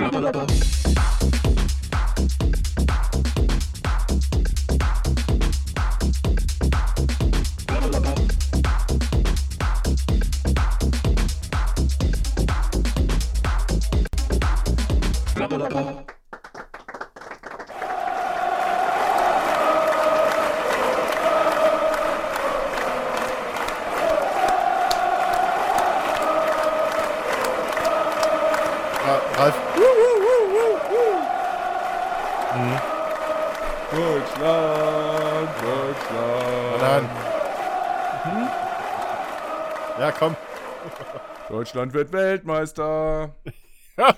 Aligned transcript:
Música 0.00 1.19
Deutschland 41.70 41.94
wird 41.94 42.12
Weltmeister. 42.12 43.36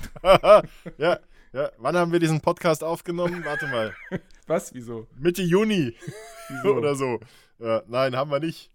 ja, 0.96 1.18
ja. 1.52 1.70
Wann 1.76 1.96
haben 1.98 2.10
wir 2.10 2.18
diesen 2.18 2.40
Podcast 2.40 2.82
aufgenommen? 2.82 3.44
Warte 3.44 3.66
mal. 3.66 3.94
Was? 4.46 4.72
Wieso? 4.72 5.06
Mitte 5.18 5.42
Juni 5.42 5.94
Wieso? 6.48 6.74
oder 6.78 6.94
so. 6.94 7.20
Ja, 7.58 7.82
nein, 7.88 8.16
haben 8.16 8.30
wir 8.30 8.40
nicht. 8.40 8.70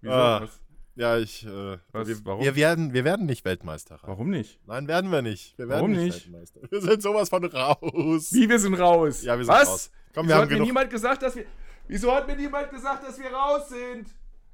Wieso? 0.00 0.14
Ah. 0.14 0.42
Was? 0.42 0.60
Ja, 0.94 1.18
ich. 1.18 1.44
Äh, 1.44 1.78
Was? 1.90 2.06
Wir, 2.06 2.24
Warum? 2.24 2.44
Wir 2.44 2.54
werden, 2.54 2.92
wir 2.92 3.04
werden 3.04 3.26
nicht 3.26 3.44
Weltmeister. 3.44 3.98
Warum 4.02 4.30
nicht? 4.30 4.60
Nein, 4.64 4.86
werden 4.86 5.10
wir 5.10 5.22
nicht. 5.22 5.58
Wir 5.58 5.68
werden 5.68 5.80
Warum 5.80 5.90
nicht? 5.90 6.30
Weltmeister. 6.32 6.60
Wir 6.70 6.82
sind 6.82 7.02
sowas 7.02 7.28
von 7.28 7.44
raus. 7.44 8.32
Wie, 8.32 8.48
wir 8.48 8.60
sind 8.60 8.74
raus. 8.74 9.24
Ja, 9.24 9.36
wir 9.38 9.44
sind 9.44 9.52
Was? 9.52 9.68
raus. 9.68 9.90
Komm, 10.14 10.26
Wieso 10.26 10.28
wir 10.28 10.34
haben 10.36 10.50
hat 10.52 10.56
mir 10.56 10.64
niemand 10.64 10.90
gesagt, 10.90 11.22
dass 11.24 11.34
wir... 11.34 11.46
Wieso 11.88 12.14
hat 12.14 12.28
mir 12.28 12.36
niemand 12.36 12.70
gesagt, 12.70 13.02
dass 13.02 13.18
wir 13.18 13.32
raus 13.32 13.70
sind? 13.70 14.06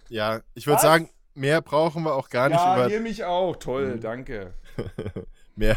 Ja, 0.09 0.41
ich 0.55 0.67
würde 0.67 0.81
sagen, 0.81 1.11
mehr 1.37 1.61
brauchen 1.63 2.03
wir 2.03 2.15
auch 2.15 2.29
gar 2.29 2.49
nicht 2.49 2.59
Ja, 2.59 2.75
über. 2.77 2.89
hier 2.89 3.01
mich 3.01 3.25
auch. 3.25 3.57
Toll, 3.57 3.95
Mhm. 3.97 4.01
danke. 4.01 4.55
Mehr. 5.57 5.77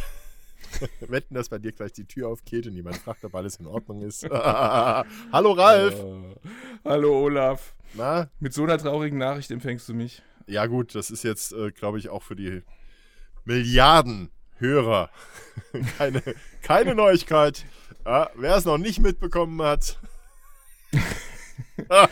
Wetten, 1.01 1.33
dass 1.35 1.49
bei 1.49 1.57
dir 1.57 1.71
gleich 1.71 1.93
die 1.93 2.05
Tür 2.05 2.27
aufgeht 2.29 2.67
und 2.67 2.73
jemand 2.73 2.97
fragt, 2.97 3.23
ob 3.25 3.33
alles 3.35 3.55
in 3.57 3.65
Ordnung 3.67 4.01
ist. 4.01 4.23
Hallo 4.29 5.51
Ralf. 5.53 5.95
Hallo 6.85 7.23
Olaf. 7.23 7.73
Na? 7.93 8.29
Mit 8.39 8.53
so 8.53 8.63
einer 8.63 8.77
traurigen 8.77 9.17
Nachricht 9.17 9.49
empfängst 9.51 9.87
du 9.89 9.93
mich. 9.93 10.21
Ja 10.47 10.65
gut, 10.67 10.93
das 10.95 11.09
ist 11.11 11.23
jetzt, 11.23 11.53
äh, 11.53 11.71
glaube 11.71 11.97
ich, 11.99 12.09
auch 12.09 12.23
für 12.23 12.35
die 12.35 12.63
Milliarden 13.45 14.29
Hörer 14.57 15.09
keine, 15.97 16.21
keine 16.61 16.93
Neuigkeit. 16.95 17.65
Ja, 18.05 18.29
wer 18.35 18.55
es 18.57 18.65
noch 18.65 18.77
nicht 18.77 18.99
mitbekommen 18.99 19.61
hat, 19.61 19.99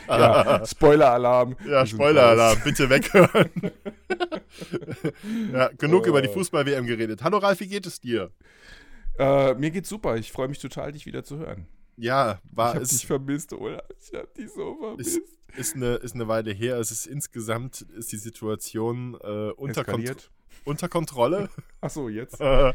Ja, 0.08 0.66
Spoiler-Alarm. 0.66 1.56
ja, 1.68 1.86
Spoiler-Alarm, 1.86 2.60
bitte 2.64 2.90
weghören. 2.90 3.50
ja, 5.54 5.70
genug 5.78 6.04
Oh. 6.06 6.10
über 6.10 6.22
die 6.22 6.28
Fußball-WM 6.30 6.86
geredet. 6.86 7.24
Hallo 7.24 7.38
Ralf, 7.38 7.60
wie 7.60 7.68
geht 7.68 7.86
es 7.86 8.00
dir? 8.00 8.32
Äh, 9.18 9.56
mir 9.56 9.72
geht's 9.72 9.90
super. 9.90 10.16
Ich 10.18 10.32
freue 10.32 10.48
mich 10.48 10.60
total, 10.60 10.92
dich 10.92 11.06
wieder 11.06 11.24
zu 11.24 11.38
hören. 11.40 11.68
Ja, 11.98 12.40
ich 12.52 12.58
war 12.58 12.76
hab 12.76 12.82
es 12.82 12.90
dich 12.90 13.08
vermisst, 13.08 13.52
Olaf. 13.54 13.82
Ich 14.00 14.14
hab 14.18 14.34
dich 14.36 14.52
so 14.52 14.76
vermisst. 14.80 15.20
ist 15.56 15.76
eine, 15.76 15.96
ist 15.96 16.14
eine 16.14 16.28
Weile 16.28 16.52
her. 16.52 16.78
Es 16.78 16.92
ist 16.92 17.08
insgesamt 17.08 17.82
ist 17.82 18.12
die 18.12 18.18
Situation 18.18 19.16
äh, 19.22 19.50
unter, 19.52 19.84
Kont 19.84 20.04
Eskaliert. 20.04 20.30
unter 20.66 20.90
Kontrolle. 20.90 21.50
Ach 21.82 21.90
so, 21.90 22.10
jetzt. 22.10 22.40
äh, 22.40 22.74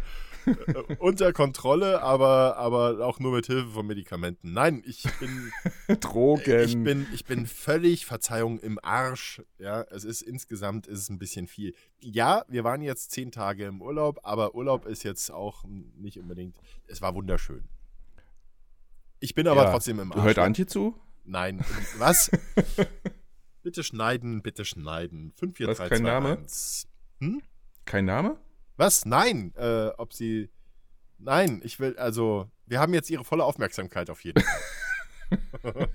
unter 0.99 1.33
Kontrolle, 1.33 2.03
aber, 2.03 2.57
aber 2.57 3.05
auch 3.07 3.19
nur 3.21 3.33
mit 3.33 3.47
Hilfe 3.47 3.69
von 3.71 3.87
Medikamenten. 3.87 4.53
Nein, 4.53 4.83
ich 4.87 5.05
bin, 5.21 5.53
Drogen. 6.01 6.61
ich 6.65 6.83
bin, 6.83 7.07
ich 7.13 7.25
bin 7.25 7.47
völlig, 7.47 8.07
Verzeihung, 8.07 8.59
im 8.61 8.79
Arsch. 8.83 9.43
Ja, 9.59 9.83
es 9.91 10.05
ist 10.05 10.23
insgesamt 10.23 10.87
ist 10.87 10.99
es 11.01 11.09
ein 11.11 11.19
bisschen 11.19 11.47
viel. 11.47 11.75
Ja, 12.01 12.45
wir 12.49 12.65
waren 12.65 12.83
jetzt 12.83 13.11
zehn 13.11 13.31
Tage 13.31 13.67
im 13.67 13.81
Urlaub, 13.81 14.21
aber 14.23 14.55
Urlaub 14.55 14.87
ist 14.87 15.03
jetzt 15.03 15.31
auch 15.31 15.65
nicht 15.97 16.19
unbedingt. 16.19 16.57
Es 16.87 17.03
war 17.03 17.15
wunderschön. 17.15 17.65
Ich 19.21 19.35
bin 19.35 19.47
aber 19.47 19.65
Ja, 19.65 19.71
trotzdem 19.71 20.01
im 20.01 20.13
Arsch. 20.13 20.23
Hört 20.23 20.39
Antje 20.39 20.67
zu? 20.67 20.97
Nein. 21.25 21.65
Was? 21.99 22.31
bitte 23.63 23.85
schneiden, 23.85 24.43
bitte 24.43 24.65
schneiden. 24.65 25.33
5, 25.37 25.57
4, 25.57 25.69
Was, 25.69 25.77
3, 25.79 25.89
kein 25.89 25.99
2, 25.99 26.05
Name? 26.05 26.39
1. 26.39 26.89
Hm? 27.21 27.43
Kein 27.85 28.05
Name? 28.05 28.37
Was? 28.77 29.05
Nein. 29.05 29.53
Äh, 29.57 29.89
ob 29.99 30.13
sie. 30.13 30.51
Nein, 31.19 31.61
ich 31.65 31.79
will, 31.79 31.97
also, 31.99 32.51
wir 32.67 32.81
haben 32.81 32.95
jetzt 32.95 33.09
ihre 33.11 33.25
volle 33.25 33.45
Aufmerksamkeit 33.45 34.11
auf 34.11 34.25
jeden 34.25 34.43
Fall. 34.43 35.39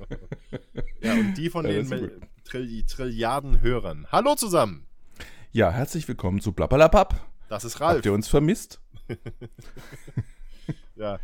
ja, 1.01 1.13
und 1.13 1.33
die 1.33 1.49
von 1.49 1.65
Ja, 1.65 1.81
den 1.81 2.21
Trill 2.45 2.83
Trilliarden 2.85 3.61
Hörern. 3.61 4.07
Hallo 4.11 4.35
zusammen. 4.35 4.87
Ja, 5.51 5.69
herzlich 5.71 6.07
willkommen 6.07 6.39
zu 6.39 6.53
Blablabab. 6.53 7.19
Das 7.49 7.65
ist 7.65 7.81
Ralf. 7.81 7.97
Habt 7.97 8.05
ihr 8.05 8.13
uns 8.13 8.27
vermisst? 8.27 8.79
Ja, 10.95 11.19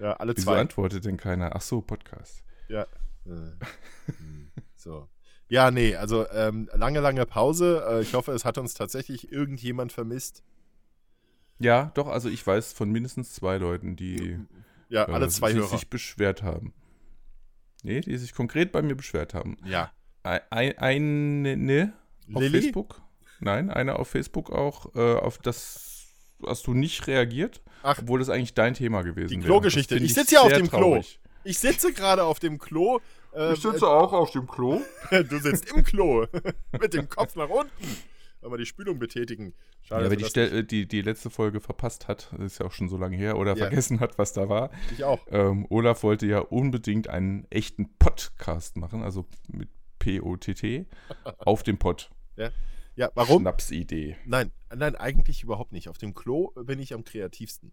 ja, 0.00 0.14
alle 0.14 0.34
Wieso 0.34 0.46
zwei. 0.46 0.60
antwortet 0.60 1.04
denn 1.04 1.18
keiner? 1.18 1.54
Ach 1.54 1.60
so, 1.60 1.82
Podcast. 1.82 2.42
Ja. 2.68 2.82
Äh, 3.26 3.52
hm, 4.06 4.50
so. 4.76 5.08
Ja, 5.48 5.70
nee, 5.70 5.94
also 5.94 6.26
ähm, 6.30 6.70
lange, 6.72 7.00
lange 7.00 7.26
Pause. 7.26 7.84
Äh, 7.86 8.00
ich 8.00 8.14
hoffe, 8.14 8.32
es 8.32 8.46
hat 8.46 8.56
uns 8.56 8.72
tatsächlich 8.72 9.30
irgendjemand 9.30 9.92
vermisst. 9.92 10.42
Ja, 11.60 11.92
doch, 11.94 12.08
also 12.08 12.28
ich 12.28 12.44
weiß 12.46 12.72
von 12.72 12.90
mindestens 12.90 13.32
zwei 13.32 13.58
Leuten, 13.58 13.94
die 13.94 14.38
Ja, 14.88 15.08
äh, 15.08 15.12
alle 15.12 15.28
zwei 15.28 15.52
sich, 15.52 15.58
Hörer. 15.60 15.68
sich 15.68 15.88
beschwert 15.88 16.42
haben. 16.42 16.72
Nee, 17.82 18.00
die 18.00 18.16
sich 18.16 18.34
konkret 18.34 18.72
bei 18.72 18.82
mir 18.82 18.94
beschwert 18.96 19.34
haben. 19.34 19.56
Ja. 19.64 19.90
Ein, 20.22 20.40
ein, 20.50 20.76
eine 20.78 21.56
ne, 21.56 21.92
auf 22.32 22.42
Lilly? 22.42 22.62
Facebook. 22.62 23.00
Nein, 23.40 23.70
eine 23.70 23.98
auf 23.98 24.08
Facebook 24.08 24.50
auch. 24.50 24.94
Äh, 24.94 25.14
auf 25.14 25.38
das 25.38 26.08
hast 26.46 26.66
du 26.66 26.74
nicht 26.74 27.06
reagiert, 27.06 27.62
Ach. 27.82 27.98
obwohl 28.00 28.18
das 28.18 28.28
eigentlich 28.28 28.54
dein 28.54 28.74
Thema 28.74 29.02
gewesen 29.02 29.28
Die 29.28 29.36
wäre. 29.36 29.46
Klogeschichte. 29.46 29.94
Das 29.94 29.98
finde 29.98 30.06
Ich 30.06 30.14
sitze 30.14 30.30
hier 30.30 30.42
auf 30.42 30.52
dem 30.52 30.68
Klo. 30.68 30.78
traurig. 30.80 31.20
Ich 31.44 31.58
sitze 31.58 31.92
gerade 31.92 32.24
auf 32.24 32.38
dem 32.38 32.58
Klo. 32.58 33.00
Äh, 33.32 33.54
auch 33.64 34.12
auf 34.12 34.30
dem 34.32 34.46
Klo. 34.46 34.82
äh, 35.10 35.24
du 35.24 35.38
sitzt 35.38 35.70
im 35.72 35.84
Klo. 35.84 36.26
Mit 36.80 36.94
dem 36.94 37.08
Kopf 37.08 37.36
nach 37.36 37.48
unten. 37.48 37.70
Wenn 38.42 38.50
wir 38.50 38.56
die 38.58 38.66
Spülung 38.66 38.98
betätigen. 38.98 39.52
Schade, 39.82 40.04
Ja, 40.04 40.08
dass 40.08 40.10
wer 40.10 40.16
die, 40.16 40.24
Stell, 40.24 40.58
äh, 40.60 40.64
die, 40.64 40.86
die 40.88 41.02
letzte 41.02 41.28
Folge 41.30 41.60
verpasst 41.60 42.08
hat, 42.08 42.32
ist 42.38 42.58
ja 42.58 42.66
auch 42.66 42.72
schon 42.72 42.88
so 42.88 42.96
lange 42.96 43.16
her, 43.16 43.36
oder 43.38 43.50
Ja. 43.56 43.66
vergessen 43.66 44.00
hat, 44.00 44.16
was 44.18 44.32
da 44.32 44.48
war. 44.48 44.70
Ich 44.92 45.04
auch. 45.04 45.20
Ähm, 45.30 45.66
Olaf 45.68 46.02
wollte 46.02 46.26
ja 46.26 46.38
unbedingt 46.38 47.08
einen 47.08 47.46
echten 47.50 47.90
Podcast 47.98 48.76
machen, 48.76 49.02
also 49.02 49.26
mit 49.48 49.68
P-O-T-T, 49.98 50.86
auf 51.38 51.62
dem 51.62 51.78
Pott. 51.78 52.10
Ja, 52.96 53.10
warum? 53.14 53.42
Schnapsidee. 53.42 54.16
Nein, 54.24 54.50
nein, 54.74 54.96
eigentlich 54.96 55.42
überhaupt 55.42 55.72
nicht. 55.72 55.88
Auf 55.88 55.98
dem 55.98 56.14
Klo 56.14 56.50
bin 56.64 56.78
ich 56.80 56.92
am 56.94 57.04
kreativsten. 57.04 57.72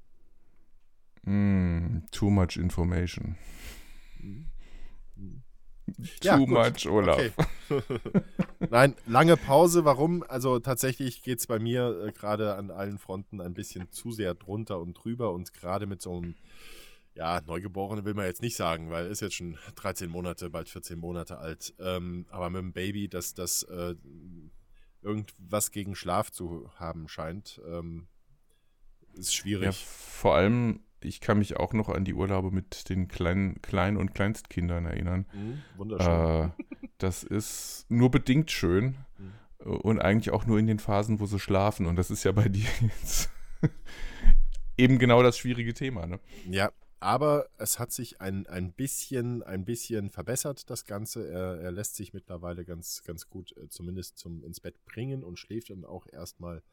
Mm, 1.23 1.99
too 2.11 2.29
much 2.29 2.57
information. 2.57 3.37
Ja, 4.19 4.27
too 6.21 6.45
gut. 6.45 6.49
much, 6.49 6.87
Olaf. 6.91 7.17
Okay. 7.17 7.81
Nein, 8.69 8.95
lange 9.05 9.37
Pause. 9.37 9.85
Warum? 9.85 10.23
Also 10.27 10.59
tatsächlich 10.59 11.21
geht 11.23 11.39
es 11.39 11.47
bei 11.47 11.59
mir 11.59 12.05
äh, 12.07 12.11
gerade 12.11 12.55
an 12.55 12.71
allen 12.71 12.97
Fronten 12.97 13.41
ein 13.41 13.53
bisschen 13.53 13.91
zu 13.91 14.11
sehr 14.11 14.33
drunter 14.35 14.79
und 14.79 14.93
drüber 14.93 15.31
und 15.33 15.53
gerade 15.53 15.85
mit 15.87 16.01
so 16.01 16.17
einem, 16.17 16.35
ja, 17.15 17.41
Neugeborenen 17.45 18.05
will 18.05 18.13
man 18.13 18.25
jetzt 18.25 18.41
nicht 18.41 18.55
sagen, 18.55 18.89
weil 18.91 19.05
er 19.05 19.11
ist 19.11 19.21
jetzt 19.21 19.35
schon 19.35 19.57
13 19.75 20.09
Monate, 20.09 20.49
bald 20.49 20.69
14 20.69 20.99
Monate 20.99 21.37
alt. 21.39 21.73
Ähm, 21.79 22.25
aber 22.29 22.49
mit 22.49 22.61
dem 22.61 22.73
Baby, 22.73 23.07
dass 23.09 23.33
das 23.33 23.63
äh, 23.63 23.95
irgendwas 25.01 25.71
gegen 25.71 25.95
Schlaf 25.95 26.31
zu 26.31 26.69
haben 26.75 27.07
scheint, 27.07 27.61
ähm, 27.67 28.07
ist 29.13 29.33
Ja, 29.33 29.41
schwierig. 29.41 29.85
vor 29.85 30.35
allem, 30.35 30.81
ich 31.01 31.21
kann 31.21 31.39
mich 31.39 31.57
auch 31.57 31.73
noch 31.73 31.89
an 31.89 32.05
die 32.05 32.13
Urlaube 32.13 32.51
mit 32.51 32.89
den 32.89 33.07
kleinen, 33.07 33.61
Klein- 33.61 33.97
und 33.97 34.13
Kleinstkindern 34.13 34.85
erinnern. 34.85 35.25
Mhm, 35.33 35.61
wunderschön. 35.77 36.49
Äh, 36.49 36.49
das 36.97 37.23
ist 37.23 37.85
nur 37.89 38.09
bedingt 38.11 38.51
schön 38.51 38.97
Mhm. 39.17 39.71
und 39.81 39.99
eigentlich 39.99 40.31
auch 40.31 40.45
nur 40.45 40.59
in 40.59 40.67
den 40.67 40.79
Phasen, 40.79 41.19
wo 41.19 41.25
sie 41.25 41.39
schlafen. 41.39 41.85
Und 41.85 41.95
das 41.95 42.11
ist 42.11 42.23
ja 42.23 42.31
bei 42.31 42.49
dir 42.49 42.67
jetzt 42.81 43.29
eben 44.77 44.99
genau 44.99 45.23
das 45.23 45.37
schwierige 45.37 45.73
Thema. 45.73 46.05
Ne? 46.05 46.19
Ja, 46.49 46.71
aber 46.99 47.47
es 47.57 47.77
hat 47.77 47.91
sich 47.91 48.21
ein, 48.21 48.47
ein 48.47 48.71
bisschen, 48.71 49.43
ein 49.43 49.65
bisschen 49.65 50.09
verbessert, 50.09 50.69
das 50.69 50.85
Ganze. 50.85 51.29
Er, 51.29 51.59
er 51.61 51.71
lässt 51.71 51.95
sich 51.95 52.13
mittlerweile 52.13 52.65
ganz, 52.65 53.03
ganz 53.05 53.29
gut 53.29 53.55
äh, 53.57 53.69
zumindest 53.69 54.17
zum 54.17 54.43
ins 54.43 54.59
Bett 54.59 54.83
bringen 54.85 55.23
und 55.23 55.37
schläft 55.37 55.69
dann 55.69 55.85
auch 55.85 56.07
erstmal, 56.11 56.63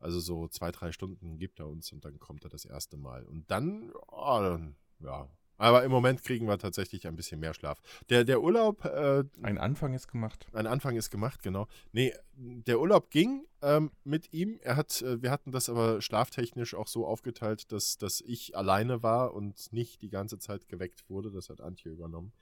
also 0.00 0.18
so 0.18 0.48
zwei, 0.48 0.72
drei 0.72 0.92
Stunden 0.92 1.38
gibt 1.38 1.60
er 1.60 1.68
uns 1.68 1.92
und 1.92 2.04
dann 2.04 2.18
kommt 2.18 2.44
er 2.44 2.50
das 2.50 2.64
erste 2.64 2.96
Mal. 2.96 3.24
Und 3.24 3.50
dann, 3.50 3.92
oh, 4.08 4.40
dann 4.40 4.76
ja, 5.00 5.28
Aber 5.60 5.84
im 5.84 5.90
Moment 5.90 6.22
kriegen 6.22 6.46
wir 6.46 6.56
tatsächlich 6.56 7.06
ein 7.06 7.16
bisschen 7.16 7.38
mehr 7.38 7.52
Schlaf. 7.52 7.82
Der, 8.08 8.24
der 8.24 8.40
Urlaub. 8.40 8.82
Äh, 8.86 9.24
ein 9.42 9.58
Anfang 9.58 9.92
ist 9.92 10.08
gemacht. 10.08 10.46
Ein 10.54 10.66
Anfang 10.66 10.96
ist 10.96 11.10
gemacht, 11.10 11.42
genau. 11.42 11.68
Nee, 11.92 12.14
der 12.32 12.80
Urlaub 12.80 13.10
ging 13.10 13.44
ähm, 13.60 13.90
mit 14.02 14.32
ihm. 14.32 14.58
Er 14.62 14.76
hat, 14.76 15.02
äh, 15.02 15.22
wir 15.22 15.30
hatten 15.30 15.52
das 15.52 15.68
aber 15.68 16.00
schlaftechnisch 16.00 16.74
auch 16.74 16.88
so 16.88 17.06
aufgeteilt, 17.06 17.72
dass, 17.72 17.98
dass 17.98 18.22
ich 18.22 18.56
alleine 18.56 19.02
war 19.02 19.34
und 19.34 19.70
nicht 19.70 20.00
die 20.00 20.08
ganze 20.08 20.38
Zeit 20.38 20.66
geweckt 20.66 21.10
wurde. 21.10 21.30
Das 21.30 21.50
hat 21.50 21.60
Antje 21.60 21.92
übernommen. 21.92 22.32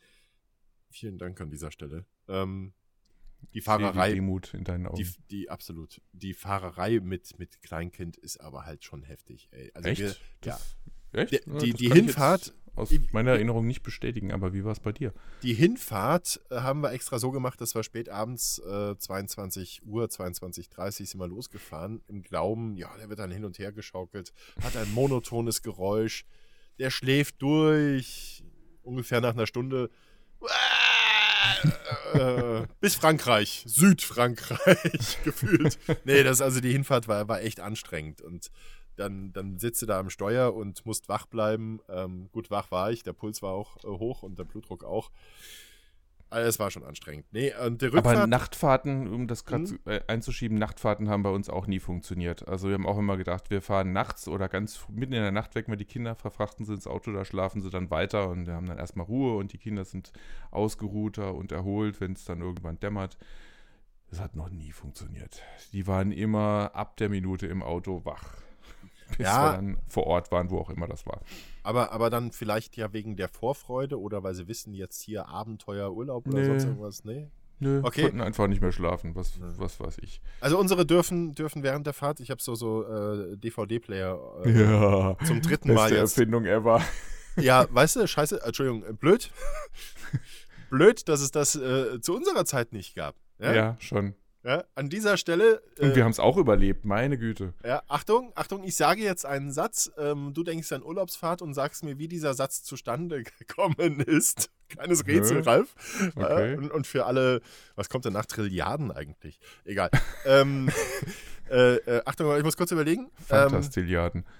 Vielen 0.90 1.18
Dank 1.18 1.40
an 1.40 1.50
dieser 1.50 1.72
Stelle. 1.72 2.06
Ähm, 2.28 2.72
die 3.54 3.60
Fahrerei. 3.60 4.10
Die 4.10 4.14
Demut 4.16 4.54
in 4.54 4.64
deinen 4.64 4.86
Augen. 4.86 4.96
Die, 4.96 5.08
die, 5.30 5.50
absolut. 5.50 6.00
Die 6.12 6.34
Fahrerei 6.34 7.00
mit, 7.00 7.38
mit 7.38 7.62
Kleinkind 7.62 8.16
ist 8.16 8.40
aber 8.40 8.66
halt 8.66 8.84
schon 8.84 9.02
heftig. 9.02 9.48
Ey. 9.52 9.70
Also 9.74 9.88
Echt? 9.88 10.00
Wir, 10.00 10.16
das, 10.40 10.76
ja. 11.12 11.20
Echt? 11.20 11.46
Die, 11.46 11.58
die, 11.58 11.72
die 11.72 11.92
Hinfahrt 11.92 12.54
aus 12.78 12.90
meiner 13.12 13.32
Erinnerung 13.32 13.66
nicht 13.66 13.82
bestätigen, 13.82 14.32
aber 14.32 14.52
wie 14.52 14.64
war 14.64 14.72
es 14.72 14.80
bei 14.80 14.92
dir? 14.92 15.12
Die 15.42 15.54
Hinfahrt 15.54 16.40
äh, 16.50 16.56
haben 16.56 16.80
wir 16.80 16.92
extra 16.92 17.18
so 17.18 17.30
gemacht, 17.30 17.60
dass 17.60 17.74
wir 17.74 17.82
spät 17.82 18.08
abends 18.08 18.60
äh, 18.60 18.96
22 18.96 19.82
Uhr, 19.84 20.04
22.30 20.04 20.78
Uhr 20.78 21.06
sind 21.06 21.20
wir 21.20 21.26
losgefahren, 21.26 22.02
im 22.06 22.22
Glauben, 22.22 22.76
ja, 22.76 22.96
der 22.96 23.08
wird 23.08 23.18
dann 23.18 23.32
hin 23.32 23.44
und 23.44 23.58
her 23.58 23.72
geschaukelt, 23.72 24.32
hat 24.62 24.76
ein 24.76 24.92
monotones 24.92 25.62
Geräusch, 25.62 26.24
der 26.78 26.90
schläft 26.90 27.42
durch, 27.42 28.44
ungefähr 28.82 29.20
nach 29.20 29.34
einer 29.34 29.46
Stunde. 29.46 29.90
Äh, 32.14 32.66
bis 32.80 32.94
Frankreich, 32.94 33.64
Südfrankreich 33.66 35.18
gefühlt. 35.24 35.78
Nee, 36.04 36.22
das 36.22 36.40
also 36.40 36.60
die 36.60 36.72
Hinfahrt 36.72 37.08
war, 37.08 37.28
war 37.28 37.42
echt 37.42 37.60
anstrengend 37.60 38.20
und 38.20 38.50
dann, 38.96 39.32
dann 39.32 39.58
sitzt 39.58 39.80
du 39.82 39.86
da 39.86 39.98
am 39.98 40.10
Steuer 40.10 40.54
und 40.54 40.84
musst 40.84 41.08
wach 41.08 41.26
bleiben. 41.26 41.80
Ähm, 41.88 42.28
gut, 42.32 42.50
wach 42.50 42.70
war 42.70 42.90
ich, 42.90 43.02
der 43.02 43.12
Puls 43.12 43.42
war 43.42 43.52
auch 43.52 43.76
äh, 43.84 43.86
hoch 43.86 44.22
und 44.22 44.38
der 44.38 44.44
Blutdruck 44.44 44.84
auch. 44.84 45.10
Also 46.30 46.48
es 46.48 46.58
war 46.58 46.70
schon 46.70 46.84
anstrengend. 46.84 47.26
Nee, 47.32 47.52
und 47.64 47.80
der 47.80 47.92
Rückfahrt, 47.92 48.16
Aber 48.16 48.26
Nachtfahrten, 48.26 49.08
um 49.08 49.26
das 49.26 49.46
gerade 49.46 49.64
mhm. 49.64 49.78
äh, 49.86 50.00
einzuschieben, 50.08 50.58
Nachtfahrten 50.58 51.08
haben 51.08 51.22
bei 51.22 51.30
uns 51.30 51.48
auch 51.48 51.66
nie 51.66 51.80
funktioniert. 51.80 52.46
Also 52.46 52.68
wir 52.68 52.74
haben 52.74 52.86
auch 52.86 52.98
immer 52.98 53.16
gedacht, 53.16 53.50
wir 53.50 53.62
fahren 53.62 53.92
nachts 53.92 54.28
oder 54.28 54.48
ganz 54.48 54.84
mitten 54.90 55.14
in 55.14 55.22
der 55.22 55.32
Nacht 55.32 55.54
wecken 55.54 55.72
wir 55.72 55.78
die 55.78 55.86
Kinder, 55.86 56.14
verfrachten 56.14 56.66
sie 56.66 56.74
ins 56.74 56.86
Auto, 56.86 57.12
da 57.12 57.24
schlafen 57.24 57.62
sie 57.62 57.70
dann 57.70 57.90
weiter 57.90 58.28
und 58.28 58.46
wir 58.46 58.54
haben 58.54 58.66
dann 58.66 58.78
erstmal 58.78 59.06
Ruhe 59.06 59.36
und 59.36 59.52
die 59.52 59.58
Kinder 59.58 59.84
sind 59.84 60.12
ausgeruhter 60.50 61.34
und 61.34 61.50
erholt, 61.50 62.00
wenn 62.00 62.12
es 62.12 62.24
dann 62.24 62.42
irgendwann 62.42 62.78
dämmert. 62.78 63.16
Das 64.10 64.20
hat 64.20 64.36
noch 64.36 64.50
nie 64.50 64.72
funktioniert. 64.72 65.42
Die 65.72 65.86
waren 65.86 66.12
immer 66.12 66.72
ab 66.74 66.96
der 66.98 67.08
Minute 67.08 67.46
im 67.46 67.62
Auto 67.62 68.04
wach 68.04 68.36
bis 69.16 69.26
ja, 69.26 69.44
wir 69.44 69.56
dann 69.56 69.78
vor 69.86 70.06
Ort 70.06 70.30
waren, 70.30 70.50
wo 70.50 70.58
auch 70.58 70.70
immer 70.70 70.86
das 70.86 71.06
war. 71.06 71.20
Aber, 71.68 71.92
aber 71.92 72.08
dann 72.08 72.32
vielleicht 72.32 72.78
ja 72.78 72.94
wegen 72.94 73.16
der 73.16 73.28
Vorfreude 73.28 74.00
oder 74.00 74.22
weil 74.22 74.32
sie 74.32 74.48
wissen, 74.48 74.72
jetzt 74.72 75.02
hier 75.02 75.28
Abenteuer, 75.28 75.92
Urlaub 75.92 76.26
oder 76.26 76.38
nee. 76.38 76.46
sonst 76.46 76.64
irgendwas. 76.64 77.04
Nee. 77.04 77.28
Nö, 77.58 77.82
okay. 77.84 78.04
konnten 78.04 78.22
einfach 78.22 78.46
nicht 78.46 78.62
mehr 78.62 78.72
schlafen, 78.72 79.14
was, 79.14 79.38
was 79.38 79.78
weiß 79.78 79.98
ich. 79.98 80.22
Also 80.40 80.58
unsere 80.58 80.86
dürfen, 80.86 81.34
dürfen 81.34 81.62
während 81.62 81.86
der 81.86 81.92
Fahrt, 81.92 82.20
ich 82.20 82.30
habe 82.30 82.40
so, 82.40 82.54
so 82.54 82.84
äh, 82.84 83.36
DVD-Player 83.36 84.18
äh, 84.46 84.62
ja, 84.62 85.18
zum 85.26 85.42
dritten 85.42 85.74
Mal 85.74 85.92
jetzt. 85.92 86.16
Erfindung 86.16 86.46
ever. 86.46 86.80
Ja, 87.36 87.66
weißt 87.70 87.96
du, 87.96 88.08
scheiße, 88.08 88.40
Entschuldigung, 88.42 88.88
äh, 88.88 88.94
blöd. 88.94 89.30
blöd, 90.70 91.06
dass 91.06 91.20
es 91.20 91.32
das 91.32 91.54
äh, 91.54 92.00
zu 92.00 92.16
unserer 92.16 92.46
Zeit 92.46 92.72
nicht 92.72 92.96
gab. 92.96 93.14
Ja, 93.38 93.52
ja 93.52 93.76
schon. 93.78 94.14
Ja, 94.48 94.64
an 94.74 94.88
dieser 94.88 95.18
Stelle. 95.18 95.60
Und 95.78 95.94
wir 95.94 95.98
äh, 95.98 96.02
haben 96.04 96.10
es 96.10 96.18
auch 96.18 96.38
überlebt, 96.38 96.86
meine 96.86 97.18
Güte. 97.18 97.52
Ja, 97.62 97.82
Achtung, 97.86 98.32
Achtung, 98.34 98.64
ich 98.64 98.76
sage 98.76 99.02
jetzt 99.02 99.26
einen 99.26 99.52
Satz. 99.52 99.92
Ähm, 99.98 100.32
du 100.32 100.42
denkst 100.42 100.72
an 100.72 100.82
Urlaubsfahrt 100.82 101.42
und 101.42 101.52
sagst 101.52 101.84
mir, 101.84 101.98
wie 101.98 102.08
dieser 102.08 102.32
Satz 102.32 102.62
zustande 102.62 103.24
gekommen 103.38 104.00
ist. 104.00 104.48
Kleines 104.70 105.06
Rätsel, 105.06 105.40
Nö. 105.40 105.42
Ralf. 105.42 105.74
Okay. 106.16 106.54
Äh, 106.54 106.56
und, 106.56 106.70
und, 106.70 106.86
für 106.86 107.04
alle, 107.04 107.42
was 107.74 107.90
kommt 107.90 108.06
denn 108.06 108.14
nach 108.14 108.24
Trilliarden 108.24 108.90
eigentlich? 108.90 109.38
Egal. 109.66 109.90
ähm, 110.24 110.70
äh, 111.50 111.74
äh, 111.76 112.02
Achtung, 112.06 112.34
ich 112.34 112.42
muss 112.42 112.56
kurz 112.56 112.72
überlegen. 112.72 113.10
Fantastilliarden. 113.26 114.22
Ähm, 114.22 114.32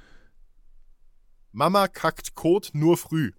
Mama 1.53 1.87
kackt 1.87 2.35
Kot 2.35 2.71
nur 2.73 2.97
früh. 2.97 3.33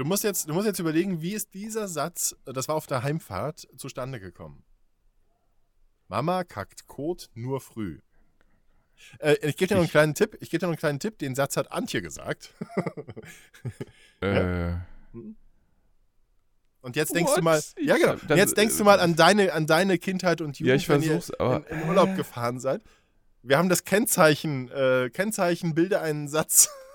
Du 0.00 0.06
musst, 0.06 0.24
jetzt, 0.24 0.48
du 0.48 0.54
musst 0.54 0.66
jetzt 0.66 0.78
überlegen, 0.78 1.20
wie 1.20 1.34
ist 1.34 1.52
dieser 1.52 1.86
Satz, 1.86 2.34
das 2.46 2.68
war 2.68 2.74
auf 2.74 2.86
der 2.86 3.02
Heimfahrt, 3.02 3.68
zustande 3.76 4.18
gekommen? 4.18 4.64
Mama 6.08 6.42
kackt 6.42 6.86
Kot 6.86 7.28
nur 7.34 7.60
früh. 7.60 8.00
Äh, 9.18 9.34
ich 9.42 9.58
gebe 9.58 9.68
dir 9.68 9.74
noch 9.74 9.82
einen 9.82 9.90
kleinen 9.90 10.14
Tipp. 10.14 10.38
Ich 10.40 10.48
gebe 10.48 10.60
dir 10.60 10.68
noch 10.68 10.72
einen 10.72 10.78
kleinen 10.78 11.00
Tipp. 11.00 11.18
Den 11.18 11.34
Satz 11.34 11.58
hat 11.58 11.70
Antje 11.70 12.00
gesagt. 12.00 12.54
äh. 14.22 14.72
Und 16.80 16.96
jetzt 16.96 17.14
denkst 17.14 17.32
What? 17.32 17.38
du 17.38 17.42
mal, 17.42 17.62
ja 17.78 17.98
genau. 17.98 18.16
Dann, 18.26 18.38
jetzt 18.38 18.56
denkst 18.56 18.78
du 18.78 18.84
mal 18.84 19.00
an 19.00 19.16
deine, 19.16 19.52
an 19.52 19.66
deine 19.66 19.98
Kindheit 19.98 20.40
und 20.40 20.58
Jugend, 20.58 20.66
ja, 20.66 20.76
ich 20.76 20.88
wenn 20.88 21.02
ihr 21.02 21.20
in, 21.38 21.78
in 21.78 21.88
Urlaub 21.90 22.16
gefahren 22.16 22.58
seid. 22.58 22.82
Wir 23.42 23.58
haben 23.58 23.68
das 23.68 23.84
Kennzeichen, 23.84 24.70
äh, 24.70 25.10
Kennzeichen, 25.12 25.74
bilde 25.74 26.00
einen 26.00 26.26
Satz. 26.26 26.70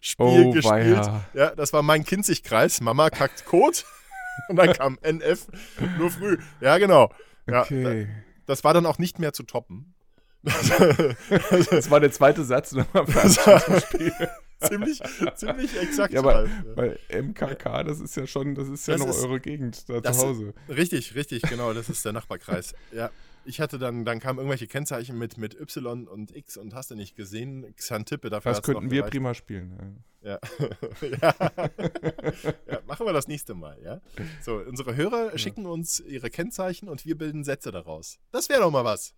Spiel 0.00 0.46
oh, 0.46 0.52
gespielt. 0.52 0.98
Weia. 0.98 1.24
Ja, 1.34 1.54
das 1.54 1.72
war 1.72 1.82
mein 1.82 2.04
Kinzigkreis. 2.04 2.80
Mama 2.80 3.10
kackt 3.10 3.44
Kot. 3.44 3.84
Und 4.48 4.56
dann 4.56 4.72
kam 4.74 4.98
NF 5.02 5.46
nur 5.98 6.10
früh. 6.10 6.38
Ja, 6.60 6.78
genau. 6.78 7.12
Ja, 7.48 7.62
okay. 7.62 8.08
Das 8.46 8.64
war 8.64 8.74
dann 8.74 8.86
auch 8.86 8.98
nicht 8.98 9.18
mehr 9.18 9.32
zu 9.32 9.42
toppen. 9.42 9.94
das 10.42 11.90
war 11.90 11.98
der 11.98 12.12
zweite 12.12 12.44
Satz 12.44 12.72
nochmal 12.94 13.06
Spiel. 13.80 14.12
ziemlich, 14.60 15.02
ziemlich 15.34 15.80
exakt. 15.80 16.12
Ja, 16.12 16.20
aber, 16.20 16.46
weil 16.76 17.00
MKK, 17.10 17.82
das 17.82 17.98
ist 17.98 18.16
ja 18.16 18.26
schon, 18.26 18.54
das 18.54 18.68
ist 18.68 18.86
ja 18.86 18.94
das 18.94 19.02
noch 19.02 19.08
ist, 19.08 19.24
eure 19.24 19.40
Gegend 19.40 19.88
da 19.88 20.02
zu 20.02 20.18
Hause. 20.18 20.54
Richtig, 20.68 21.16
richtig, 21.16 21.42
genau, 21.42 21.72
das 21.72 21.88
ist 21.88 22.04
der 22.04 22.12
Nachbarkreis. 22.12 22.74
Ja 22.92 23.10
ich 23.46 23.60
hatte 23.60 23.78
dann, 23.78 24.04
dann 24.04 24.20
kamen 24.20 24.38
irgendwelche 24.38 24.66
Kennzeichen 24.66 25.18
mit, 25.18 25.38
mit 25.38 25.58
Y 25.58 26.06
und 26.06 26.34
X 26.34 26.56
und 26.56 26.74
hast 26.74 26.90
du 26.90 26.94
nicht 26.94 27.16
gesehen. 27.16 27.74
Xantippe 27.76 28.30
dafür. 28.30 28.52
Das 28.52 28.62
könnten 28.62 28.90
wir 28.90 29.02
prima 29.04 29.34
spielen. 29.34 30.02
Ja. 30.22 30.38
Ja. 30.40 30.40
ja. 32.66 32.80
Machen 32.86 33.06
wir 33.06 33.12
das 33.12 33.28
nächste 33.28 33.54
Mal, 33.54 33.80
ja. 33.82 34.00
So, 34.42 34.56
unsere 34.56 34.96
Hörer 34.96 35.32
ja. 35.32 35.38
schicken 35.38 35.66
uns 35.66 36.00
ihre 36.00 36.30
Kennzeichen 36.30 36.88
und 36.88 37.04
wir 37.04 37.16
bilden 37.16 37.44
Sätze 37.44 37.70
daraus. 37.70 38.18
Das 38.32 38.48
wäre 38.48 38.60
doch 38.60 38.70
mal 38.70 38.84
was. 38.84 39.14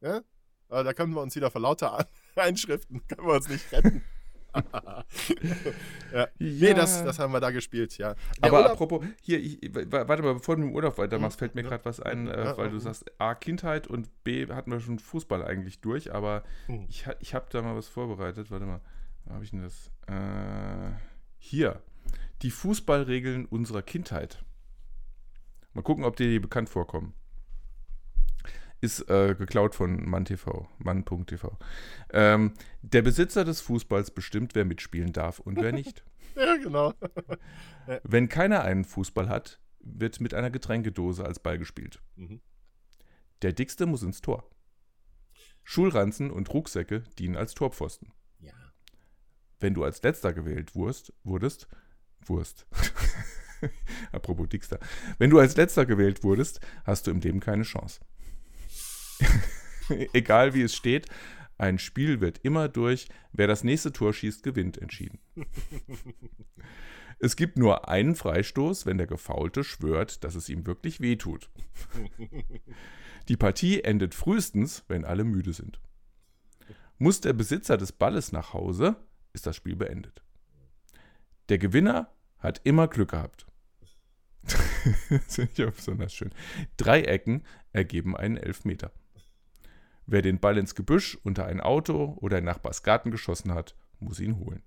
Ja? 0.00 0.22
Aber 0.68 0.84
da 0.84 0.94
können 0.94 1.14
wir 1.14 1.20
uns 1.20 1.36
wieder 1.36 1.50
vor 1.50 1.60
lauter 1.60 2.08
Einschriften, 2.34 3.06
können 3.06 3.26
wir 3.26 3.34
uns 3.34 3.48
nicht 3.48 3.70
retten. 3.72 4.02
ja. 6.12 6.28
Nee, 6.38 6.74
das, 6.74 7.04
das 7.04 7.18
haben 7.18 7.32
wir 7.32 7.40
da 7.40 7.50
gespielt, 7.50 7.96
ja. 7.98 8.14
Der 8.42 8.50
Aber 8.50 8.58
Urlaub, 8.58 8.72
apropos, 8.72 9.04
hier, 9.20 9.40
ich, 9.40 9.58
warte 9.72 10.22
mal, 10.22 10.34
bevor 10.34 10.56
du 10.56 10.62
dem 10.62 10.72
Urlaub 10.72 10.98
weitermachst, 10.98 11.38
fällt 11.38 11.54
mir 11.54 11.62
gerade 11.62 11.84
was 11.84 12.00
ein, 12.00 12.28
äh, 12.28 12.56
weil 12.56 12.70
du 12.70 12.78
sagst, 12.78 13.10
A, 13.18 13.34
Kindheit 13.34 13.86
und 13.86 14.24
B, 14.24 14.46
hatten 14.48 14.70
wir 14.70 14.80
schon 14.80 14.98
Fußball 14.98 15.44
eigentlich 15.44 15.80
durch, 15.80 16.14
aber 16.14 16.42
hm. 16.66 16.86
ich, 16.88 17.06
ich 17.20 17.34
habe 17.34 17.46
da 17.50 17.62
mal 17.62 17.76
was 17.76 17.88
vorbereitet. 17.88 18.50
Warte 18.50 18.66
mal, 18.66 18.80
wo 19.24 19.34
habe 19.34 19.44
ich 19.44 19.50
denn 19.50 19.62
das? 19.62 19.90
Äh, 20.06 20.92
hier, 21.38 21.80
die 22.42 22.50
Fußballregeln 22.50 23.46
unserer 23.46 23.82
Kindheit. 23.82 24.44
Mal 25.74 25.82
gucken, 25.82 26.04
ob 26.04 26.16
dir 26.16 26.28
die 26.28 26.40
bekannt 26.40 26.68
vorkommen 26.68 27.14
ist 28.82 29.08
äh, 29.08 29.34
geklaut 29.34 29.74
von 29.74 30.04
MannTV, 30.04 30.68
Mann.tv. 30.78 31.56
Ähm, 32.12 32.52
der 32.82 33.02
Besitzer 33.02 33.44
des 33.44 33.60
Fußballs 33.60 34.10
bestimmt, 34.10 34.54
wer 34.54 34.64
mitspielen 34.64 35.12
darf 35.12 35.38
und 35.38 35.56
wer 35.56 35.72
nicht. 35.72 36.04
ja, 36.36 36.56
genau. 36.56 36.92
Wenn 38.02 38.28
keiner 38.28 38.62
einen 38.62 38.84
Fußball 38.84 39.28
hat, 39.28 39.60
wird 39.80 40.20
mit 40.20 40.34
einer 40.34 40.50
Getränkedose 40.50 41.24
als 41.24 41.38
Ball 41.38 41.58
gespielt. 41.58 42.00
Mhm. 42.16 42.40
Der 43.42 43.52
Dickste 43.52 43.86
muss 43.86 44.02
ins 44.02 44.20
Tor. 44.20 44.50
Schulranzen 45.64 46.30
und 46.30 46.52
Rucksäcke 46.52 47.04
dienen 47.18 47.36
als 47.36 47.54
Torpfosten. 47.54 48.12
Ja. 48.40 48.52
Wenn 49.60 49.74
du 49.74 49.84
als 49.84 50.02
Letzter 50.02 50.32
gewählt 50.32 50.74
wurst, 50.74 51.12
wurdest, 51.22 51.68
Wurst. 52.26 52.66
Apropos 54.12 54.48
Dickster. 54.48 54.78
Wenn 55.18 55.30
du 55.30 55.38
als 55.38 55.56
Letzter 55.56 55.86
gewählt 55.86 56.24
wurdest, 56.24 56.60
hast 56.84 57.06
du 57.06 57.10
im 57.10 57.20
Leben 57.20 57.40
keine 57.40 57.62
Chance. 57.62 58.00
egal 60.12 60.54
wie 60.54 60.62
es 60.62 60.74
steht, 60.74 61.06
ein 61.58 61.78
Spiel 61.78 62.20
wird 62.20 62.38
immer 62.38 62.68
durch, 62.68 63.08
wer 63.32 63.46
das 63.46 63.62
nächste 63.62 63.92
Tor 63.92 64.12
schießt, 64.12 64.42
gewinnt 64.42 64.78
entschieden. 64.78 65.20
es 67.18 67.36
gibt 67.36 67.56
nur 67.56 67.88
einen 67.88 68.16
Freistoß, 68.16 68.86
wenn 68.86 68.98
der 68.98 69.06
Gefaulte 69.06 69.62
schwört, 69.62 70.24
dass 70.24 70.34
es 70.34 70.48
ihm 70.48 70.66
wirklich 70.66 71.00
wehtut. 71.00 71.50
Die 73.28 73.36
Partie 73.36 73.82
endet 73.82 74.14
frühestens, 74.14 74.84
wenn 74.88 75.04
alle 75.04 75.24
müde 75.24 75.52
sind. 75.52 75.80
Muss 76.98 77.20
der 77.20 77.32
Besitzer 77.32 77.76
des 77.76 77.92
Balles 77.92 78.32
nach 78.32 78.52
Hause, 78.52 78.96
ist 79.32 79.46
das 79.46 79.56
Spiel 79.56 79.76
beendet. 79.76 80.22
Der 81.48 81.58
Gewinner 81.58 82.12
hat 82.38 82.60
immer 82.64 82.88
Glück 82.88 83.10
gehabt. 83.10 83.46
das 85.10 85.38
ich 85.38 85.64
auch 85.64 85.72
besonders 85.72 86.12
schön. 86.12 86.32
Drei 86.76 87.02
Ecken 87.02 87.44
ergeben 87.72 88.16
einen 88.16 88.36
Elfmeter. 88.36 88.92
Wer 90.06 90.22
den 90.22 90.40
Ball 90.40 90.58
ins 90.58 90.74
Gebüsch, 90.74 91.18
unter 91.22 91.46
ein 91.46 91.60
Auto 91.60 92.16
oder 92.20 92.38
in 92.38 92.44
Nachbars 92.44 92.82
Garten 92.82 93.10
geschossen 93.10 93.54
hat, 93.54 93.76
muss 94.00 94.20
ihn 94.20 94.38
holen. 94.38 94.62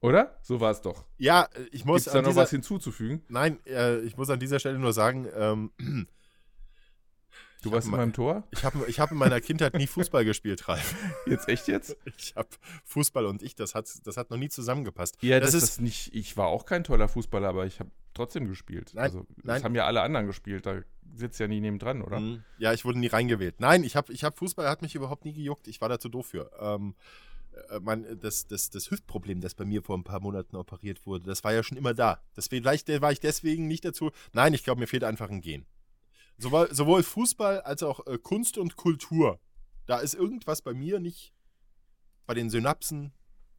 Oder? 0.00 0.36
So 0.42 0.60
war 0.60 0.72
es 0.72 0.80
doch. 0.80 1.04
Ja, 1.16 1.48
äh, 1.54 1.62
ich 1.70 1.84
muss. 1.84 2.04
Gibt 2.04 2.14
da 2.16 2.22
noch 2.22 2.30
dieser, 2.30 2.42
was 2.42 2.50
hinzuzufügen? 2.50 3.22
Nein, 3.28 3.58
äh, 3.66 4.00
ich 4.00 4.16
muss 4.16 4.30
an 4.30 4.40
dieser 4.40 4.58
Stelle 4.58 4.78
nur 4.78 4.92
sagen, 4.92 5.28
ähm, 5.34 5.70
Du 7.62 7.70
warst 7.70 7.86
in 7.86 7.92
meinem 7.92 8.12
Tor? 8.12 8.42
Ich 8.50 8.64
habe 8.64 8.84
ich 8.88 8.98
hab 8.98 9.12
in 9.12 9.18
meiner 9.18 9.40
Kindheit 9.40 9.74
nie 9.74 9.86
Fußball 9.86 10.24
gespielt, 10.24 10.68
Ralf. 10.68 10.94
Jetzt 11.26 11.48
echt 11.48 11.68
jetzt? 11.68 11.96
Ich 12.18 12.34
habe 12.36 12.48
Fußball 12.84 13.24
und 13.26 13.42
ich, 13.42 13.54
das 13.54 13.74
hat, 13.74 13.88
das 14.04 14.16
hat 14.16 14.30
noch 14.30 14.36
nie 14.36 14.48
zusammengepasst. 14.48 15.16
Ja, 15.22 15.38
das, 15.38 15.52
das 15.52 15.62
ist 15.62 15.70
das 15.70 15.80
nicht. 15.80 16.14
Ich 16.14 16.36
war 16.36 16.48
auch 16.48 16.66
kein 16.66 16.84
toller 16.84 17.08
Fußballer, 17.08 17.48
aber 17.48 17.66
ich 17.66 17.80
habe 17.80 17.90
trotzdem 18.14 18.48
gespielt. 18.48 18.92
Nein, 18.94 19.04
also, 19.04 19.26
das 19.36 19.44
nein. 19.44 19.64
haben 19.64 19.74
ja 19.74 19.86
alle 19.86 20.02
anderen 20.02 20.26
gespielt. 20.26 20.66
Da 20.66 20.80
sitzt 21.14 21.38
ja 21.40 21.46
nie 21.46 21.60
neben 21.60 21.78
dran, 21.78 22.02
oder? 22.02 22.20
Mhm. 22.20 22.42
Ja, 22.58 22.72
ich 22.72 22.84
wurde 22.84 22.98
nie 22.98 23.06
reingewählt. 23.06 23.60
Nein, 23.60 23.84
ich 23.84 23.96
habe 23.96 24.12
ich 24.12 24.24
hab 24.24 24.38
Fußball, 24.38 24.68
hat 24.68 24.82
mich 24.82 24.94
überhaupt 24.94 25.24
nie 25.24 25.32
gejuckt. 25.32 25.68
Ich 25.68 25.80
war 25.80 25.88
da 25.88 25.98
zu 25.98 26.08
doof 26.08 26.26
für. 26.26 26.50
Ähm, 26.58 26.94
äh, 27.70 27.80
mein, 27.80 28.18
das, 28.20 28.46
das, 28.46 28.70
das 28.70 28.90
Hüftproblem, 28.90 29.40
das 29.40 29.54
bei 29.54 29.64
mir 29.64 29.82
vor 29.82 29.96
ein 29.96 30.04
paar 30.04 30.20
Monaten 30.20 30.56
operiert 30.56 31.06
wurde, 31.06 31.24
das 31.24 31.44
war 31.44 31.52
ja 31.52 31.62
schon 31.62 31.78
immer 31.78 31.94
da. 31.94 32.20
Das, 32.34 32.48
vielleicht 32.48 32.88
war 33.00 33.12
ich 33.12 33.20
deswegen 33.20 33.68
nicht 33.68 33.84
dazu. 33.84 34.10
Nein, 34.32 34.54
ich 34.54 34.64
glaube, 34.64 34.80
mir 34.80 34.86
fehlt 34.86 35.04
einfach 35.04 35.30
ein 35.30 35.40
Gen. 35.40 35.64
Sowohl, 36.42 36.74
sowohl 36.74 37.02
Fußball 37.04 37.60
als 37.60 37.84
auch 37.84 38.04
äh, 38.06 38.18
Kunst 38.18 38.58
und 38.58 38.74
Kultur. 38.76 39.38
Da 39.86 40.00
ist 40.00 40.14
irgendwas 40.14 40.60
bei 40.60 40.74
mir 40.74 40.98
nicht, 40.98 41.32
bei 42.26 42.34
den 42.34 42.50
Synapsen 42.50 43.12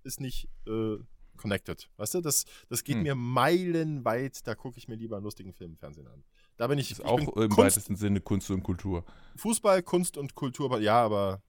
ist 0.03 0.19
nicht 0.19 0.49
äh, 0.67 0.97
connected. 1.37 1.89
Weißt 1.95 2.15
du, 2.15 2.21
das, 2.21 2.43
das 2.67 2.83
geht 2.83 2.97
hm. 2.97 3.03
mir 3.03 3.15
meilenweit. 3.15 4.45
Da 4.45 4.53
gucke 4.55 4.77
ich 4.77 4.89
mir 4.89 4.95
lieber 4.95 5.15
einen 5.15 5.23
lustigen 5.23 5.53
Film 5.53 5.71
im 5.71 5.77
Fernsehen 5.77 6.07
an. 6.07 6.25
Da 6.57 6.67
bin 6.67 6.77
ich. 6.77 6.89
Das 6.89 6.99
ist 6.99 7.05
ich 7.05 7.09
auch 7.09 7.19
im 7.19 7.49
Kunst, 7.49 7.57
weitesten 7.57 7.95
Sinne 7.95 8.19
Kunst 8.19 8.51
und 8.51 8.63
Kultur. 8.63 9.05
Fußball, 9.37 9.81
Kunst 9.81 10.17
und 10.17 10.35
Kultur, 10.35 10.77
ja, 10.79 11.01
aber 11.01 11.41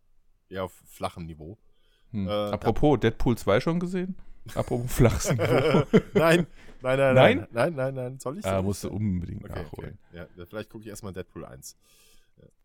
eher 0.49 0.65
auf 0.65 0.73
flachem 0.87 1.27
Niveau. 1.27 1.59
Hm. 2.13 2.29
Äh, 2.29 2.31
Apropos, 2.31 3.01
Deadpool 3.01 3.37
2 3.37 3.61
schon 3.61 3.81
gesehen? 3.81 4.17
Apropos 4.55 4.93
flaches 4.93 5.31
Niveau. 5.31 5.85
nein, 6.15 6.47
nein, 6.83 6.99
nein, 6.99 7.15
nein, 7.15 7.47
nein, 7.51 7.75
nein, 7.75 7.95
nein, 7.95 8.19
soll 8.19 8.39
ich? 8.39 8.45
Ah, 8.45 8.61
musst 8.63 8.85
du 8.85 8.91
unbedingt 8.91 9.45
okay, 9.45 9.63
nachholen. 9.63 9.99
Okay. 10.11 10.27
Ja, 10.37 10.47
vielleicht 10.47 10.71
gucke 10.71 10.85
ich 10.85 10.91
erstmal 10.91 11.13
Deadpool 11.13 11.45
1. 11.45 11.77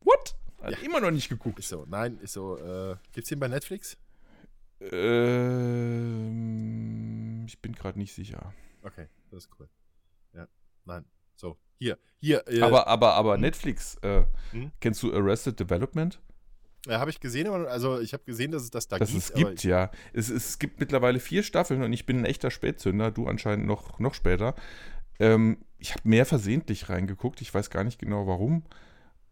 What? 0.02 0.36
Hat 0.62 0.72
ja. 0.72 0.80
immer 0.80 1.00
noch 1.00 1.12
nicht 1.12 1.30
geguckt. 1.30 1.60
Ist 1.60 1.70
so, 1.70 1.86
nein, 1.88 2.20
ist 2.22 2.34
so. 2.34 2.58
Äh, 2.58 2.98
gibt's 3.14 3.30
den 3.30 3.40
bei 3.40 3.48
Netflix? 3.48 3.98
Ähm, 4.82 5.46
ich 7.48 7.60
bin 7.60 7.74
gerade 7.74 7.98
nicht 7.98 8.14
sicher. 8.14 8.54
Okay, 8.84 9.08
das 9.32 9.46
ist 9.46 9.52
cool. 9.60 9.70
Ja, 10.34 10.48
nein. 10.86 11.06
So, 11.36 11.58
hier, 11.78 11.98
hier. 12.20 12.46
Äh, 12.48 12.62
aber, 12.62 12.88
aber, 12.88 13.14
aber 13.14 13.36
hm? 13.36 13.42
Netflix, 13.42 13.96
äh, 14.02 14.26
hm? 14.52 14.72
kennst 14.80 15.04
du 15.04 15.14
Arrested 15.14 15.60
Development? 15.60 16.20
Ja, 16.88 17.00
habe 17.00 17.10
ich 17.10 17.20
gesehen, 17.20 17.48
also 17.48 18.00
ich 18.00 18.14
habe 18.14 18.24
gesehen, 18.24 18.52
dass 18.52 18.64
es 18.64 18.72
das 18.72 18.88
da 18.88 18.98
dass 18.98 19.10
gibt. 19.10 19.24
Es 19.24 19.34
gibt, 19.34 19.64
ja. 19.64 19.92
Es, 20.14 20.30
es 20.30 20.60
gibt 20.60 20.80
mittlerweile 20.80 21.20
vier 21.20 21.44
Staffeln 21.44 21.84
und 21.84 21.92
ich 21.92 22.06
bin 22.06 22.20
ein 22.20 22.26
echter 22.26 22.52
Spätzünder, 22.52 23.12
du 23.12 23.28
anscheinend 23.28 23.68
noch, 23.68 24.00
noch 24.00 24.14
später. 24.14 24.56
Ähm, 25.20 25.58
ich 25.78 25.92
habe 25.92 26.08
mehr 26.08 26.26
versehentlich 26.26 26.90
reingeguckt, 26.90 27.42
ich 27.42 27.54
weiß 27.54 27.70
gar 27.70 27.84
nicht 27.84 28.00
genau 28.00 28.28
warum, 28.28 28.64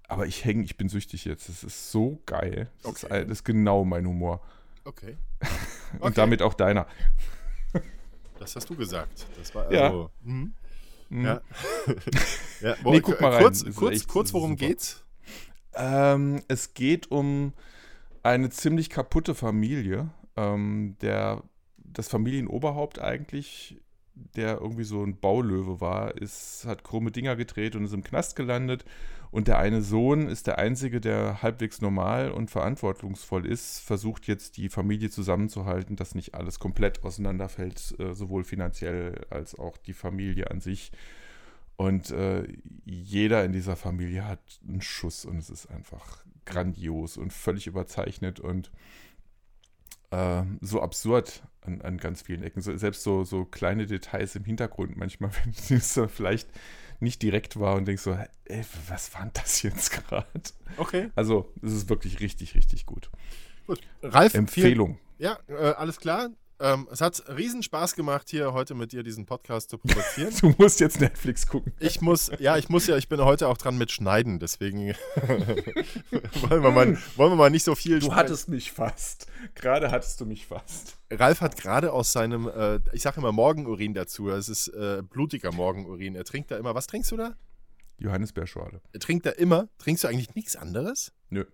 aber 0.08 0.26
ich 0.26 0.44
hänge, 0.44 0.64
ich 0.64 0.78
bin 0.78 0.90
süchtig 0.90 1.26
jetzt. 1.26 1.48
Es 1.48 1.64
ist 1.64 1.92
so 1.92 2.22
geil. 2.26 2.70
Das, 2.84 3.04
okay. 3.04 3.20
ist, 3.22 3.30
das 3.30 3.38
ist 3.40 3.44
genau 3.44 3.86
mein 3.86 4.06
humor. 4.06 4.42
Okay. 4.84 5.18
und 5.94 6.02
okay. 6.02 6.14
damit 6.16 6.42
auch 6.42 6.54
deiner. 6.54 6.88
Das 8.40 8.56
hast 8.56 8.70
du 8.70 8.76
gesagt. 8.76 9.26
Das 9.36 9.56
war 9.56 9.66
also. 9.66 9.74
Ja. 9.74 10.10
Mhm. 10.22 10.54
Mhm. 11.10 11.26
ja. 11.26 11.42
ja. 12.62 12.76
nee, 12.86 13.02
guck 13.02 13.20
mal 13.20 13.32
rein. 13.32 13.42
Kurz, 13.42 13.66
kurz, 13.76 14.08
kurz 14.08 14.32
worum 14.32 14.56
geht's? 14.56 15.04
Ähm, 15.78 16.42
es 16.48 16.74
geht 16.74 17.12
um 17.12 17.54
eine 18.24 18.50
ziemlich 18.50 18.90
kaputte 18.90 19.36
Familie. 19.36 20.10
Ähm, 20.36 20.98
der, 21.02 21.44
das 21.78 22.10
Familienoberhaupt 22.10 23.00
eigentlich, 23.00 23.78
der 24.36 24.60
irgendwie 24.60 24.84
so 24.84 25.04
ein 25.04 25.20
Baulöwe 25.20 25.80
war, 25.80 26.18
ist, 26.18 26.66
hat 26.66 26.84
krumme 26.84 27.12
Dinger 27.12 27.36
gedreht 27.36 27.76
und 27.76 27.86
ist 27.86 27.94
im 27.94 28.04
Knast 28.04 28.36
gelandet. 28.36 28.86
Und 29.30 29.48
der 29.48 29.60
eine 29.60 29.82
Sohn 29.82 30.28
ist 30.28 30.48
der 30.48 30.58
einzige, 30.58 31.00
der 31.00 31.44
halbwegs 31.44 31.82
normal 31.82 32.32
und 32.32 32.50
verantwortungsvoll 32.50 33.46
ist, 33.46 33.80
versucht 33.80 34.26
jetzt 34.26 34.58
die 34.58 34.70
Familie 34.70 35.10
zusammenzuhalten, 35.10 35.96
dass 35.96 36.16
nicht 36.16 36.34
alles 36.34 36.60
komplett 36.60 37.04
auseinanderfällt, 37.04 38.00
äh, 38.00 38.16
sowohl 38.16 38.44
finanziell 38.44 39.26
als 39.30 39.58
auch 39.60 39.78
die 39.78 39.94
Familie 39.94 40.50
an 40.50 40.62
sich. 40.62 40.92
Und 41.78 42.10
äh, 42.10 42.48
jeder 42.86 43.46
in 43.46 43.54
dieser 43.54 43.76
Familie 43.76 44.26
hat 44.26 44.40
einen 44.68 44.82
Schuss 44.82 45.26
und 45.26 45.38
es 45.38 45.50
ist 45.52 45.68
einfach 45.68 46.24
grandios 46.46 47.18
und 47.18 47.32
völlig 47.32 47.68
überzeichnet 47.68 48.40
und 48.40 48.72
äh, 50.10 50.44
so 50.62 50.82
absurd 50.82 51.44
an, 51.62 51.82
an, 51.82 51.98
ganz 51.98 52.24
vielen 52.24 52.42
Ecken. 52.42 52.62
So, 52.62 52.76
selbst 52.76 53.04
so, 53.04 53.24
so 53.24 53.46
kleine 53.46 53.86
Details 53.86 54.36
im 54.36 54.44
Hintergrund 54.44 54.98
manchmal, 54.98 55.32
wenn 55.68 55.78
es 55.78 56.00
vielleicht 56.08 56.50
nicht 57.00 57.22
direkt 57.22 57.60
war 57.60 57.76
und 57.76 57.86
denkst 57.86 58.02
so, 58.02 58.18
ey, 58.46 58.66
was 58.88 59.14
war 59.14 59.22
denn 59.22 59.32
das 59.34 59.62
jetzt 59.62 59.92
gerade? 59.92 60.26
Okay. 60.78 61.12
Also, 61.16 61.54
es 61.62 61.74
ist 61.74 61.90
wirklich 61.90 62.20
richtig, 62.22 62.56
richtig 62.56 62.88
gut. 62.88 63.12
Gut. 63.68 63.82
Ralf, 64.02 64.34
Empfehlung. 64.34 64.98
Viel, 65.18 65.26
ja, 65.26 65.38
äh, 65.48 65.74
alles 65.74 66.00
klar. 66.00 66.30
Ähm, 66.60 66.88
es 66.92 67.02
hat 67.02 67.24
riesen 67.30 67.62
Spaß 67.62 67.96
gemacht, 67.96 68.30
hier 68.30 68.54
heute 68.54 68.74
mit 68.74 68.92
dir 68.92 69.04
diesen 69.04 69.26
Podcast 69.26 69.70
zu 69.70 69.78
produzieren. 69.78 70.34
du 70.42 70.56
musst 70.58 70.80
jetzt 70.80 71.00
Netflix 71.00 71.46
gucken. 71.46 71.72
Ich 71.80 72.02
muss, 72.02 72.32
ja, 72.40 72.58
ich 72.58 72.70
muss 72.70 72.88
ja, 72.88 72.98
ich 72.98 73.08
bin 73.08 73.22
heute 73.22 73.48
auch 73.48 73.58
dran 73.58 73.78
mit 73.78 73.92
Schneiden, 73.92 74.40
deswegen 74.40 74.80
wollen, 76.50 76.64
wir 76.64 76.72
mal, 76.72 76.98
wollen 77.16 77.32
wir 77.32 77.36
mal 77.36 77.52
nicht 77.52 77.64
so 77.64 77.76
viel. 77.76 78.00
Du 78.00 78.16
hattest 78.16 78.50
mich 78.50 78.72
fast. 78.72 79.28
Gerade 79.54 79.92
hattest 79.92 80.20
du 80.20 80.26
mich 80.26 80.48
fast. 80.48 80.98
Ralf 81.12 81.42
hat 81.42 81.58
gerade 81.58 81.94
aus 81.94 82.12
seinem, 82.12 82.48
äh, 82.48 82.80
ich 82.92 83.04
sage 83.04 83.20
immer 83.20 83.32
Morgenurin 83.32 83.94
dazu, 83.94 84.30
es 84.30 84.50
ist 84.50 84.70
äh, 84.70 85.04
blutiger 85.08 85.52
Morgenurin. 85.52 86.16
Er 86.16 86.24
trinkt 86.24 86.50
da 86.50 86.58
immer, 86.58 86.74
was 86.74 86.88
trinkst 86.88 87.12
du 87.12 87.18
da? 87.18 87.36
Johannisbeerschorle. 88.00 88.82
Er 88.94 89.00
trinkt 89.00 89.26
da 89.26 89.32
immer. 89.32 89.70
Trinkst 89.78 90.04
du 90.04 90.08
eigentlich 90.08 90.36
nichts 90.36 90.56
anderes? 90.56 91.14
Nö. 91.30 91.46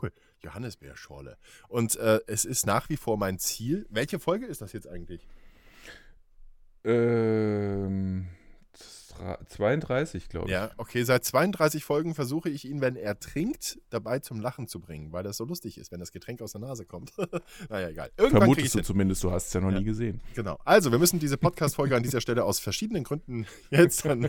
Cool. 0.00 0.12
Johannisbeerschorle. 0.44 1.36
Und 1.68 1.96
äh, 1.96 2.20
es 2.26 2.44
ist 2.44 2.66
nach 2.66 2.88
wie 2.88 2.96
vor 2.96 3.16
mein 3.16 3.38
Ziel. 3.38 3.86
Welche 3.90 4.18
Folge 4.18 4.46
ist 4.46 4.60
das 4.60 4.72
jetzt 4.72 4.86
eigentlich? 4.86 5.26
Ähm, 6.84 8.28
32, 9.46 10.28
glaube 10.28 10.46
ich. 10.46 10.52
Ja, 10.52 10.70
okay. 10.76 11.04
Seit 11.04 11.24
32 11.24 11.84
Folgen 11.84 12.14
versuche 12.14 12.50
ich 12.50 12.64
ihn, 12.64 12.80
wenn 12.80 12.96
er 12.96 13.18
trinkt, 13.18 13.78
dabei 13.90 14.18
zum 14.18 14.40
Lachen 14.40 14.66
zu 14.66 14.80
bringen, 14.80 15.12
weil 15.12 15.22
das 15.22 15.36
so 15.36 15.44
lustig 15.44 15.78
ist, 15.78 15.92
wenn 15.92 16.00
das 16.00 16.12
Getränk 16.12 16.42
aus 16.42 16.52
der 16.52 16.60
Nase 16.60 16.84
kommt. 16.84 17.12
naja, 17.68 17.88
egal. 17.88 18.10
Irgendwann 18.16 18.42
Vermutest 18.42 18.74
du 18.74 18.82
zumindest, 18.82 19.22
du 19.24 19.30
hast 19.30 19.48
es 19.48 19.52
ja 19.52 19.60
noch 19.60 19.70
ja. 19.70 19.78
nie 19.78 19.84
gesehen. 19.84 20.20
Genau. 20.34 20.58
Also, 20.64 20.90
wir 20.90 20.98
müssen 20.98 21.18
diese 21.18 21.36
Podcast-Folge 21.36 21.96
an 21.96 22.02
dieser 22.02 22.20
Stelle 22.20 22.44
aus 22.44 22.60
verschiedenen 22.60 23.04
Gründen 23.04 23.46
jetzt 23.70 24.04
dann 24.04 24.24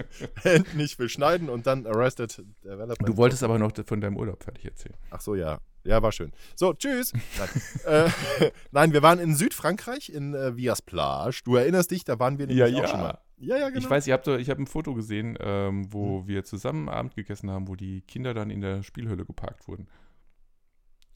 endlich 0.44 0.96
beschneiden 0.96 1.48
und 1.48 1.66
dann 1.66 1.86
Arrested 1.86 2.42
Development. 2.64 3.08
Du 3.08 3.16
wolltest 3.16 3.42
aber 3.42 3.58
noch 3.58 3.72
von 3.84 4.00
deinem 4.00 4.16
Urlaub 4.16 4.42
fertig 4.42 4.64
erzählen. 4.64 4.96
Ach 5.10 5.20
so, 5.20 5.34
ja. 5.34 5.60
Ja, 5.84 6.02
war 6.02 6.12
schön. 6.12 6.32
So, 6.56 6.74
tschüss. 6.74 7.12
Nein, 7.38 7.48
äh, 7.86 8.50
nein 8.70 8.92
wir 8.92 9.02
waren 9.02 9.18
in 9.18 9.34
Südfrankreich, 9.34 10.10
in 10.10 10.34
äh, 10.34 10.54
Vias 10.54 10.82
Plage. 10.82 11.40
Du 11.44 11.56
erinnerst 11.56 11.90
dich, 11.90 12.04
da 12.04 12.18
waren 12.18 12.38
wir 12.38 12.46
nämlich 12.46 12.70
ja, 12.70 12.78
auch 12.78 12.82
ja. 12.82 12.88
schon 12.88 13.00
mal. 13.00 13.18
Ja, 13.40 13.56
ja, 13.56 13.70
genau. 13.70 13.80
Ich 13.80 13.90
weiß, 13.90 14.06
ihr 14.06 14.12
habt, 14.12 14.26
ich 14.28 14.50
habe 14.50 14.62
ein 14.62 14.66
Foto 14.66 14.94
gesehen, 14.94 15.36
ähm, 15.40 15.92
wo 15.92 16.20
hm. 16.20 16.28
wir 16.28 16.44
zusammen 16.44 16.88
Abend 16.88 17.14
gegessen 17.16 17.50
haben, 17.50 17.68
wo 17.68 17.74
die 17.74 18.02
Kinder 18.02 18.34
dann 18.34 18.50
in 18.50 18.60
der 18.60 18.82
Spielhölle 18.82 19.24
geparkt 19.24 19.66
wurden. 19.66 19.88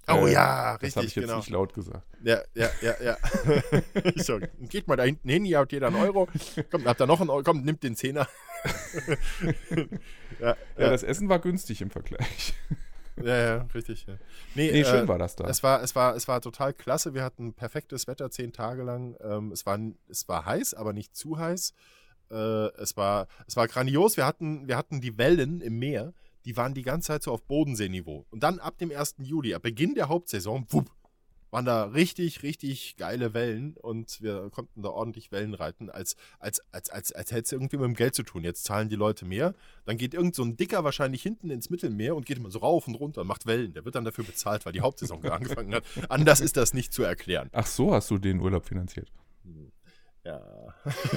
Oh 0.06 0.26
äh, 0.26 0.32
ja, 0.32 0.72
richtig. 0.72 0.88
Das 0.88 0.96
habe 0.96 1.06
ich 1.06 1.14
jetzt 1.14 1.24
genau. 1.24 1.36
nicht 1.38 1.50
laut 1.50 1.74
gesagt. 1.74 2.06
Ja, 2.22 2.40
ja, 2.54 2.68
ja, 2.82 2.94
ja. 3.02 3.16
so, 4.16 4.38
geht 4.68 4.86
mal 4.86 4.96
da 4.96 5.04
hinten 5.04 5.28
hin, 5.28 5.44
ihr 5.44 5.58
habt 5.58 5.72
jeder 5.72 5.88
einen 5.88 5.96
Euro. 5.96 6.28
Kommt, 6.70 6.86
habt 6.86 7.00
ihr 7.00 7.06
noch 7.06 7.20
einen 7.20 7.30
Euro? 7.30 7.42
Kommt, 7.42 7.64
nimmt 7.64 7.82
den 7.82 7.96
Zehner. 7.96 8.26
ja, 10.40 10.48
ja, 10.48 10.56
ja, 10.78 10.90
das 10.90 11.02
Essen 11.02 11.28
war 11.28 11.38
günstig 11.38 11.80
im 11.80 11.90
Vergleich. 11.90 12.54
Ja, 13.22 13.36
ja, 13.36 13.66
richtig. 13.74 14.06
Ja. 14.06 14.14
Nee, 14.54 14.72
nee 14.72 14.84
schön 14.84 15.04
äh, 15.04 15.08
war 15.08 15.18
das 15.18 15.36
da. 15.36 15.46
Es 15.46 15.62
war, 15.62 15.82
es, 15.82 15.94
war, 15.94 16.16
es 16.16 16.26
war 16.26 16.40
total 16.40 16.74
klasse. 16.74 17.14
Wir 17.14 17.22
hatten 17.22 17.54
perfektes 17.54 18.06
Wetter 18.06 18.30
zehn 18.30 18.52
Tage 18.52 18.82
lang. 18.82 19.16
Ähm, 19.20 19.52
es, 19.52 19.64
war, 19.66 19.78
es 20.08 20.28
war 20.28 20.44
heiß, 20.44 20.74
aber 20.74 20.92
nicht 20.92 21.14
zu 21.16 21.38
heiß. 21.38 21.74
Äh, 22.34 22.82
es, 22.82 22.96
war, 22.96 23.28
es 23.46 23.56
war 23.56 23.68
grandios. 23.68 24.16
Wir 24.16 24.26
hatten, 24.26 24.66
wir 24.66 24.76
hatten 24.76 25.00
die 25.00 25.16
Wellen 25.16 25.60
im 25.60 25.78
Meer, 25.78 26.12
die 26.44 26.56
waren 26.56 26.74
die 26.74 26.82
ganze 26.82 27.08
Zeit 27.08 27.22
so 27.22 27.32
auf 27.32 27.44
Bodenseeniveau. 27.44 28.26
Und 28.30 28.42
dann 28.42 28.58
ab 28.58 28.76
dem 28.78 28.90
1. 28.90 29.16
Juli, 29.18 29.54
ab 29.54 29.62
Beginn 29.62 29.94
der 29.94 30.08
Hauptsaison, 30.08 30.66
wupp, 30.68 30.90
waren 31.54 31.64
da 31.64 31.84
richtig, 31.84 32.42
richtig 32.42 32.96
geile 32.96 33.32
Wellen 33.32 33.76
und 33.76 34.20
wir 34.20 34.50
konnten 34.50 34.82
da 34.82 34.88
ordentlich 34.88 35.30
Wellen 35.30 35.54
reiten, 35.54 35.88
als, 35.88 36.16
als, 36.40 36.60
als, 36.72 36.90
als, 36.90 37.12
als 37.12 37.30
hätte 37.30 37.42
es 37.42 37.52
irgendwie 37.52 37.76
mit 37.76 37.84
dem 37.84 37.94
Geld 37.94 38.16
zu 38.16 38.24
tun. 38.24 38.42
Jetzt 38.42 38.64
zahlen 38.64 38.88
die 38.88 38.96
Leute 38.96 39.24
mehr, 39.24 39.54
dann 39.84 39.96
geht 39.96 40.14
irgend 40.14 40.34
so 40.34 40.42
ein 40.42 40.56
Dicker 40.56 40.82
wahrscheinlich 40.82 41.22
hinten 41.22 41.50
ins 41.50 41.70
Mittelmeer 41.70 42.16
und 42.16 42.26
geht 42.26 42.38
immer 42.38 42.50
so 42.50 42.58
rauf 42.58 42.88
und 42.88 42.96
runter 42.96 43.20
und 43.20 43.28
macht 43.28 43.46
Wellen. 43.46 43.72
Der 43.72 43.84
wird 43.84 43.94
dann 43.94 44.04
dafür 44.04 44.24
bezahlt, 44.24 44.66
weil 44.66 44.72
die 44.72 44.80
Hauptsaison 44.80 45.24
angefangen 45.30 45.76
hat. 45.76 45.84
Anders 46.08 46.40
ist 46.40 46.56
das 46.56 46.74
nicht 46.74 46.92
zu 46.92 47.04
erklären. 47.04 47.48
Ach 47.52 47.66
so, 47.66 47.94
hast 47.94 48.10
du 48.10 48.18
den 48.18 48.40
Urlaub 48.40 48.66
finanziert? 48.66 49.12
Ja. 50.24 50.40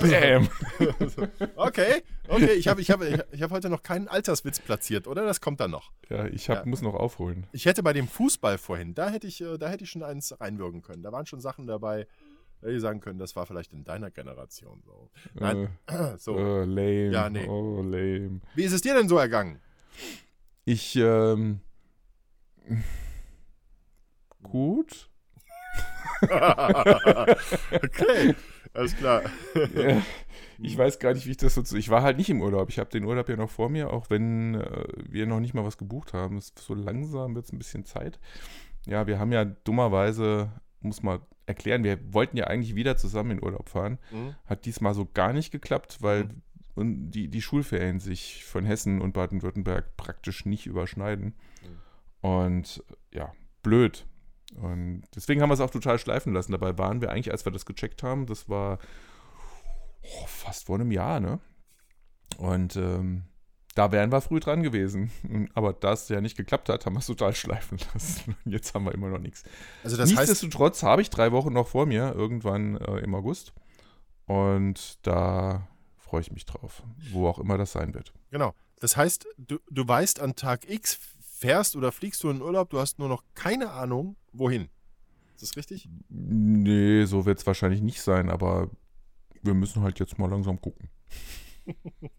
Bam. 0.02 0.50
okay, 1.56 2.04
okay. 2.28 2.54
Ich 2.54 2.68
habe 2.68 2.82
ich 2.82 2.92
hab, 2.92 3.02
ich 3.02 3.42
hab 3.42 3.52
heute 3.52 3.70
noch 3.70 3.82
keinen 3.82 4.10
Alterswitz 4.10 4.60
platziert, 4.60 5.08
oder? 5.08 5.26
Das 5.26 5.40
kommt 5.40 5.62
dann 5.62 5.72
noch. 5.72 5.92
Ja, 6.10 6.26
ich 6.26 6.50
hab, 6.50 6.58
ja. 6.58 6.66
muss 6.66 6.82
noch 6.82 6.94
aufholen. 6.94 7.48
Ich 7.54 7.66
hätte 7.66 7.84
bei 7.84 7.94
dem 7.94 8.08
Fußball 8.10 8.58
vorhin, 8.58 8.94
da 8.96 9.10
hätte 9.10 9.28
ich, 9.28 9.40
äh, 9.40 9.58
da 9.58 9.70
hätte 9.70 9.86
ich 9.86 9.92
schon 9.92 10.04
eins 10.04 10.38
reinwirken 10.40 10.82
können. 10.82 11.04
Da 11.04 11.12
waren 11.14 11.26
schon 11.26 11.40
Sachen 11.40 11.68
dabei. 11.68 12.06
Hätte 12.60 12.74
ich 12.74 12.82
sagen 12.82 13.00
können, 13.00 13.20
das 13.20 13.36
war 13.36 13.46
vielleicht 13.46 13.72
in 13.72 13.84
deiner 13.86 14.12
Generation 14.12 14.82
so. 14.84 15.10
Nein, 15.36 15.70
Äh, 15.86 16.14
so. 16.18 16.38
äh, 16.38 16.66
lame. 16.66 17.12
Ja, 17.12 17.30
nee. 17.30 17.48
Oh, 17.48 17.82
lame. 17.82 18.42
Wie 18.56 18.64
ist 18.64 18.74
es 18.74 18.82
dir 18.82 18.94
denn 18.94 19.08
so 19.08 19.18
ergangen? 19.18 19.62
Ich, 20.66 20.96
ähm. 20.98 21.62
Gut. 24.44 25.10
Okay, 26.22 28.36
alles 28.74 28.96
klar. 28.96 29.24
Ja, 29.76 30.02
ich 30.60 30.78
weiß 30.78 31.00
gar 31.00 31.14
nicht, 31.14 31.26
wie 31.26 31.32
ich 31.32 31.38
das 31.38 31.56
so. 31.56 31.76
Ich 31.76 31.90
war 31.90 32.02
halt 32.02 32.18
nicht 32.18 32.30
im 32.30 32.42
Urlaub. 32.42 32.70
Ich 32.70 32.80
habe 32.80 32.90
den 32.90 33.06
Urlaub 33.06 33.30
ja 33.30 33.36
noch 33.36 33.50
vor 33.50 33.70
mir, 33.70 33.92
auch 33.92 34.10
wenn 34.10 34.56
äh, 34.56 34.84
wir 35.10 35.28
noch 35.28 35.40
nicht 35.40 35.54
mal 35.54 35.66
was 35.66 35.78
gebucht 35.78 36.14
haben. 36.14 36.38
Es, 36.38 36.54
so 36.58 36.74
langsam 36.74 37.36
wird 37.36 37.46
es 37.46 37.54
ein 37.54 37.60
bisschen 37.60 37.86
Zeit. 37.86 38.20
Ja, 38.86 39.08
wir 39.08 39.20
haben 39.20 39.32
ja 39.32 39.46
dummerweise, 39.46 40.52
muss 40.82 41.04
mal 41.04 41.20
erklären, 41.46 41.84
wir 41.84 42.14
wollten 42.14 42.38
ja 42.38 42.46
eigentlich 42.46 42.76
wieder 42.76 42.98
zusammen 42.98 43.32
in 43.32 43.44
Urlaub 43.44 43.70
fahren. 43.70 44.00
Mhm. 44.12 44.36
Hat 44.46 44.66
diesmal 44.66 44.94
so 44.94 45.06
gar 45.06 45.34
nicht 45.34 45.52
geklappt, 45.52 45.98
weil 46.02 46.26
Mhm. 46.26 46.42
und 46.76 47.12
die, 47.12 47.28
die 47.30 47.42
Schulferien 47.42 48.00
sich 48.00 48.44
von 48.46 48.66
Hessen 48.66 49.02
und 49.02 49.14
Baden-Württemberg 49.14 49.96
praktisch 49.98 50.46
nicht 50.46 50.66
überschneiden. 50.66 51.36
Mhm. 51.64 52.28
Und 52.30 52.84
ja, 53.14 53.32
blöd. 53.64 54.06
Und 54.56 55.04
deswegen 55.16 55.42
haben 55.42 55.50
wir 55.50 55.56
es 55.56 55.60
auch 55.60 55.70
total 55.70 56.00
schleifen 56.00 56.34
lassen. 56.34 56.52
Dabei 56.52 56.78
waren 56.78 57.02
wir 57.02 57.12
eigentlich, 57.12 57.32
als 57.32 57.46
wir 57.46 57.52
das 57.52 57.66
gecheckt 57.66 58.04
haben, 58.04 58.26
das 58.26 58.50
war 58.50 58.80
oh, 60.02 60.26
fast 60.28 60.66
vor 60.66 60.76
einem 60.76 60.92
Jahr, 60.92 61.20
ne? 61.20 61.40
Und 62.38 62.76
ähm, 62.76 63.24
da 63.76 63.92
wären 63.92 64.12
wir 64.12 64.22
früh 64.22 64.40
dran 64.40 64.64
gewesen. 64.64 65.12
Aber 65.54 65.74
da 65.74 65.94
es 65.94 66.10
ja 66.10 66.22
nicht 66.22 66.38
geklappt 66.38 66.70
hat, 66.70 66.86
haben 66.86 66.94
wir 66.94 67.00
es 67.00 67.06
total 67.06 67.36
schleifen 67.36 67.78
lassen. 67.94 68.36
Und 68.44 68.52
jetzt 68.52 68.74
haben 68.74 68.86
wir 68.86 68.94
immer 68.94 69.10
noch 69.10 69.20
nichts. 69.20 69.44
Also 69.84 69.98
das 69.98 70.10
heißt, 70.10 70.18
Nichtsdestotrotz 70.18 70.84
habe 70.84 71.02
ich 71.02 71.10
drei 71.10 71.32
Wochen 71.32 71.54
noch 71.54 71.68
vor 71.68 71.86
mir, 71.86 72.14
irgendwann 72.16 72.78
äh, 72.78 73.00
im 73.00 73.14
August. 73.14 73.54
Und 74.26 75.06
da 75.06 75.68
freue 75.96 76.22
ich 76.22 76.32
mich 76.32 76.46
drauf, 76.46 76.84
wo 77.12 77.28
auch 77.28 77.40
immer 77.40 77.58
das 77.58 77.72
sein 77.74 77.94
wird. 77.94 78.14
genau. 78.32 78.54
Das 78.80 78.96
heißt, 78.96 79.26
du, 79.38 79.58
du 79.72 79.88
weißt, 79.88 80.20
an 80.20 80.36
Tag 80.36 80.70
X 80.70 81.00
fährst 81.38 81.76
oder 81.76 81.92
fliegst 81.92 82.24
du 82.24 82.30
in 82.30 82.42
Urlaub, 82.42 82.70
du 82.70 82.80
hast 82.80 83.00
nur 83.00 83.08
noch 83.08 83.24
keine 83.36 83.72
Ahnung, 83.72 84.16
wohin. 84.34 84.70
Ist 85.36 85.44
das 85.44 85.56
richtig? 85.56 85.88
Nee, 86.10 87.06
so 87.06 87.26
wird 87.26 87.40
es 87.40 87.46
wahrscheinlich 87.46 87.82
nicht 87.82 88.02
sein, 88.02 88.30
aber 88.30 88.72
wir 89.44 89.54
müssen 89.54 89.84
halt 89.84 90.00
jetzt 90.00 90.18
mal 90.18 90.30
langsam 90.30 90.60
gucken. 90.60 90.90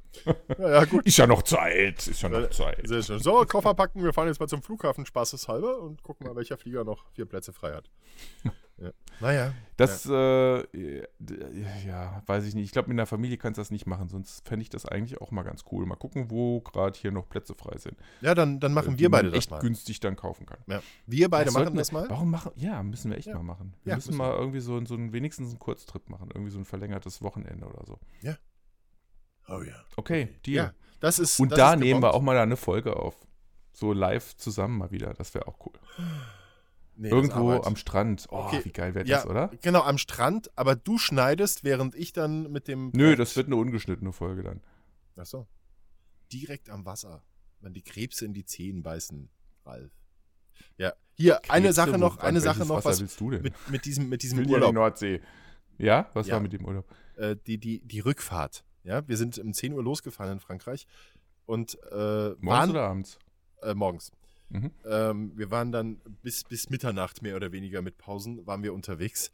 Ja, 0.58 0.70
ja 0.70 0.84
gut. 0.84 1.06
Ist 1.06 1.16
ja 1.18 1.26
noch 1.26 1.42
Zeit, 1.42 2.06
ist 2.08 2.22
ja 2.22 2.28
Äh, 2.28 2.40
noch 2.40 2.50
Zeit. 2.50 2.80
Sehr 2.88 3.02
schön. 3.02 3.18
So, 3.20 3.44
Koffer 3.46 3.74
packen, 3.74 4.02
wir 4.02 4.12
fahren 4.12 4.26
jetzt 4.26 4.40
mal 4.40 4.48
zum 4.48 4.62
Flughafen 4.62 5.06
spaßeshalber 5.06 5.80
und 5.80 6.02
gucken 6.02 6.26
mal, 6.26 6.34
welcher 6.34 6.56
Flieger 6.58 6.82
noch 6.82 7.04
vier 7.12 7.26
Plätze 7.26 7.52
frei 7.52 7.72
hat. 7.74 7.90
Ja. 8.80 8.92
Naja. 9.18 9.52
Das, 9.76 10.06
äh, 10.06 10.62
d- 10.72 11.04
ja, 11.84 12.22
weiß 12.26 12.44
ich 12.44 12.54
nicht. 12.54 12.66
Ich 12.66 12.70
glaube, 12.70 12.86
mit 12.86 12.94
einer 12.94 13.06
Familie 13.06 13.36
kannst 13.36 13.58
du 13.58 13.60
das 13.60 13.72
nicht 13.72 13.88
machen, 13.88 14.08
sonst 14.08 14.46
fände 14.46 14.62
ich 14.62 14.68
das 14.70 14.86
eigentlich 14.86 15.20
auch 15.20 15.32
mal 15.32 15.42
ganz 15.42 15.64
cool. 15.72 15.84
Mal 15.84 15.96
gucken, 15.96 16.30
wo 16.30 16.60
gerade 16.60 16.96
hier 16.96 17.10
noch 17.10 17.28
Plätze 17.28 17.56
frei 17.56 17.76
sind. 17.78 17.96
Ja, 18.20 18.36
dann, 18.36 18.60
dann 18.60 18.72
machen 18.72 18.96
die 18.96 19.00
wir 19.02 19.10
beide 19.10 19.30
das 19.30 19.38
echt 19.38 19.50
mal. 19.50 19.58
günstig 19.58 19.98
dann 19.98 20.14
kaufen 20.14 20.46
kann. 20.46 20.58
Ja. 20.68 20.80
Wir 21.06 21.28
beide 21.28 21.46
Das 21.46 21.54
machen 21.54 21.64
sollten 21.64 21.76
das 21.76 21.90
wir- 21.92 22.02
mal. 22.02 22.08
Warum 22.08 22.30
machen? 22.30 22.52
Ja, 22.54 22.80
müssen 22.84 23.10
wir 23.10 23.18
echt 23.18 23.26
Ja. 23.26 23.34
mal 23.34 23.42
machen. 23.42 23.74
Wir 23.82 23.90
Ja, 23.90 23.96
müssen 23.96 24.10
müssen 24.10 24.18
mal 24.18 24.32
irgendwie 24.36 24.60
so, 24.60 24.84
so 24.84 24.94
ein, 24.94 25.12
wenigstens 25.12 25.48
einen 25.48 25.58
Kurztrip 25.58 26.08
machen. 26.08 26.28
Irgendwie 26.32 26.52
so 26.52 26.60
ein 26.60 26.64
verlängertes 26.64 27.20
Wochenende 27.20 27.66
oder 27.66 27.84
so. 27.84 27.98
Oh 29.48 29.62
ja. 29.62 29.74
Okay, 29.96 30.28
Deal. 30.46 30.66
Ja, 30.66 30.74
das 31.00 31.18
ist. 31.18 31.40
Und 31.40 31.50
das 31.52 31.58
da 31.58 31.74
ist 31.74 31.80
nehmen 31.80 32.02
wir 32.02 32.14
auch 32.14 32.22
mal 32.22 32.36
eine 32.38 32.56
Folge 32.56 32.96
auf. 32.96 33.16
So 33.72 33.92
live 33.92 34.36
zusammen 34.36 34.78
mal 34.78 34.90
wieder. 34.90 35.14
Das 35.14 35.34
wäre 35.34 35.46
auch 35.46 35.58
cool. 35.64 35.72
Nee, 36.96 37.10
Irgendwo 37.10 37.52
am 37.62 37.76
Strand. 37.76 38.26
Oh, 38.30 38.38
Okay. 38.46 38.60
wie 38.64 38.72
geil 38.72 38.94
wäre 38.94 39.06
ja, 39.06 39.18
das, 39.18 39.26
oder? 39.26 39.50
Genau, 39.62 39.82
am 39.82 39.98
Strand, 39.98 40.50
aber 40.58 40.74
du 40.74 40.98
schneidest, 40.98 41.62
während 41.62 41.94
ich 41.94 42.12
dann 42.12 42.50
mit 42.50 42.66
dem. 42.66 42.90
Nö, 42.92 43.14
das 43.14 43.36
wird 43.36 43.46
eine 43.46 43.54
ungeschnittene 43.56 44.12
Folge 44.12 44.42
dann. 44.42 44.60
Achso. 45.16 45.46
Direkt 46.32 46.70
am 46.70 46.84
Wasser. 46.84 47.22
Wenn 47.60 47.72
die 47.72 47.82
Krebse 47.82 48.24
in 48.24 48.34
die 48.34 48.44
Zehen 48.44 48.82
beißen, 48.82 49.30
Ralf. 49.64 49.92
Ja. 50.76 50.92
Hier, 51.14 51.36
eine 51.50 51.66
Krebse, 51.66 51.72
Sache 51.74 51.92
wo- 51.94 51.96
noch, 51.98 52.18
eine 52.18 52.40
Sache 52.40 52.60
noch, 52.60 52.76
Wasser 52.76 52.90
was 52.90 53.00
willst 53.00 53.20
du 53.20 53.30
denn? 53.30 53.42
mit, 53.42 53.54
mit 53.70 53.84
diesem, 53.84 54.08
mit 54.08 54.22
diesem 54.22 54.38
will 54.38 54.44
ja 54.46 54.48
die 54.50 54.54
Urlaub. 54.54 54.74
Nordsee. 54.74 55.20
Ja? 55.78 56.08
Was 56.14 56.26
Ja. 56.26 56.34
war 56.34 56.40
mit 56.40 56.52
dem 56.52 56.64
Urlaub? 56.64 56.84
äh, 57.16 57.36
die, 57.46 57.58
die, 57.58 57.80
die 57.86 58.00
Rückfahrt. 58.00 58.64
Ja, 58.88 59.06
wir 59.06 59.18
sind 59.18 59.38
um 59.38 59.52
10 59.52 59.74
Uhr 59.74 59.82
losgefahren 59.82 60.32
in 60.32 60.40
Frankreich 60.40 60.86
und 61.44 61.78
äh, 61.92 61.94
Morgens 61.94 62.42
waren 62.42 62.70
oder 62.70 62.82
abends? 62.84 63.18
äh, 63.60 63.74
morgens. 63.74 64.12
Mhm. 64.48 64.70
Ähm, 64.86 65.32
wir 65.36 65.50
waren 65.50 65.72
dann 65.72 66.00
bis, 66.22 66.44
bis 66.44 66.70
Mitternacht 66.70 67.20
mehr 67.20 67.36
oder 67.36 67.52
weniger 67.52 67.82
mit 67.82 67.98
Pausen, 67.98 68.46
waren 68.46 68.62
wir 68.62 68.72
unterwegs. 68.72 69.30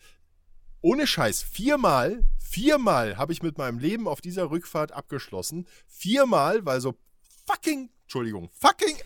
Ohne 0.81 1.07
Scheiß, 1.07 1.41
viermal, 1.43 2.25
viermal 2.37 3.17
habe 3.17 3.33
ich 3.33 3.45
mit 3.45 3.57
meinem 3.57 3.79
Leben 3.79 4.09
auf 4.09 4.21
dieser 4.21 4.51
Rückfahrt 4.51 4.91
abgeschlossen. 4.91 5.69
Viermal, 5.87 6.67
weil 6.67 6.81
so 6.81 6.97
fucking, 7.47 7.91
Entschuldigung, 8.03 8.51
fucking, 8.51 8.97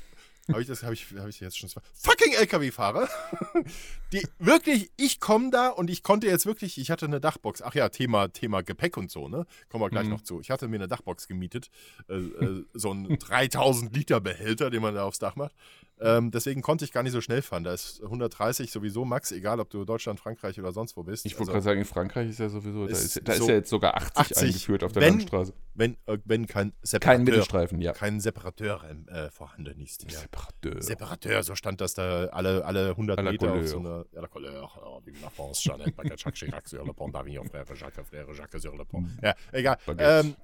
habe 0.49 0.63
ich 0.63 0.69
das, 0.69 0.83
habe 0.83 0.95
ich, 0.95 1.07
habe 1.19 1.31
ich 1.31 1.41
jetzt 1.41 1.59
schon, 1.59 1.69
zwei- 1.69 1.81
fucking 1.95 2.33
LKW-Fahrer, 2.35 3.09
die 4.13 4.27
wirklich, 4.39 4.91
ich 4.97 5.21
komme 5.21 5.51
da 5.51 5.69
und 5.69 5.91
ich 5.91 6.03
konnte 6.03 6.27
jetzt 6.27 6.47
wirklich, 6.47 6.79
ich 6.79 6.91
hatte 6.91 7.07
eine 7.07 7.21
Dachbox, 7.21 7.63
ach 7.63 7.75
ja, 7.75 7.89
Thema, 7.89 8.29
Thema 8.29 8.63
Gepäck 8.63 8.97
und 8.97 9.11
so, 9.11 9.29
ne, 9.29 9.47
kommen 9.69 9.83
wir 9.85 9.91
gleich 9.91 10.05
Mhm. 10.07 10.11
noch 10.13 10.23
zu. 10.23 10.41
Ich 10.41 10.51
hatte 10.51 10.69
mir 10.69 10.77
eine 10.77 10.89
Dachbox 10.89 11.29
gemietet, 11.29 11.71
äh, 12.09 12.15
äh, 12.15 12.65
so 12.75 12.93
ein 12.93 13.19
3000 13.19 13.95
Liter 13.95 14.21
Behälter, 14.21 14.71
den 14.71 14.83
man 14.83 14.95
da 14.95 15.05
aufs 15.05 15.19
Dach 15.19 15.37
macht. 15.37 15.55
Ähm, 16.01 16.31
deswegen 16.31 16.63
konnte 16.63 16.85
ich 16.85 16.93
gar 16.93 17.03
nicht 17.03 17.13
so 17.13 17.21
schnell 17.21 17.43
fahren. 17.43 17.65
Da 17.65 17.73
ist 17.73 18.03
130 18.03 18.71
sowieso 18.71 19.05
Max, 19.05 19.33
egal 19.33 19.61
ob 19.61 19.71
du 19.71 19.85
Deutschland, 19.85 20.21
Frankreich 20.21 20.59
oder 20.61 20.73
sonst 20.73 20.97
wo 20.97 21.03
bist. 21.03 21.27
Ich 21.27 21.33
wollte 21.33 21.43
Also, 21.43 21.53
gerade 21.53 21.65
sagen, 21.65 21.79
in 21.81 21.85
Frankreich 21.87 22.29
ist 22.31 22.39
ja 22.39 22.49
sowieso, 22.49 22.87
da 22.87 22.93
Ist 22.93 23.17
ist, 23.17 23.29
da 23.29 23.33
ist 23.33 23.39
so 23.39 23.49
ja 23.49 23.55
jetzt 23.55 23.71
sogar 23.71 23.97
80, 23.97 24.17
80, 24.19 24.39
eingeführt 24.49 24.85
auf 24.85 24.93
der 24.93 25.03
wenn- 25.03 25.15
Landstraße. 25.19 25.53
wenn, 25.75 25.97
äh, 26.07 26.19
wenn 26.25 26.47
kein 26.47 26.73
Separateur, 26.83 27.17
Kein 27.17 27.25
Mittelstreifen, 27.25 27.81
ja. 27.81 27.93
kein 27.93 28.21
Separateur 28.21 28.81
ähm, 28.89 29.07
äh, 29.09 29.31
vorhanden 29.31 29.81
ist. 29.81 30.05
Ja. 30.11 30.19
Separateur. 30.21 30.83
Separateur, 30.83 31.43
so 31.43 31.55
stand 31.55 31.81
das 31.81 31.95
da 31.95 32.27
alle, 32.27 32.65
alle 32.65 32.91
100 32.91 33.19
À 33.19 33.23
la 33.23 33.33
Meter 33.33 33.47
auf 33.47 33.53
couleur. 33.55 33.67
so 33.69 33.79
einer. 33.79 34.05
Ja, 34.13 34.21
la 34.21 34.29
couleur, 34.29 35.03
vive 35.05 35.21
la 35.23 35.31
France, 35.31 35.69
Baguette, 35.97 36.21
Jacques 36.21 36.35
Chirac 36.37 36.69
sur 36.69 36.85
le 36.85 36.93
pont 36.93 37.11
frère 37.13 37.65
Jacques, 37.75 38.05
frère 38.05 38.33
Jacques 38.35 38.61
sur 38.61 38.77
le 38.77 38.85
pont. 38.85 39.05
Ja, 39.23 39.35
egal. 39.53 39.77
Ähm, 39.99 40.35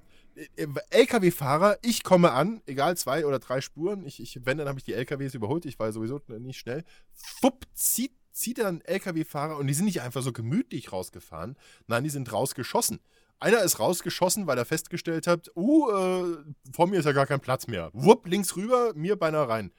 LKW-Fahrer, 0.89 1.77
ich 1.81 2.03
komme 2.03 2.31
an, 2.31 2.61
egal, 2.65 2.97
zwei 2.97 3.25
oder 3.25 3.39
drei 3.39 3.61
Spuren. 3.61 4.05
Ich, 4.05 4.19
ich, 4.21 4.45
wenn, 4.45 4.57
dann 4.57 4.67
habe 4.67 4.79
ich 4.79 4.85
die 4.85 4.93
LKWs 4.93 5.33
überholt. 5.33 5.65
Ich 5.65 5.79
war 5.79 5.91
sowieso 5.91 6.19
nicht 6.39 6.59
schnell. 6.59 6.83
Fupp, 7.13 7.65
zieht, 7.73 8.13
zieht 8.31 8.57
dann 8.57 8.81
LKW-Fahrer 8.81 9.57
und 9.57 9.67
die 9.67 9.73
sind 9.73 9.85
nicht 9.85 10.01
einfach 10.01 10.21
so 10.21 10.33
gemütlich 10.33 10.91
rausgefahren. 10.91 11.57
Nein, 11.87 12.03
die 12.03 12.09
sind 12.09 12.31
rausgeschossen. 12.31 12.99
Einer 13.39 13.61
ist 13.63 13.79
rausgeschossen, 13.79 14.47
weil 14.47 14.57
er 14.57 14.65
festgestellt 14.65 15.27
hat, 15.27 15.51
uh, 15.55 15.89
äh, 15.91 16.37
vor 16.73 16.87
mir 16.87 16.99
ist 16.99 17.05
ja 17.05 17.11
gar 17.11 17.27
kein 17.27 17.41
Platz 17.41 17.67
mehr. 17.67 17.89
Wupp, 17.93 18.27
links 18.27 18.55
rüber, 18.55 18.93
mir 18.95 19.17
beinahe 19.17 19.47
rein. 19.47 19.71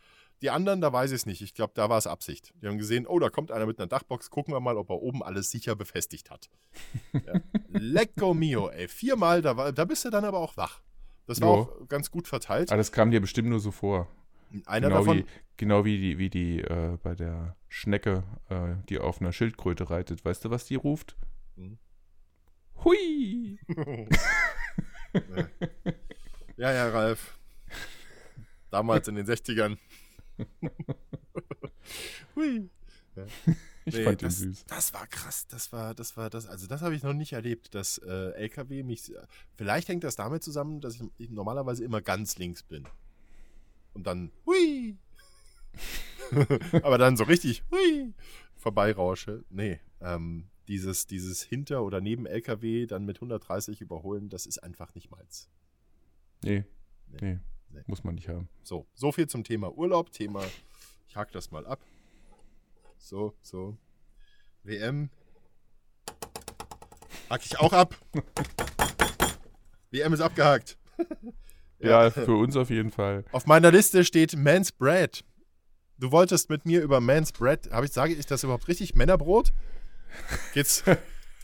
Die 0.42 0.51
anderen, 0.51 0.81
da 0.81 0.92
weiß 0.92 1.12
ich 1.12 1.16
es 1.16 1.27
nicht. 1.27 1.40
Ich 1.40 1.55
glaube, 1.55 1.72
da 1.75 1.88
war 1.88 1.96
es 1.96 2.07
Absicht. 2.07 2.53
Die 2.61 2.66
haben 2.66 2.77
gesehen, 2.77 3.07
oh, 3.07 3.18
da 3.18 3.31
kommt 3.31 3.51
einer 3.51 3.64
mit 3.66 3.79
einer 3.79 3.87
Dachbox. 3.87 4.31
Gucken 4.31 4.53
wir 4.53 4.61
mal, 4.61 4.77
ob 4.77 4.90
er 4.90 5.01
oben 5.01 5.22
alles 5.22 5.51
sicher 5.51 5.75
befestigt 5.77 6.31
hat. 6.31 6.51
Ja. 7.12 7.40
Lecco 7.68 8.35
mio, 8.35 8.68
ey. 8.68 8.87
Viermal, 8.88 9.40
da, 9.40 9.57
war, 9.57 9.72
da 9.72 9.85
bist 9.87 10.05
du 10.05 10.11
dann 10.11 10.25
aber 10.25 10.38
auch 10.38 10.57
wach. 10.57 10.83
Das 11.27 11.40
war 11.40 11.49
Jo. 11.49 11.55
auch 11.62 11.88
ganz 11.88 12.11
gut 12.11 12.29
verteilt. 12.29 12.70
Ah, 12.70 12.77
das 12.77 12.92
kam 12.92 13.11
dir 13.11 13.20
bestimmt 13.20 13.49
nur 13.49 13.61
so 13.61 13.70
vor. 13.70 14.09
Einer 14.66 14.88
genau 14.88 15.01
davon, 15.01 15.18
wie, 15.18 15.25
genau 15.57 15.85
wie 15.85 15.99
die, 15.99 16.18
wie 16.18 16.31
die 16.31 16.61
äh, 16.61 16.99
bei 17.03 17.14
der 17.14 17.57
Schnecke, 17.68 18.22
äh, 18.49 18.77
die 18.88 18.99
auf 18.99 19.20
einer 19.20 19.33
Schildkröte 19.33 19.90
reitet. 19.90 20.25
Weißt 20.25 20.44
du, 20.44 20.51
was 20.51 20.66
die 20.66 20.77
ruft? 20.77 21.16
Mhm. 21.57 21.79
Hui! 22.85 23.59
ja, 26.57 26.72
ja, 26.72 26.88
Ralf. 26.90 27.38
Damals 28.70 29.09
in 29.09 29.14
den 29.16 29.27
60ern. 29.27 29.79
Hui. 32.37 32.68
Ich 33.87 33.94
Nee, 33.94 34.05
fand 34.05 34.20
den 34.20 34.27
das, 34.29 34.38
süß. 34.38 34.64
Das 34.66 34.92
war 34.92 35.07
krass. 35.07 35.46
Das 35.46 35.72
war, 35.72 35.94
das 35.94 36.16
war 36.16 36.29
das. 36.29 36.46
Also 36.46 36.66
das 36.66 36.83
habe 36.83 36.94
ich 36.94 37.03
noch 37.03 37.12
nicht 37.14 37.33
erlebt, 37.33 37.75
dass 37.75 37.99
äh, 37.99 38.31
LKW 38.33 38.83
mich. 38.83 39.12
Vielleicht 39.57 39.88
hängt 39.88 40.05
das 40.05 40.16
damit 40.16 40.42
zusammen, 40.42 40.81
dass 40.81 40.96
ich, 40.96 41.03
ich 41.18 41.31
normalerweise 41.31 41.85
immer 41.85 42.03
ganz 42.03 42.37
links 42.37 42.62
bin. 42.62 42.85
Und 43.94 44.07
dann 44.07 44.33
hui. 44.44 44.99
Aber 46.83 46.99
dann 46.99 47.16
so 47.16 47.25
richtig 47.25 47.62
hui 47.70 48.12
vorbeirausche. 48.57 49.44
Nee, 49.49 49.79
ähm, 50.01 50.49
dieses, 50.66 51.07
dieses 51.07 51.42
hinter 51.42 51.85
oder 51.85 52.01
neben 52.01 52.27
LKW 52.27 52.87
dann 52.87 53.05
mit 53.05 53.18
130 53.18 53.81
überholen, 53.81 54.29
das 54.29 54.46
ist 54.46 54.59
einfach 54.59 54.94
nicht 54.94 55.11
meins. 55.11 55.49
Nee, 56.42 56.64
Nee. 57.09 57.18
nee, 57.35 57.38
Nee. 57.77 57.83
muss 57.87 58.05
man 58.05 58.15
nicht 58.15 58.29
haben. 58.29 58.49
So, 58.62 58.87
so 58.95 59.12
viel 59.12 59.27
zum 59.27 59.45
Thema 59.45 59.71
Urlaub. 59.77 60.11
Thema, 60.11 60.43
ich 61.09 61.17
hake 61.17 61.31
das 61.33 61.51
mal 61.51 61.67
ab. 61.67 61.81
So, 62.97 63.35
so. 63.43 63.77
WM. 64.62 65.11
Hake 67.29 67.45
ich 67.45 67.59
auch 67.61 67.73
ab. 67.73 67.95
WM 69.91 70.12
ist 70.12 70.21
abgehakt. 70.21 70.79
Ja, 71.79 72.11
für 72.11 72.35
uns 72.35 72.57
auf 72.57 72.71
jeden 72.71 72.91
Fall. 72.91 73.23
Auf 73.33 73.45
meiner 73.45 73.71
Liste 73.71 74.03
steht 74.03 74.35
Man's 74.35 74.73
Bread. 74.73 75.23
Du 75.99 76.11
wolltest 76.11 76.49
mit 76.49 76.65
mir 76.65 76.81
über 76.81 77.03
Man's 77.03 77.33
Bread. 77.33 77.71
Habe 77.71 77.85
ich, 77.85 77.93
sage 77.93 78.15
ich 78.15 78.25
das 78.25 78.43
überhaupt 78.43 78.67
richtig? 78.67 78.95
Männerbrot? 78.95 79.53
Geht's? 80.55 80.83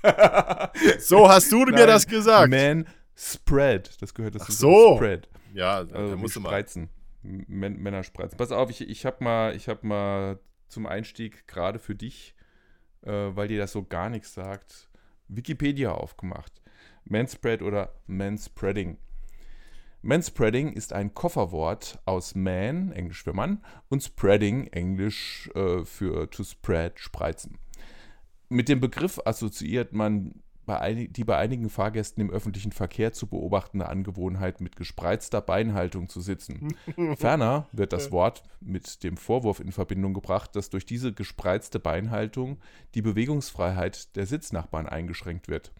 so 1.01 1.29
hast 1.29 1.53
du 1.53 1.66
Nein, 1.66 1.75
mir 1.75 1.87
das 1.87 2.07
gesagt. 2.07 2.51
Man 2.51 2.87
Spread. 3.14 4.01
Das 4.01 4.14
gehört 4.14 4.37
dazu. 4.37 4.47
Ach 4.49 4.51
so. 4.51 4.97
Spread. 4.97 5.29
Ja, 5.53 5.77
also 5.77 5.95
da 5.95 6.17
musst 6.17 6.37
du 6.37 6.41
spreizen. 6.41 6.88
Män 7.23 7.81
Männer 7.81 8.03
spreizen. 8.03 8.37
Pass 8.37 8.51
auf, 8.51 8.71
ich, 8.71 8.88
ich 8.88 9.07
habe 9.07 9.23
mal, 9.23 9.57
hab 9.57 9.85
mal 9.85 10.41
zum 10.69 10.87
Einstieg 10.87 11.47
gerade 11.47 11.79
für 11.79 11.95
dich, 11.95 12.35
äh, 13.03 13.11
weil 13.11 13.49
dir 13.49 13.59
das 13.59 13.73
so 13.73 13.85
gar 13.85 14.09
nichts 14.09 14.35
sagt, 14.35 14.88
Wikipedia 15.29 15.93
aufgemacht. 15.93 16.62
Manspread 17.05 17.62
oder 17.62 17.95
Manspreading. 18.07 18.99
Manspreading 20.03 20.73
ist 20.73 20.93
ein 20.93 21.15
Kofferwort 21.15 22.01
aus 22.07 22.35
man, 22.35 22.91
englisch 22.93 23.23
für 23.23 23.33
Mann, 23.33 23.65
und 23.88 24.03
spreading, 24.03 24.67
englisch 24.69 25.49
äh, 25.55 25.85
für 25.85 26.29
to 26.29 26.43
spread, 26.43 26.99
spreizen. 26.99 27.59
Mit 28.49 28.69
dem 28.69 28.81
Begriff 28.81 29.21
assoziiert 29.25 29.93
man 29.93 30.43
bei 30.64 30.79
einig, 30.81 31.12
die 31.12 31.25
bei 31.25 31.37
einigen 31.37 31.68
Fahrgästen 31.68 32.22
im 32.22 32.31
öffentlichen 32.31 32.72
Verkehr 32.72 33.12
zu 33.12 33.27
beobachtende 33.27 33.88
Angewohnheit, 33.88 34.61
mit 34.61 34.77
gespreizter 34.77 35.40
Beinhaltung 35.40 36.09
zu 36.09 36.20
sitzen. 36.20 36.75
Ferner 37.16 37.68
wird 37.72 37.92
das 37.92 38.12
Wort 38.12 38.42
mit 38.61 39.03
dem 39.03 39.16
Vorwurf 39.16 39.61
in 39.61 39.72
Verbindung 39.72 40.14
gebracht, 40.14 40.55
dass 40.55 40.70
durch 40.70 40.87
diese 40.87 41.12
gespreizte 41.12 41.81
Beinhaltung 41.81 42.59
die 42.94 43.03
Bewegungsfreiheit 43.03 44.14
der 44.16 44.27
Sitznachbarn 44.27 44.87
eingeschränkt 44.87 45.48
wird. 45.48 45.72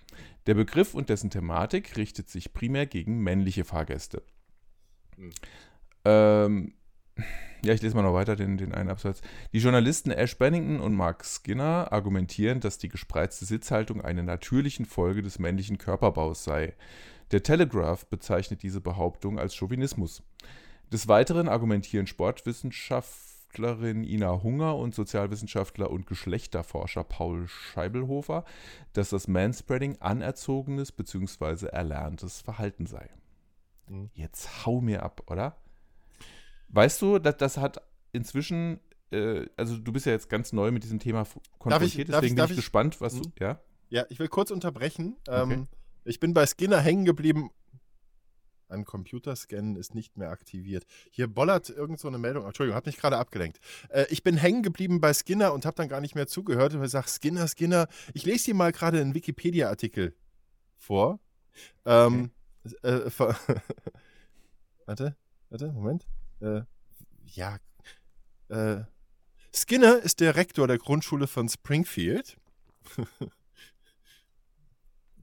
Der 0.47 0.55
Begriff 0.55 0.95
und 0.95 1.09
dessen 1.09 1.31
Thematik 1.31 1.97
richtet 1.97 2.29
sich 2.29 2.53
primär 2.53 2.87
gegen 2.87 3.21
männliche 3.21 3.65
Fahrgäste. 3.65 4.23
Mhm. 5.17 5.31
Ähm, 6.05 6.75
ja, 7.65 7.73
ich 7.73 7.83
lese 7.83 7.95
mal 7.95 8.03
noch 8.03 8.15
weiter 8.15 8.35
den, 8.35 8.57
den 8.57 8.75
einen 8.75 8.91
Absatz. 8.91 9.21
Die 9.53 9.59
Journalisten 9.59 10.11
Ash 10.11 10.37
Bennington 10.37 10.81
und 10.81 10.95
Mark 10.95 11.25
Skinner 11.25 11.93
argumentieren, 11.93 12.61
dass 12.61 12.79
die 12.79 12.89
gespreizte 12.89 13.45
Sitzhaltung 13.45 14.01
eine 14.01 14.25
natürliche 14.25 14.85
Folge 14.85 15.23
des 15.23 15.39
männlichen 15.39 15.79
Körperbaus 15.79 16.43
sei. 16.43 16.75
Der 17.31 17.43
Telegraph 17.43 18.07
bezeichnet 18.07 18.63
diese 18.63 18.81
Behauptung 18.81 19.39
als 19.39 19.55
Chauvinismus. 19.55 20.23
Des 20.93 21.07
Weiteren 21.09 21.49
argumentieren 21.49 22.07
Sportwissenschaftlerin 22.07 24.03
Ina 24.03 24.43
Hunger 24.43 24.77
und 24.77 24.95
Sozialwissenschaftler 24.95 25.89
und 25.91 26.07
Geschlechterforscher 26.07 27.05
Paul 27.05 27.47
Scheibelhofer, 27.47 28.45
dass 28.93 29.11
das 29.11 29.29
Manspreading 29.29 29.99
anerzogenes 30.01 30.91
bzw. 30.91 31.67
erlerntes 31.67 32.41
Verhalten 32.41 32.87
sei. 32.87 33.09
Mhm. 33.89 34.11
Jetzt 34.15 34.67
hau 34.67 34.81
mir 34.81 35.03
ab, 35.03 35.23
oder? 35.31 35.57
Weißt 36.73 37.01
du, 37.03 37.19
das, 37.19 37.37
das 37.37 37.57
hat 37.59 37.83
inzwischen, 38.13 38.81
äh, 39.11 39.47
also 39.57 39.77
du 39.77 39.93
bist 39.93 40.07
ja 40.07 40.13
jetzt 40.13 40.29
ganz 40.29 40.53
neu 40.53 40.71
mit 40.73 40.83
diesem 40.83 40.99
Thema 40.99 41.27
konfrontiert, 41.59 42.09
ich, 42.09 42.15
deswegen 42.15 42.37
ich, 42.37 42.43
bin 42.43 42.51
ich, 42.51 42.57
gespannt, 42.57 43.01
was 43.01 43.15
du, 43.15 43.25
hm? 43.25 43.33
ja? 43.39 43.61
Ja, 43.91 44.07
ich 44.09 44.19
will 44.19 44.29
kurz 44.29 44.51
unterbrechen. 44.51 45.17
Okay. 45.29 45.53
Ähm, 45.53 45.69
ich 46.05 46.19
bin 46.19 46.33
bei 46.33 46.47
Skinner 46.47 46.81
hängen 46.81 47.05
geblieben. 47.05 47.51
Ein 48.69 48.87
Computerscan 48.87 49.77
ist 49.77 49.95
nicht 49.95 50.17
mehr 50.17 50.31
aktiviert. 50.31 50.87
Hier 51.11 51.27
bollert 51.29 51.69
irgend 51.69 52.01
so 52.01 52.09
eine 52.09 52.17
Meldung. 52.17 52.47
Entschuldigung, 52.47 52.75
hat 52.75 52.87
mich 52.87 52.97
gerade 52.97 53.19
abgelenkt. 53.19 53.61
Äh, 53.91 54.07
ich 54.09 54.23
bin 54.23 54.39
hängen 54.39 54.63
geblieben 54.63 55.03
bei 55.03 55.13
Skinner 55.13 55.53
und 55.53 55.67
habe 55.67 55.77
dann 55.77 55.89
gar 55.89 56.01
nicht 56.01 56.15
mehr 56.15 56.27
zugehört. 56.27 56.75
Und 56.75 56.83
ich 56.83 56.91
sage, 56.91 57.07
Skinner, 57.07 57.47
Skinner. 57.49 57.87
Ich 58.15 58.25
lese 58.25 58.47
dir 58.47 58.55
mal 58.55 58.73
gerade 58.73 58.99
einen 58.99 59.15
Wikipedia-Artikel 59.15 60.17
vor. 60.79 61.21
Ähm, 61.85 62.31
okay. 62.65 62.89
äh, 62.89 63.11
warte, 64.87 65.17
warte, 65.51 65.73
Moment 65.73 66.07
äh, 66.43 66.63
ja, 67.27 67.59
äh, 68.49 68.85
Skinner 69.55 69.99
ist 69.99 70.21
der 70.21 70.37
Rektor 70.37 70.67
der 70.67 70.79
Grundschule 70.79 71.27
von 71.27 71.49
Springfield. 71.49 72.37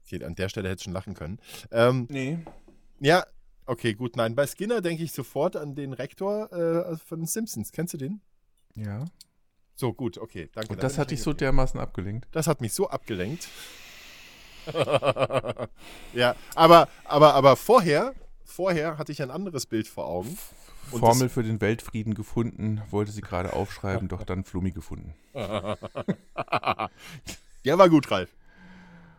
okay, 0.04 0.24
an 0.24 0.34
der 0.34 0.48
Stelle 0.48 0.68
hätte 0.68 0.80
ich 0.80 0.84
schon 0.84 0.92
lachen 0.92 1.14
können. 1.14 1.38
Ähm, 1.70 2.06
nee. 2.10 2.38
Ja, 3.00 3.24
okay, 3.66 3.94
gut, 3.94 4.16
nein. 4.16 4.34
Bei 4.34 4.46
Skinner 4.46 4.80
denke 4.80 5.02
ich 5.02 5.12
sofort 5.12 5.56
an 5.56 5.74
den 5.74 5.92
Rektor 5.92 6.52
äh, 6.52 6.96
von 6.96 7.26
Simpsons. 7.26 7.72
Kennst 7.72 7.94
du 7.94 7.98
den? 7.98 8.20
Ja. 8.74 9.04
So, 9.74 9.92
gut, 9.92 10.18
okay, 10.18 10.48
danke. 10.52 10.72
Und 10.72 10.82
das 10.82 10.98
hat 10.98 11.10
dich 11.10 11.22
so 11.22 11.32
dermaßen 11.32 11.80
abgelenkt? 11.80 12.28
Das 12.32 12.46
hat 12.46 12.60
mich 12.60 12.72
so 12.72 12.88
abgelenkt. 12.88 13.48
ja, 16.14 16.36
aber, 16.54 16.88
aber, 17.04 17.34
aber 17.34 17.56
vorher, 17.56 18.14
vorher 18.44 18.98
hatte 18.98 19.10
ich 19.10 19.22
ein 19.22 19.30
anderes 19.30 19.66
Bild 19.66 19.88
vor 19.88 20.06
Augen. 20.06 20.36
Und 20.92 21.00
Formel 21.00 21.28
für 21.28 21.42
den 21.42 21.60
Weltfrieden 21.60 22.14
gefunden, 22.14 22.80
wollte 22.90 23.12
sie 23.12 23.20
gerade 23.20 23.52
aufschreiben, 23.52 24.08
doch 24.08 24.24
dann 24.24 24.44
Flummi 24.44 24.70
gefunden. 24.72 25.14
Der 27.64 27.78
war 27.78 27.88
gut, 27.88 28.10
Ralf. 28.10 28.30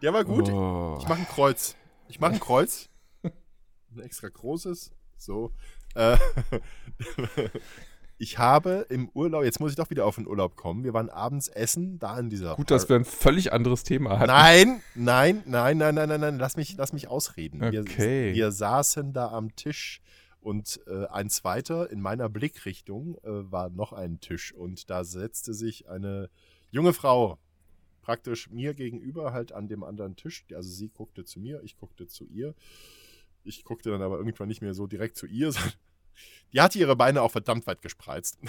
Der 0.01 0.13
war 0.13 0.25
gut. 0.25 0.49
Oh. 0.49 0.97
Ich 0.99 1.07
mache 1.07 1.19
ein 1.19 1.27
Kreuz. 1.27 1.75
Ich 2.07 2.19
mache 2.19 2.33
ein 2.33 2.39
Kreuz. 2.41 2.89
Ein 3.23 4.01
extra 4.01 4.29
großes. 4.29 4.91
So. 5.17 5.51
Äh, 5.95 6.17
ich 8.17 8.39
habe 8.39 8.87
im 8.89 9.09
Urlaub, 9.09 9.43
jetzt 9.43 9.59
muss 9.59 9.71
ich 9.71 9.77
doch 9.77 9.89
wieder 9.89 10.05
auf 10.05 10.15
den 10.15 10.27
Urlaub 10.27 10.55
kommen. 10.55 10.83
Wir 10.83 10.93
waren 10.93 11.09
abends 11.09 11.49
essen, 11.49 11.99
da 11.99 12.17
in 12.17 12.29
dieser. 12.29 12.55
Gut, 12.55 12.71
dass 12.71 12.89
wir 12.89 12.95
ein 12.95 13.05
völlig 13.05 13.53
anderes 13.53 13.83
Thema 13.83 14.17
hatten. 14.17 14.27
Nein, 14.27 14.81
nein, 14.95 15.43
nein, 15.45 15.77
nein, 15.77 15.95
nein, 15.95 16.09
nein, 16.09 16.19
nein. 16.19 16.39
Lass 16.39 16.57
mich, 16.57 16.75
lass 16.77 16.93
mich 16.93 17.07
ausreden. 17.07 17.63
Okay. 17.63 18.29
Wir, 18.29 18.35
wir 18.35 18.51
saßen 18.51 19.13
da 19.13 19.29
am 19.31 19.55
Tisch 19.55 20.00
und 20.41 20.81
äh, 20.87 21.05
ein 21.05 21.29
zweiter 21.29 21.89
in 21.91 22.01
meiner 22.01 22.27
Blickrichtung 22.27 23.15
äh, 23.23 23.51
war 23.51 23.69
noch 23.69 23.93
ein 23.93 24.19
Tisch 24.19 24.53
und 24.53 24.89
da 24.89 25.03
setzte 25.03 25.53
sich 25.53 25.87
eine 25.87 26.29
junge 26.71 26.93
Frau 26.93 27.37
praktisch 28.01 28.49
mir 28.49 28.73
gegenüber 28.73 29.33
halt 29.33 29.51
an 29.51 29.67
dem 29.67 29.83
anderen 29.83 30.15
Tisch. 30.15 30.45
Also 30.53 30.69
sie 30.69 30.89
guckte 30.89 31.23
zu 31.23 31.39
mir, 31.39 31.61
ich 31.63 31.77
guckte 31.77 32.07
zu 32.07 32.25
ihr. 32.25 32.55
Ich 33.43 33.63
guckte 33.63 33.91
dann 33.91 34.01
aber 34.01 34.17
irgendwann 34.17 34.47
nicht 34.47 34.61
mehr 34.61 34.73
so 34.73 34.87
direkt 34.87 35.15
zu 35.15 35.27
ihr. 35.27 35.53
Die 36.53 36.59
hatte 36.59 36.77
ihre 36.77 36.95
Beine 36.95 37.21
auch 37.21 37.31
verdammt 37.31 37.65
weit 37.67 37.81
gespreizt. 37.81 38.39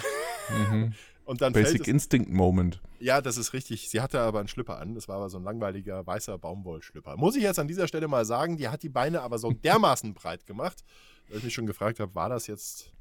Mhm. 0.49 0.93
Und 1.25 1.41
dann 1.41 1.53
Basic 1.53 1.87
Instinct 1.87 2.29
Moment. 2.29 2.81
Ja, 2.99 3.21
das 3.21 3.37
ist 3.37 3.53
richtig. 3.53 3.89
Sie 3.89 4.01
hatte 4.01 4.19
aber 4.19 4.39
einen 4.39 4.49
Schlüpper 4.49 4.79
an. 4.79 4.93
Das 4.93 5.07
war 5.07 5.15
aber 5.15 5.29
so 5.29 5.37
ein 5.37 5.43
langweiliger 5.43 6.05
weißer 6.05 6.37
Baumwollschlüpper. 6.37 7.15
Muss 7.15 7.37
ich 7.37 7.43
jetzt 7.43 7.59
an 7.59 7.67
dieser 7.69 7.87
Stelle 7.87 8.09
mal 8.09 8.25
sagen, 8.25 8.57
die 8.57 8.67
hat 8.67 8.83
die 8.83 8.89
Beine 8.89 9.21
aber 9.21 9.37
so 9.37 9.51
dermaßen 9.63 10.13
breit 10.13 10.45
gemacht, 10.45 10.83
dass 11.29 11.37
ich 11.37 11.43
mich 11.43 11.53
schon 11.53 11.65
gefragt 11.65 11.99
habe, 11.99 12.13
war 12.15 12.29
das 12.29 12.47
jetzt 12.47 12.91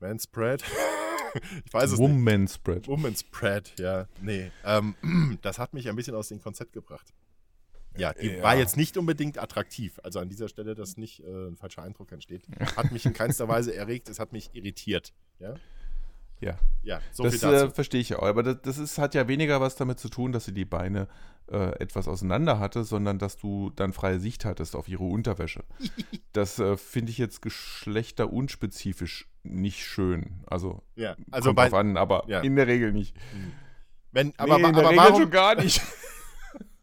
Manspread? 0.00 0.62
ich 1.64 1.72
weiß 1.72 1.92
es 1.92 1.98
Woman 1.98 2.42
nicht. 2.42 2.54
Spread. 2.54 2.88
Woman 2.88 3.16
Spread, 3.16 3.78
ja. 3.78 4.08
Nee. 4.20 4.50
Ähm, 4.64 4.94
das 5.42 5.58
hat 5.58 5.74
mich 5.74 5.88
ein 5.88 5.96
bisschen 5.96 6.14
aus 6.14 6.28
dem 6.28 6.40
Konzept 6.40 6.72
gebracht. 6.72 7.12
Ja, 7.96 8.14
die 8.14 8.28
ja. 8.28 8.42
war 8.42 8.56
jetzt 8.56 8.76
nicht 8.76 8.96
unbedingt 8.96 9.38
attraktiv. 9.38 10.00
Also 10.02 10.18
an 10.18 10.28
dieser 10.28 10.48
Stelle, 10.48 10.74
dass 10.74 10.96
nicht 10.96 11.20
äh, 11.20 11.48
ein 11.48 11.56
falscher 11.56 11.82
Eindruck 11.82 12.10
entsteht. 12.12 12.46
Hat 12.76 12.90
mich 12.90 13.04
in 13.04 13.12
keinster 13.12 13.48
Weise 13.48 13.74
erregt, 13.74 14.08
es 14.08 14.18
hat 14.18 14.32
mich 14.32 14.50
irritiert. 14.54 15.12
Ja. 15.38 15.54
Ja. 16.42 16.58
Ja, 16.84 17.00
so 17.12 17.22
das 17.22 17.40
äh, 17.42 17.70
verstehe 17.70 18.00
ich 18.00 18.16
auch. 18.16 18.24
Aber 18.24 18.42
das, 18.42 18.56
das 18.62 18.78
ist, 18.78 18.98
hat 18.98 19.14
ja 19.14 19.28
weniger 19.28 19.60
was 19.60 19.76
damit 19.76 20.00
zu 20.00 20.08
tun, 20.08 20.32
dass 20.32 20.46
sie 20.46 20.52
die 20.52 20.64
Beine 20.64 21.06
äh, 21.48 21.78
etwas 21.78 22.08
auseinander 22.08 22.58
hatte, 22.58 22.82
sondern 22.82 23.18
dass 23.18 23.36
du 23.36 23.70
dann 23.76 23.92
freie 23.92 24.18
Sicht 24.18 24.44
hattest 24.44 24.74
auf 24.74 24.88
ihre 24.88 25.04
Unterwäsche. 25.04 25.62
das 26.32 26.58
äh, 26.58 26.76
finde 26.76 27.12
ich 27.12 27.18
jetzt 27.18 27.40
geschlechterunspezifisch 27.40 29.28
nicht 29.44 29.84
schön. 29.84 30.42
Also, 30.46 30.82
ja, 30.96 31.16
also 31.30 31.50
kommt 31.50 31.56
bei, 31.56 31.68
drauf 31.68 31.78
an, 31.78 31.96
aber 31.96 32.24
ja. 32.26 32.40
in 32.40 32.56
der 32.56 32.66
Regel 32.66 32.92
nicht. 32.92 33.16
Wenn, 34.10 34.32
aber, 34.36 34.58
nee, 34.58 34.64
in 34.64 34.74
der 34.74 34.82
aber 34.82 34.90
Regel 34.90 35.04
warum, 35.04 35.20
schon 35.22 35.30
gar 35.30 35.54
nicht. 35.54 35.80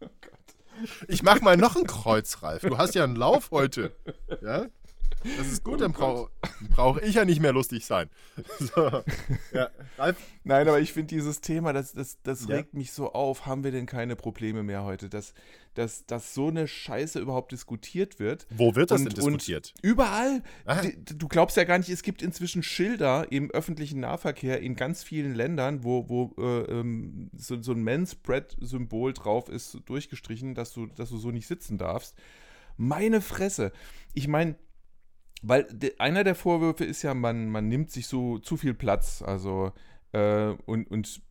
ich 1.09 1.23
mach 1.23 1.41
mal 1.41 1.57
noch 1.57 1.75
ein 1.75 1.87
Kreuz, 1.87 2.41
Ralf. 2.41 2.61
Du 2.61 2.77
hast 2.77 2.95
ja 2.95 3.03
einen 3.03 3.17
Lauf 3.17 3.51
heute. 3.51 3.95
Ja? 4.41 4.67
Das 5.37 5.47
ist 5.47 5.63
gut, 5.63 5.81
dann 5.81 5.91
brauche 5.91 6.29
brauch 6.75 6.97
ich 6.97 7.15
ja 7.15 7.25
nicht 7.25 7.41
mehr 7.41 7.53
lustig 7.53 7.85
sein. 7.85 8.09
So. 8.59 9.03
Ja. 9.53 9.69
Nein, 10.43 10.67
aber 10.67 10.79
ich 10.79 10.93
finde 10.93 11.07
dieses 11.07 11.41
Thema, 11.41 11.73
das, 11.73 11.93
das, 11.93 12.17
das 12.23 12.47
ja. 12.47 12.55
regt 12.57 12.73
mich 12.73 12.91
so 12.91 13.13
auf. 13.13 13.45
Haben 13.45 13.63
wir 13.63 13.71
denn 13.71 13.85
keine 13.85 14.15
Probleme 14.15 14.63
mehr 14.63 14.83
heute, 14.83 15.09
dass, 15.09 15.33
dass, 15.75 16.05
dass 16.05 16.33
so 16.33 16.47
eine 16.47 16.67
Scheiße 16.67 17.19
überhaupt 17.19 17.51
diskutiert 17.51 18.19
wird? 18.19 18.47
Wo 18.49 18.75
wird 18.75 18.91
das 18.91 19.01
und, 19.01 19.07
denn 19.07 19.15
diskutiert? 19.15 19.73
überall. 19.81 20.43
Ah. 20.65 20.81
Du 21.15 21.27
glaubst 21.27 21.57
ja 21.57 21.63
gar 21.63 21.77
nicht, 21.77 21.89
es 21.89 22.03
gibt 22.03 22.21
inzwischen 22.21 22.63
Schilder 22.63 23.31
im 23.31 23.49
öffentlichen 23.51 23.99
Nahverkehr 24.01 24.61
in 24.61 24.75
ganz 24.75 25.03
vielen 25.03 25.33
Ländern, 25.33 25.83
wo, 25.83 26.09
wo 26.09 26.33
äh, 26.41 26.79
ähm, 26.79 27.29
so, 27.35 27.61
so 27.61 27.71
ein 27.71 27.83
Manspread-Symbol 27.83 29.13
drauf 29.13 29.49
ist, 29.49 29.79
durchgestrichen, 29.85 30.53
dass 30.53 30.73
du, 30.73 30.87
dass 30.87 31.09
du 31.09 31.17
so 31.17 31.31
nicht 31.31 31.47
sitzen 31.47 31.77
darfst. 31.77 32.15
Meine 32.77 33.21
Fresse. 33.21 33.71
Ich 34.13 34.27
meine, 34.27 34.55
weil 35.41 35.63
de, 35.65 35.97
einer 35.99 36.23
der 36.23 36.35
Vorwürfe 36.35 36.85
ist 36.85 37.01
ja, 37.01 37.13
man, 37.13 37.49
man 37.49 37.67
nimmt 37.67 37.91
sich 37.91 38.07
so 38.07 38.39
zu 38.39 38.57
viel 38.57 38.73
Platz. 38.73 39.21
Also, 39.21 39.71
äh, 40.11 40.49
und, 40.65 40.89
und 40.89 41.21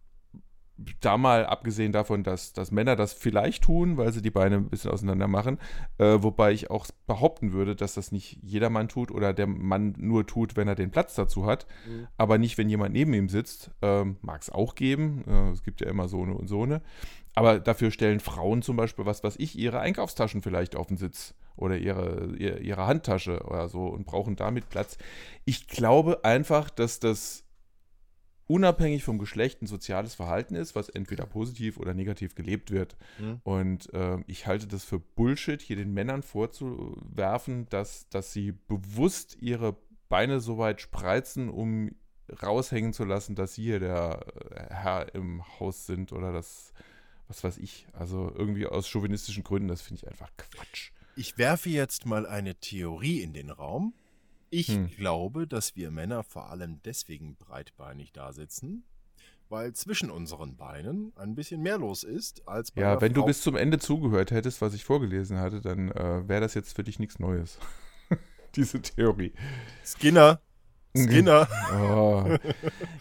da 1.01 1.17
mal 1.17 1.45
abgesehen 1.45 1.93
davon, 1.93 2.23
dass, 2.23 2.53
dass 2.53 2.71
Männer 2.71 2.95
das 2.95 3.13
vielleicht 3.13 3.65
tun, 3.65 3.97
weil 3.97 4.13
sie 4.13 4.23
die 4.23 4.31
Beine 4.31 4.57
ein 4.57 4.69
bisschen 4.69 4.93
auseinander 4.93 5.27
machen, 5.27 5.59
äh, 5.99 6.19
wobei 6.21 6.53
ich 6.53 6.71
auch 6.71 6.87
behaupten 7.07 7.53
würde, 7.53 7.75
dass 7.75 7.95
das 7.95 8.13
nicht 8.13 8.39
jedermann 8.43 8.89
tut 8.89 9.11
oder 9.11 9.33
der 9.33 9.49
Mann 9.49 9.95
nur 9.99 10.27
tut, 10.27 10.57
wenn 10.57 10.69
er 10.69 10.77
den 10.77 10.91
Platz 10.91 11.15
dazu 11.17 11.47
hat, 11.47 11.67
mhm. 11.87 12.07
aber 12.17 12.39
nicht, 12.39 12.59
wenn 12.59 12.69
jemand 12.69 12.93
neben 12.93 13.13
ihm 13.13 13.29
sitzt. 13.29 13.73
Ähm, 13.83 14.17
Mag 14.23 14.43
es 14.43 14.51
auch 14.51 14.77
geben, 14.77 15.25
äh, 15.27 15.51
es 15.51 15.65
gibt 15.65 15.81
ja 15.81 15.89
immer 15.89 16.09
so 16.09 16.23
eine 16.23 16.35
und 16.35 16.47
so 16.47 16.63
eine. 16.63 16.81
Aber 17.39 17.61
dafür 17.61 17.91
stellen 17.91 18.21
Frauen 18.21 18.63
zum 18.63 18.77
Beispiel, 18.77 19.07
was 19.07 19.23
weiß 19.23 19.37
ich, 19.39 19.59
ihre 19.59 19.81
Einkaufstaschen 19.81 20.43
vielleicht 20.43 20.77
auf 20.77 20.89
den 20.89 20.97
Sitz 20.97 21.35
oder 21.57 21.77
ihre, 21.77 22.37
ihre 22.37 22.87
Handtasche 22.87 23.43
oder 23.45 23.69
so 23.69 23.87
und 23.87 24.07
brauchen 24.07 24.37
damit 24.37 24.69
Platz. 24.69 24.99
Ich 25.45 25.69
glaube 25.69 26.25
einfach, 26.25 26.71
dass 26.71 27.01
das 27.01 27.45
unabhängig 28.49 29.05
vom 29.05 29.19
Geschlecht 29.19 29.63
ein 29.63 29.67
soziales 29.67 30.15
Verhalten 30.15 30.55
ist, 30.55 30.75
was 30.75 30.89
entweder 30.89 31.27
positiv 31.27 31.79
oder 31.79 31.95
negativ 31.95 32.35
gelebt 32.35 32.71
wird. 32.71 32.97
Mhm. 33.19 33.41
Und 33.45 33.93
äh, 33.93 34.19
ich 34.27 34.47
halte 34.47 34.67
das 34.67 34.85
für 34.85 34.99
Bullshit, 34.99 35.61
hier 35.61 35.77
den 35.77 35.93
Männern 35.93 36.23
vorzuwerfen, 36.23 37.67
dass, 37.69 38.09
dass 38.09 38.33
sie 38.33 38.53
bewusst 38.53 39.37
ihre 39.41 39.77
Beine 40.09 40.41
so 40.41 40.57
weit 40.57 40.81
spreizen, 40.81 41.51
um 41.51 41.95
raushängen 42.43 42.93
zu 42.93 43.05
lassen, 43.05 43.35
dass 43.35 43.55
sie 43.55 43.65
hier 43.65 43.81
der 43.81 44.21
äh, 44.51 44.75
Herr 44.75 45.15
im 45.15 45.43
Haus 45.61 45.87
sind 45.87 46.13
oder 46.13 46.33
das, 46.33 46.73
was 47.29 47.45
weiß 47.45 47.59
ich. 47.59 47.87
Also 47.93 48.33
irgendwie 48.35 48.67
aus 48.67 48.89
chauvinistischen 48.89 49.45
Gründen, 49.45 49.69
das 49.69 49.83
finde 49.83 50.03
ich 50.03 50.09
einfach 50.09 50.31
Quatsch. 50.37 50.91
Ich 51.17 51.39
werfe 51.39 51.69
jetzt 51.69 52.07
mal 52.07 52.27
eine 52.27 52.55
Theorie 52.57 53.21
in 53.23 53.33
den 53.33 53.51
Raum. 53.51 53.95
Ich 54.51 54.69
hm. 54.69 54.89
glaube, 54.91 55.47
dass 55.47 55.77
wir 55.77 55.91
Männer 55.91 56.23
vor 56.23 56.51
allem 56.51 56.81
deswegen 56.85 57.37
breitbeinig 57.37 58.13
da 58.13 58.33
sitzen, 58.33 58.85
weil 59.51 59.75
zwischen 59.75 60.11
unseren 60.11 60.57
Beinen 60.57 61.13
ein 61.17 61.35
bisschen 61.35 61.61
mehr 61.61 61.77
los 61.77 62.03
ist 62.03 62.49
als 62.49 62.71
bei 62.71 62.81
Ja, 62.81 63.01
wenn 63.01 63.13
Frau. 63.13 63.23
du 63.23 63.27
bis 63.27 63.43
zum 63.43 63.57
Ende 63.57 63.79
zugehört 63.79 64.31
hättest, 64.31 64.63
was 64.63 64.73
ich 64.75 64.85
vorgelesen 64.85 65.39
hatte, 65.39 65.61
dann 65.61 65.91
äh, 65.91 66.27
wäre 66.29 66.41
das 66.41 66.55
jetzt 66.55 66.75
für 66.75 66.85
dich 66.85 66.99
nichts 66.99 67.19
Neues. 67.19 67.59
Diese 68.57 68.81
Theorie. 68.81 69.35
Skinner. 69.85 70.41
Skinner. 70.97 71.47
oh. 71.75 72.37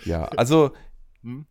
Ja, 0.03 0.25
also 0.25 0.73
hm? 1.21 1.45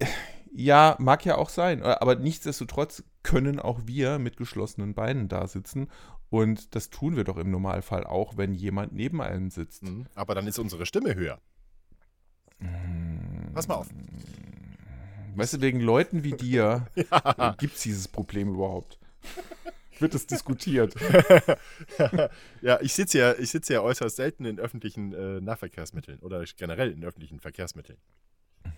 Ja, 0.57 0.97
mag 0.99 1.25
ja 1.25 1.37
auch 1.37 1.51
sein, 1.51 1.83
aber 1.83 2.17
nichtsdestotrotz 2.17 3.05
können 3.23 3.61
auch 3.61 3.81
wir 3.85 4.19
mit 4.19 4.37
geschlossenen 4.37 4.95
Beinen 4.95 5.29
da 5.29 5.47
sitzen 5.47 5.89
und 6.31 6.75
das 6.75 6.91
tun 6.91 7.17
wir 7.17 7.25
doch 7.25 7.37
im 7.37 7.51
Normalfall 7.51 8.05
auch, 8.05 8.37
wenn 8.37 8.55
jemand 8.55 8.93
neben 8.93 9.21
einem 9.21 9.51
sitzt. 9.51 9.83
Mhm. 9.83 10.07
Aber 10.15 10.35
dann 10.35 10.47
ist 10.47 10.59
unsere 10.59 10.87
Stimme 10.87 11.15
höher. 11.15 11.41
Mhm. 12.59 13.53
Pass 13.55 13.69
mal 13.69 13.75
auf. 13.75 13.89
Weißt 15.35 15.55
du, 15.55 15.61
wegen 15.61 15.81
Leuten 15.81 16.25
wie 16.25 16.33
dir 16.33 16.87
ja. 17.11 17.55
gibt 17.59 17.77
es 17.77 17.83
dieses 17.83 18.09
Problem 18.09 18.55
überhaupt. 18.55 18.99
Wird 19.99 20.15
es 20.15 20.27
diskutiert? 20.27 20.95
ja, 22.61 22.81
ich 22.83 22.93
sitze 22.93 23.19
ja, 23.19 23.35
ich 23.35 23.53
ja 23.69 23.81
äußerst 23.81 24.17
selten 24.17 24.45
in 24.45 24.59
öffentlichen 24.59 25.15
äh, 25.15 25.41
Nahverkehrsmitteln 25.41 26.19
oder 26.21 26.45
generell 26.57 26.93
in 26.93 27.03
öffentlichen 27.03 27.41
Verkehrsmitteln. 27.41 27.99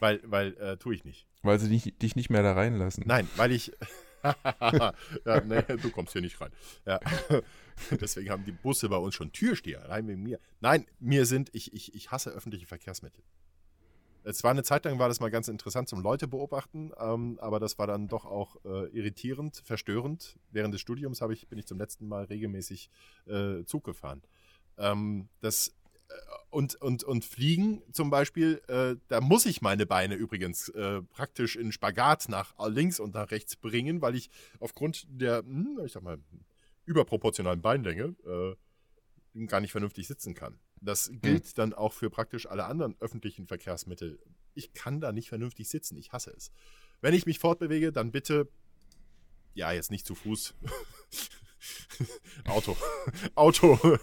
Weil, 0.01 0.21
weil, 0.25 0.57
äh, 0.59 0.77
tue 0.77 0.95
ich 0.95 1.05
nicht. 1.05 1.27
Weil 1.43 1.59
sie 1.59 1.69
nicht, 1.69 2.03
dich 2.03 2.17
nicht 2.17 2.31
mehr 2.31 2.43
da 2.43 2.53
reinlassen. 2.53 3.05
Nein, 3.07 3.29
weil 3.37 3.53
ich, 3.53 3.73
ja, 4.23 5.41
nee, 5.45 5.63
du 5.63 5.91
kommst 5.91 6.13
hier 6.13 6.23
nicht 6.23 6.41
rein. 6.41 6.51
Ja. 6.87 7.01
Deswegen 8.01 8.31
haben 8.31 8.45
die 8.45 8.53
Busse 8.53 8.89
bei 8.89 8.97
uns 8.97 9.15
schon 9.15 9.33
Türsteher, 9.33 9.89
rein 9.89 10.09
wegen 10.09 10.23
mir. 10.23 10.41
Nein, 10.61 10.87
mir 10.99 11.27
sind, 11.27 11.51
ich, 11.55 11.73
ich, 11.73 11.95
ich 11.95 12.11
hasse 12.11 12.31
öffentliche 12.31 12.67
Verkehrsmittel. 12.67 13.23
Es 14.25 14.43
war 14.45 14.51
eine 14.51 14.65
Zeit 14.65 14.85
lang, 14.85 14.99
war 14.99 15.09
das 15.09 15.21
mal 15.21 15.31
ganz 15.31 15.49
interessant 15.49 15.89
zum 15.89 16.03
Leute 16.03 16.27
beobachten, 16.27 16.93
ähm, 16.99 17.39
aber 17.41 17.61
das 17.61 17.79
war 17.79 17.87
dann 17.87 18.09
doch 18.09 18.27
auch 18.27 18.57
äh, 18.65 18.89
irritierend, 18.89 19.63
verstörend. 19.65 20.39
Während 20.51 20.75
des 20.75 20.81
Studiums 20.81 21.23
ich, 21.31 21.49
bin 21.49 21.59
ich 21.59 21.67
zum 21.67 21.79
letzten 21.79 22.09
Mal 22.09 22.25
regelmäßig 22.25 22.91
äh, 23.27 23.65
Zug 23.65 23.85
gefahren. 23.85 24.23
Ähm, 24.77 25.29
das 25.41 25.75
und, 26.51 26.75
und, 26.77 27.05
und 27.05 27.25
Fliegen 27.25 27.83
zum 27.93 28.11
Beispiel, 28.11 28.63
äh, 28.69 28.97
da 29.09 29.21
muss 29.21 29.47
ich 29.47 29.61
meine 29.61 29.87
Beine 29.87 30.15
übrigens 30.15 30.69
äh, 30.71 31.03
praktisch 31.03 31.57
in 31.57 31.73
Spagat 31.73 32.29
nach 32.29 32.55
links 32.69 33.01
und 33.01 33.15
nach 33.15 33.31
rechts 33.31 33.57
bringen, 33.57 34.01
weil 34.01 34.15
ich 34.15 34.31
aufgrund 34.59 35.07
der, 35.09 35.39
hm, 35.39 35.81
ich 35.85 35.93
sag 35.93 36.03
mal, 36.03 36.19
überproportionalen 36.85 37.61
Beinlänge 37.61 38.17
äh, 38.27 39.47
gar 39.47 39.61
nicht 39.61 39.73
vernünftig 39.73 40.07
sitzen 40.07 40.35
kann. 40.35 40.59
Das 40.81 41.09
hm. 41.09 41.21
gilt 41.21 41.47
hm. 41.47 41.53
dann 41.55 41.75
auch 41.75 41.93
für 41.93 42.11
praktisch 42.11 42.47
alle 42.47 42.65
anderen 42.65 42.97
öffentlichen 43.01 43.47
Verkehrsmittel. 43.47 44.19
Ich 44.55 44.73
kann 44.73 45.01
da 45.01 45.13
nicht 45.13 45.29
vernünftig 45.29 45.69
sitzen, 45.69 45.97
ich 45.97 46.13
hasse 46.13 46.33
es. 46.37 46.51
Wenn 47.01 47.15
ich 47.15 47.27
mich 47.27 47.39
fortbewege, 47.39 47.93
dann 47.93 48.11
bitte, 48.11 48.49
ja, 49.55 49.71
jetzt 49.73 49.91
nicht 49.91 50.07
zu 50.07 50.15
Fuß. 50.15 50.55
Auto. 52.47 52.77
Auto. 53.35 53.79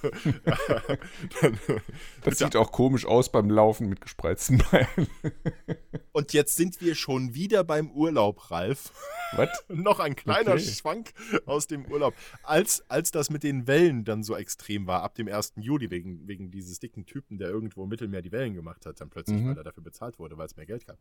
das 2.24 2.38
sieht 2.38 2.56
auch 2.56 2.72
komisch 2.72 3.06
aus 3.06 3.32
beim 3.32 3.50
Laufen 3.50 3.88
mit 3.90 4.02
gespreizten 4.02 4.64
Beinen. 4.72 5.08
Und 6.12 6.34
jetzt 6.34 6.56
sind 6.56 6.82
wir 6.82 6.96
schon 6.96 7.34
wieder 7.34 7.64
beim 7.64 7.92
Urlaub, 7.92 8.52
Ralf. 8.52 8.92
Was? 9.34 9.50
Noch 9.68 10.00
ein 10.00 10.16
kleiner 10.16 10.54
okay. 10.54 10.62
Schwank 10.62 11.14
aus 11.46 11.68
dem 11.68 11.86
Urlaub. 11.92 12.14
Als, 12.44 12.90
als 12.90 13.12
das 13.12 13.30
mit 13.30 13.44
den 13.44 13.68
Wellen 13.68 14.06
dann 14.06 14.24
so 14.24 14.36
extrem 14.36 14.88
war, 14.88 15.04
ab 15.04 15.16
dem 15.16 15.28
1. 15.28 15.54
Juli, 15.58 15.92
wegen, 15.92 16.28
wegen 16.28 16.52
dieses 16.52 16.80
dicken 16.80 17.06
Typen, 17.06 17.38
der 17.38 17.50
irgendwo 17.50 17.84
im 17.84 17.90
Mittelmeer 17.90 18.22
die 18.22 18.32
Wellen 18.32 18.54
gemacht 18.54 18.86
hat, 18.86 19.02
dann 19.02 19.10
plötzlich, 19.10 19.42
mhm. 19.42 19.50
weil 19.50 19.58
er 19.58 19.64
dafür 19.64 19.84
bezahlt 19.84 20.20
wurde, 20.20 20.38
weil 20.38 20.46
es 20.46 20.56
mehr 20.56 20.66
Geld 20.66 20.86
gab. 20.86 20.98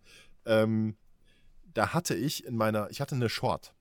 Ähm, 0.47 0.97
da 1.73 1.93
hatte 1.93 2.15
ich 2.15 2.45
in 2.45 2.57
meiner, 2.57 2.91
ich 2.91 3.01
hatte 3.01 3.15
eine 3.15 3.29
Short 3.29 3.75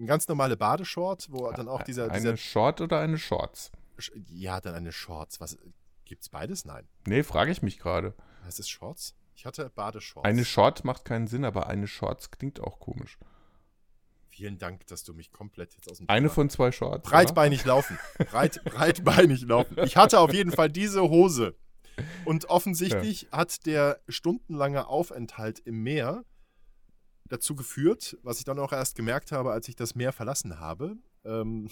eine 0.00 0.08
ganz 0.08 0.26
normale 0.28 0.56
Badeshort, 0.56 1.28
wo 1.30 1.50
dann 1.52 1.68
auch 1.68 1.82
dieser. 1.82 2.10
Eine 2.10 2.36
Short 2.36 2.80
oder 2.80 3.00
eine 3.00 3.18
Shorts? 3.18 3.70
Ja, 4.28 4.60
dann 4.60 4.74
eine 4.74 4.92
Shorts. 4.92 5.40
Was, 5.40 5.58
gibt's 6.06 6.28
beides? 6.30 6.64
Nein. 6.64 6.88
Nee, 7.06 7.22
frage 7.22 7.52
ich 7.52 7.62
mich 7.62 7.78
gerade. 7.78 8.14
Heißt 8.44 8.58
es 8.58 8.68
Shorts? 8.68 9.14
Ich 9.34 9.44
hatte 9.46 9.70
Badeshorts. 9.70 10.26
Eine 10.26 10.44
Short 10.44 10.84
macht 10.84 11.04
keinen 11.04 11.26
Sinn, 11.26 11.44
aber 11.44 11.66
eine 11.66 11.86
Shorts 11.86 12.30
klingt 12.30 12.60
auch 12.60 12.80
komisch. 12.80 13.18
Vielen 14.28 14.58
Dank, 14.58 14.86
dass 14.86 15.04
du 15.04 15.12
mich 15.12 15.32
komplett 15.32 15.74
jetzt 15.74 15.90
aus 15.90 15.98
dem 15.98 16.08
Eine 16.08 16.26
Thema 16.26 16.34
von 16.34 16.50
zwei 16.50 16.72
Shorts. 16.72 17.08
Breitbeinig 17.08 17.60
oder? 17.60 17.74
laufen. 17.74 17.98
Breit, 18.30 18.62
breitbeinig 18.64 19.42
laufen. 19.42 19.76
Ich 19.84 19.96
hatte 19.96 20.18
auf 20.18 20.32
jeden 20.32 20.50
Fall 20.50 20.70
diese 20.70 21.02
Hose. 21.02 21.54
Und 22.24 22.46
offensichtlich 22.46 23.22
ja. 23.22 23.32
hat 23.32 23.66
der 23.66 24.00
stundenlange 24.08 24.86
Aufenthalt 24.86 25.58
im 25.58 25.82
Meer 25.82 26.24
dazu 27.30 27.54
geführt, 27.54 28.18
was 28.22 28.38
ich 28.38 28.44
dann 28.44 28.58
auch 28.58 28.72
erst 28.72 28.96
gemerkt 28.96 29.32
habe, 29.32 29.52
als 29.52 29.68
ich 29.68 29.76
das 29.76 29.94
Meer 29.94 30.12
verlassen 30.12 30.60
habe. 30.60 30.96
Ähm, 31.24 31.70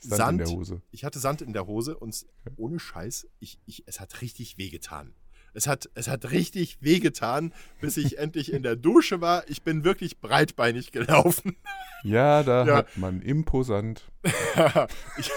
Sand, 0.00 0.18
Sand, 0.18 0.40
in 0.40 0.46
der 0.46 0.56
Hose. 0.56 0.82
Ich 0.90 1.04
hatte 1.04 1.18
Sand 1.18 1.40
in 1.42 1.52
der 1.52 1.66
Hose 1.66 1.96
und 1.96 2.26
ohne 2.56 2.78
Scheiß, 2.78 3.26
ich, 3.40 3.58
ich, 3.64 3.84
es 3.86 4.00
hat 4.00 4.20
richtig 4.20 4.58
wehgetan. 4.58 5.14
Es 5.54 5.68
hat, 5.68 5.88
es 5.94 6.08
hat 6.08 6.30
richtig 6.32 6.78
wehgetan, 6.80 7.54
bis 7.80 7.96
ich 7.96 8.18
endlich 8.18 8.52
in 8.52 8.62
der 8.62 8.76
Dusche 8.76 9.20
war. 9.20 9.48
Ich 9.48 9.62
bin 9.62 9.84
wirklich 9.84 10.18
breitbeinig 10.20 10.90
gelaufen. 10.92 11.56
Ja, 12.02 12.42
da 12.42 12.66
ja. 12.66 12.76
hat 12.76 12.96
man 12.98 13.22
imposant. 13.22 14.10
ich, 15.16 15.30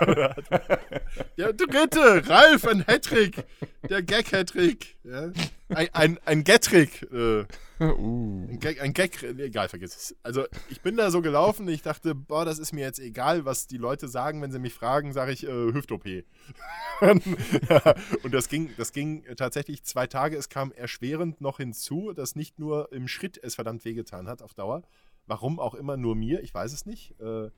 der 1.38 1.52
dritte, 1.52 2.28
Ralf, 2.28 2.66
ein 2.66 2.86
Hattrick. 2.86 3.44
Der 3.88 4.02
Gag-Hattrick. 4.02 4.96
Ja. 5.04 5.30
Ein, 5.68 5.88
ein, 5.92 6.18
ein 6.24 6.44
Gattrick. 6.44 7.02
Äh. 7.12 7.44
Uh. 7.78 8.46
Ein 8.48 8.58
Gag, 8.58 8.80
ein 8.80 8.94
Gag, 8.94 9.22
egal, 9.22 9.68
vergiss 9.68 9.94
es. 9.94 10.16
Also 10.22 10.46
ich 10.70 10.80
bin 10.80 10.96
da 10.96 11.10
so 11.10 11.20
gelaufen, 11.20 11.68
ich 11.68 11.82
dachte, 11.82 12.14
boah, 12.14 12.46
das 12.46 12.58
ist 12.58 12.72
mir 12.72 12.80
jetzt 12.80 12.98
egal, 12.98 13.44
was 13.44 13.66
die 13.66 13.76
Leute 13.76 14.08
sagen, 14.08 14.40
wenn 14.40 14.50
sie 14.50 14.58
mich 14.58 14.72
fragen, 14.72 15.12
sage 15.12 15.32
ich 15.32 15.46
äh, 15.46 15.72
Hüft-OP. 15.74 16.06
ja, 16.06 17.94
und 18.22 18.32
das 18.32 18.48
ging, 18.48 18.70
das 18.78 18.92
ging 18.92 19.24
tatsächlich 19.36 19.84
zwei 19.84 20.06
Tage. 20.06 20.38
Es 20.38 20.48
kam 20.48 20.72
erschwerend 20.72 21.42
noch 21.42 21.58
hinzu, 21.58 22.14
dass 22.14 22.34
nicht 22.34 22.58
nur 22.58 22.90
im 22.92 23.08
Schritt 23.08 23.38
es 23.42 23.56
verdammt 23.56 23.84
wehgetan 23.84 24.26
hat 24.26 24.40
auf 24.40 24.54
Dauer. 24.54 24.82
Warum 25.26 25.60
auch 25.60 25.74
immer 25.74 25.98
nur 25.98 26.16
mir, 26.16 26.42
ich 26.42 26.54
weiß 26.54 26.72
es 26.72 26.86
nicht. 26.86 27.20
Äh, 27.20 27.50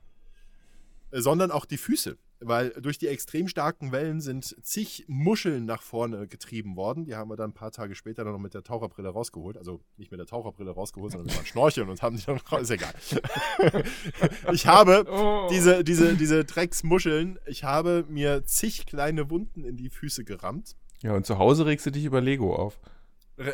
sondern 1.12 1.52
auch 1.52 1.64
die 1.64 1.78
Füße 1.78 2.18
weil 2.40 2.70
durch 2.70 2.98
die 2.98 3.08
extrem 3.08 3.48
starken 3.48 3.92
Wellen 3.92 4.20
sind 4.20 4.56
zig 4.64 5.04
Muscheln 5.08 5.64
nach 5.64 5.82
vorne 5.82 6.26
getrieben 6.26 6.76
worden. 6.76 7.04
Die 7.04 7.14
haben 7.14 7.30
wir 7.30 7.36
dann 7.36 7.50
ein 7.50 7.54
paar 7.54 7.72
Tage 7.72 7.94
später 7.94 8.24
dann 8.24 8.32
noch 8.32 8.38
mit 8.38 8.54
der 8.54 8.62
Taucherbrille 8.62 9.08
rausgeholt. 9.08 9.56
Also 9.56 9.80
nicht 9.96 10.10
mit 10.10 10.20
der 10.20 10.26
Taucherbrille 10.26 10.70
rausgeholt, 10.70 11.12
sondern 11.12 11.26
mit 11.26 11.36
einem 11.36 11.46
Schnorcheln 11.46 11.88
und 11.88 12.02
haben 12.02 12.16
die 12.16 12.24
dann 12.24 12.38
raus. 12.38 12.62
Ist 12.62 12.70
egal. 12.70 12.94
ich 14.52 14.66
habe 14.66 15.06
oh. 15.10 15.48
diese, 15.50 15.82
diese, 15.82 16.14
diese 16.14 16.44
Drecksmuscheln, 16.44 17.38
ich 17.46 17.64
habe 17.64 18.04
mir 18.08 18.44
zig 18.44 18.86
kleine 18.86 19.30
Wunden 19.30 19.64
in 19.64 19.76
die 19.76 19.90
Füße 19.90 20.24
gerammt. 20.24 20.76
Ja, 21.02 21.14
und 21.14 21.26
zu 21.26 21.38
Hause 21.38 21.66
regst 21.66 21.86
du 21.86 21.90
dich 21.90 22.04
über 22.04 22.20
Lego 22.20 22.54
auf. 22.54 22.78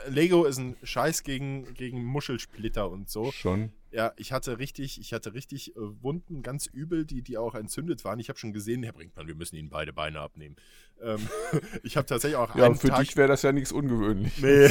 Lego 0.08 0.44
ist 0.44 0.58
ein 0.58 0.76
Scheiß 0.82 1.24
gegen, 1.24 1.74
gegen 1.74 2.02
Muschelsplitter 2.04 2.90
und 2.90 3.10
so. 3.10 3.30
Schon. 3.32 3.72
Ja, 3.94 4.12
ich 4.16 4.32
hatte 4.32 4.58
richtig, 4.58 5.00
ich 5.00 5.12
hatte 5.12 5.34
richtig 5.34 5.76
äh, 5.76 5.80
Wunden, 6.02 6.42
ganz 6.42 6.66
übel, 6.66 7.04
die, 7.04 7.22
die 7.22 7.38
auch 7.38 7.54
entzündet 7.54 8.04
waren. 8.04 8.18
Ich 8.18 8.28
habe 8.28 8.36
schon 8.40 8.52
gesehen, 8.52 8.82
Herr 8.82 8.92
Brinkmann, 8.92 9.28
wir 9.28 9.36
müssen 9.36 9.54
Ihnen 9.54 9.68
beide 9.70 9.92
Beine 9.92 10.18
abnehmen. 10.18 10.56
Ähm, 11.00 11.20
ich 11.84 11.96
habe 11.96 12.04
tatsächlich 12.04 12.36
auch 12.36 12.52
Ja, 12.56 12.74
für 12.74 12.88
Tag, 12.88 13.00
dich 13.00 13.16
wäre 13.16 13.28
das 13.28 13.42
ja 13.42 13.52
nichts 13.52 13.70
ungewöhnlich. 13.70 14.42
Nee. 14.42 14.68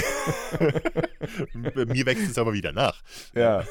Mir 1.85 2.05
wächst 2.05 2.31
es 2.31 2.37
aber 2.37 2.51
wieder 2.51 2.73
nach. 2.73 3.01
Ja. 3.33 3.65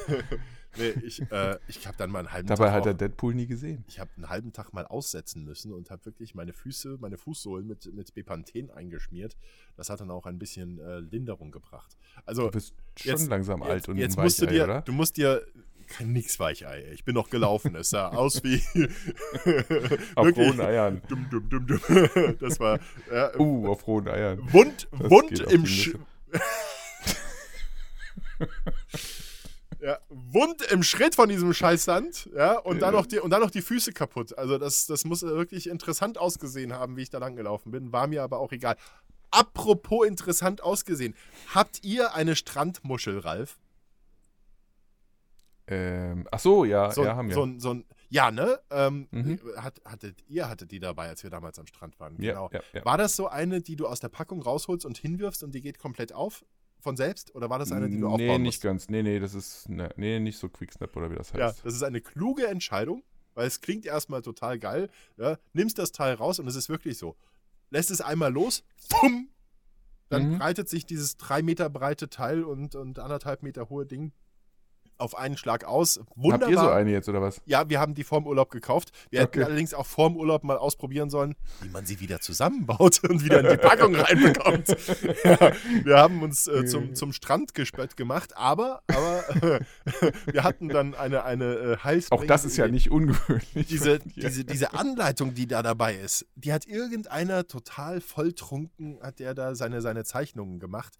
Nee, 0.77 0.93
ich, 1.05 1.21
äh, 1.31 1.57
ich 1.67 1.85
habe 1.85 1.97
dann 1.97 2.09
mal 2.09 2.19
einen 2.19 2.31
halben 2.31 2.47
Dabei 2.47 2.67
Tag. 2.67 2.73
hat 2.73 2.85
er 2.85 2.93
Deadpool 2.93 3.35
nie 3.35 3.47
gesehen. 3.47 3.83
Ich 3.87 3.99
habe 3.99 4.09
einen 4.15 4.29
halben 4.29 4.53
Tag 4.53 4.73
mal 4.73 4.85
aussetzen 4.85 5.43
müssen 5.43 5.71
und 5.71 5.91
habe 5.91 6.05
wirklich 6.05 6.35
meine 6.35 6.53
Füße, 6.53 6.97
meine 6.99 7.17
Fußsohlen 7.17 7.67
mit, 7.67 7.93
mit 7.93 8.13
Bepanthen 8.13 8.71
eingeschmiert. 8.71 9.37
Das 9.75 9.89
hat 9.89 10.01
dann 10.01 10.11
auch 10.11 10.25
ein 10.25 10.39
bisschen 10.39 10.79
äh, 10.79 10.99
Linderung 10.99 11.51
gebracht. 11.51 11.97
Also, 12.25 12.45
du 12.45 12.51
bist 12.51 12.73
schon 12.95 13.11
jetzt, 13.11 13.29
langsam 13.29 13.61
alt 13.61 13.75
jetzt, 13.75 13.89
und 13.89 13.97
jetzt 13.97 14.17
musst 14.17 14.41
du 14.41 14.47
dir, 14.47 14.63
oder? 14.63 14.81
du 14.81 14.91
musst 14.91 15.17
dir 15.17 15.45
kein 15.87 16.11
nix 16.11 16.39
Weichei. 16.39 16.85
Ich 16.93 17.03
bin 17.03 17.13
noch 17.13 17.29
gelaufen. 17.29 17.75
Es 17.75 17.89
sah 17.89 18.07
aus 18.09 18.43
wie. 18.43 18.61
auf 20.15 20.35
rohen 20.35 20.59
Eiern. 20.59 21.01
Dumm, 21.07 21.27
dumm, 21.29 21.49
dumm, 21.49 21.67
dumm. 21.67 21.79
Das 22.39 22.59
war. 22.59 22.79
Äh, 23.11 23.37
uh, 23.37 23.67
auf 23.67 23.85
rohen 23.87 24.07
Eiern. 24.07 24.39
Wund, 24.51 24.87
Wund 24.91 25.39
im 25.39 25.65
Sch 25.65 25.95
ja, 29.83 29.99
Wund 30.09 30.61
im 30.71 30.81
Schritt 30.81 31.13
von 31.15 31.27
diesem 31.27 31.53
Scheißsand, 31.53 32.29
ja, 32.33 32.57
und, 32.57 32.77
ja. 32.77 32.81
Dann 32.81 32.93
noch 32.93 33.05
die, 33.05 33.19
und 33.19 33.31
dann 33.31 33.41
noch 33.41 33.51
die 33.51 33.61
Füße 33.61 33.91
kaputt. 33.91 34.37
Also, 34.37 34.57
das, 34.57 34.87
das 34.87 35.03
muss 35.03 35.23
wirklich 35.23 35.67
interessant 35.67 36.17
ausgesehen 36.17 36.71
haben, 36.71 36.95
wie 36.95 37.01
ich 37.01 37.09
da 37.09 37.17
lang 37.17 37.35
gelaufen 37.35 37.71
bin. 37.71 37.91
War 37.91 38.07
mir 38.07 38.23
aber 38.23 38.39
auch 38.39 38.53
egal. 38.53 38.77
Apropos 39.29 40.07
interessant 40.07 40.63
ausgesehen. 40.63 41.15
Habt 41.53 41.83
ihr 41.83 42.13
eine 42.13 42.35
Strandmuschel, 42.37 43.19
Ralf? 43.19 43.57
Ähm, 45.67 46.27
ach 46.31 46.39
so, 46.39 46.63
ja, 46.63 46.91
so, 46.91 47.03
ja, 47.03 47.15
haben 47.15 47.27
wir. 47.27 47.35
So, 47.35 47.49
so 47.57 47.73
ein, 47.73 47.85
ja, 48.09 48.31
ne? 48.31 48.59
Ähm, 48.69 49.07
mhm. 49.11 49.39
hat, 49.57 49.81
hattet, 49.83 50.23
ihr 50.29 50.47
hattet 50.47 50.71
die 50.71 50.79
dabei, 50.79 51.09
als 51.09 51.23
wir 51.23 51.29
damals 51.29 51.59
am 51.59 51.67
Strand 51.67 51.99
waren. 51.99 52.15
Genau. 52.15 52.49
Ja, 52.53 52.61
ja, 52.73 52.85
War 52.85 52.97
das 52.97 53.15
so 53.15 53.27
eine, 53.27 53.59
die 53.59 53.75
du 53.75 53.87
aus 53.87 53.99
der 53.99 54.09
Packung 54.09 54.41
rausholst 54.41 54.85
und 54.85 54.97
hinwirfst 54.97 55.43
und 55.43 55.53
die 55.53 55.61
geht 55.61 55.79
komplett 55.79 56.13
auf? 56.13 56.45
Von 56.83 56.97
selbst? 56.97 57.33
Oder 57.33 57.49
war 57.49 57.59
das 57.59 57.71
eine, 57.71 57.89
die 57.89 57.97
du 57.97 58.07
aufbauen 58.07 58.27
Nee, 58.27 58.37
nicht 58.39 58.55
musst? 58.55 58.61
ganz. 58.61 58.89
Nee, 58.89 59.03
nee, 59.03 59.17
das 59.17 59.33
ist. 59.33 59.69
Ne, 59.69 59.89
nee, 59.95 60.19
nicht 60.19 60.37
so 60.37 60.49
Quicksnap 60.49 60.93
oder 60.97 61.09
wie 61.09 61.15
das 61.15 61.33
heißt. 61.33 61.39
Ja, 61.39 61.63
das 61.63 61.73
ist 61.73 61.81
eine 61.81 62.01
kluge 62.01 62.45
Entscheidung, 62.45 63.03
weil 63.35 63.47
es 63.47 63.61
klingt 63.61 63.85
erstmal 63.85 64.21
total 64.21 64.59
geil. 64.59 64.89
Ja, 65.15 65.37
nimmst 65.53 65.79
das 65.79 65.93
Teil 65.93 66.15
raus 66.15 66.39
und 66.39 66.47
es 66.47 66.57
ist 66.57 66.67
wirklich 66.67 66.97
so. 66.97 67.15
Lässt 67.69 67.89
es 67.89 68.01
einmal 68.01 68.33
los, 68.33 68.65
bumm, 68.89 69.29
dann 70.09 70.33
mhm. 70.33 70.39
breitet 70.39 70.67
sich 70.67 70.85
dieses 70.85 71.15
drei 71.15 71.41
Meter 71.41 71.69
breite 71.69 72.09
Teil 72.09 72.43
und, 72.43 72.75
und 72.75 72.99
anderthalb 72.99 73.43
Meter 73.43 73.69
hohe 73.69 73.85
Ding 73.85 74.11
auf 74.97 75.17
einen 75.17 75.37
Schlag 75.37 75.63
aus. 75.63 75.99
Wunderbar. 76.15 76.47
Habt 76.47 76.51
ihr 76.51 76.59
so 76.59 76.69
eine 76.69 76.91
jetzt 76.91 77.09
oder 77.09 77.21
was? 77.21 77.41
Ja, 77.45 77.69
wir 77.69 77.79
haben 77.79 77.93
die 77.93 78.03
vorm 78.03 78.25
Urlaub 78.27 78.51
gekauft. 78.51 78.91
Wir 79.09 79.21
okay. 79.21 79.39
hätten 79.39 79.43
allerdings 79.43 79.73
auch 79.73 79.85
vorm 79.85 80.15
Urlaub 80.15 80.43
mal 80.43 80.57
ausprobieren 80.57 81.09
sollen, 81.09 81.35
wie 81.61 81.69
man 81.69 81.85
sie 81.85 81.99
wieder 81.99 82.19
zusammenbaut 82.19 83.01
und 83.07 83.23
wieder 83.23 83.39
in 83.39 83.49
die 83.49 83.57
Packung 83.57 83.95
reinbekommt. 83.95 84.69
ja, 85.23 85.51
wir 85.83 85.97
haben 85.97 86.21
uns 86.21 86.47
äh, 86.47 86.65
zum, 86.65 86.95
zum 86.95 87.13
Strand 87.13 87.53
gespött 87.53 87.97
gemacht, 87.97 88.35
aber, 88.35 88.81
aber 88.87 89.23
äh, 89.43 89.59
wir 90.31 90.43
hatten 90.43 90.69
dann 90.69 90.95
eine, 90.95 91.23
eine 91.23 91.77
äh, 91.83 92.01
Auch 92.09 92.25
das 92.25 92.45
ist 92.45 92.57
ja 92.57 92.67
nicht 92.67 92.91
ungewöhnlich. 92.91 93.67
Diese, 93.67 93.99
diese, 94.15 94.45
diese 94.45 94.73
Anleitung, 94.73 95.33
die 95.33 95.47
da 95.47 95.61
dabei 95.61 95.95
ist, 95.95 96.25
die 96.35 96.53
hat 96.53 96.65
irgendeiner 96.65 97.47
total 97.47 98.01
volltrunken, 98.01 98.99
hat 99.01 99.19
der 99.19 99.33
da 99.33 99.55
seine, 99.55 99.81
seine 99.81 100.03
Zeichnungen 100.03 100.59
gemacht 100.59 100.93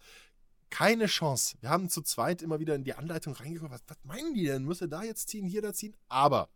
keine 0.74 1.06
Chance. 1.06 1.56
Wir 1.60 1.68
haben 1.68 1.88
zu 1.88 2.02
zweit 2.02 2.42
immer 2.42 2.58
wieder 2.58 2.74
in 2.74 2.82
die 2.82 2.94
Anleitung 2.94 3.32
reingeguckt. 3.34 3.70
Was, 3.70 3.84
was 3.86 3.96
meinen 4.02 4.34
die 4.34 4.46
denn? 4.46 4.64
Muss 4.64 4.80
er 4.80 4.88
da 4.88 5.04
jetzt 5.04 5.28
ziehen, 5.28 5.46
hier 5.46 5.62
da 5.62 5.72
ziehen? 5.72 5.94
Aber 6.08 6.48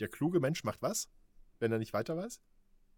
der 0.00 0.08
kluge 0.08 0.40
Mensch 0.40 0.64
macht 0.64 0.82
was, 0.82 1.08
wenn 1.60 1.70
er 1.70 1.78
nicht 1.78 1.92
weiter 1.92 2.16
weiß? 2.16 2.40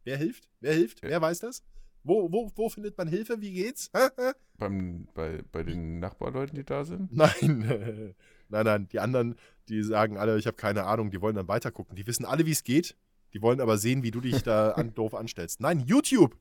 Wer 0.04 0.16
hilft? 0.16 0.48
Wer 0.60 0.72
hilft? 0.72 1.02
Wer 1.02 1.20
weiß 1.20 1.40
das? 1.40 1.62
Wo, 2.02 2.32
wo, 2.32 2.50
wo 2.54 2.70
findet 2.70 2.96
man 2.96 3.08
Hilfe? 3.08 3.42
Wie 3.42 3.52
geht's? 3.52 3.90
Beim, 4.56 5.06
bei, 5.12 5.42
bei 5.52 5.62
den 5.62 6.00
Nachbarleuten, 6.00 6.56
die 6.56 6.64
da 6.64 6.84
sind? 6.84 7.14
Nein. 7.14 8.14
nein, 8.48 8.64
nein. 8.64 8.88
Die 8.88 9.00
anderen, 9.00 9.36
die 9.68 9.82
sagen 9.82 10.16
alle, 10.16 10.38
ich 10.38 10.46
habe 10.46 10.56
keine 10.56 10.84
Ahnung, 10.84 11.10
die 11.10 11.20
wollen 11.20 11.36
dann 11.36 11.48
weitergucken. 11.48 11.94
Die 11.94 12.06
wissen 12.06 12.24
alle, 12.24 12.46
wie 12.46 12.52
es 12.52 12.64
geht. 12.64 12.96
Die 13.34 13.42
wollen 13.42 13.60
aber 13.60 13.76
sehen, 13.76 14.02
wie 14.02 14.10
du 14.10 14.22
dich 14.22 14.42
da 14.42 14.70
an, 14.70 14.94
doof 14.94 15.14
anstellst. 15.14 15.60
Nein, 15.60 15.80
YouTube. 15.80 16.38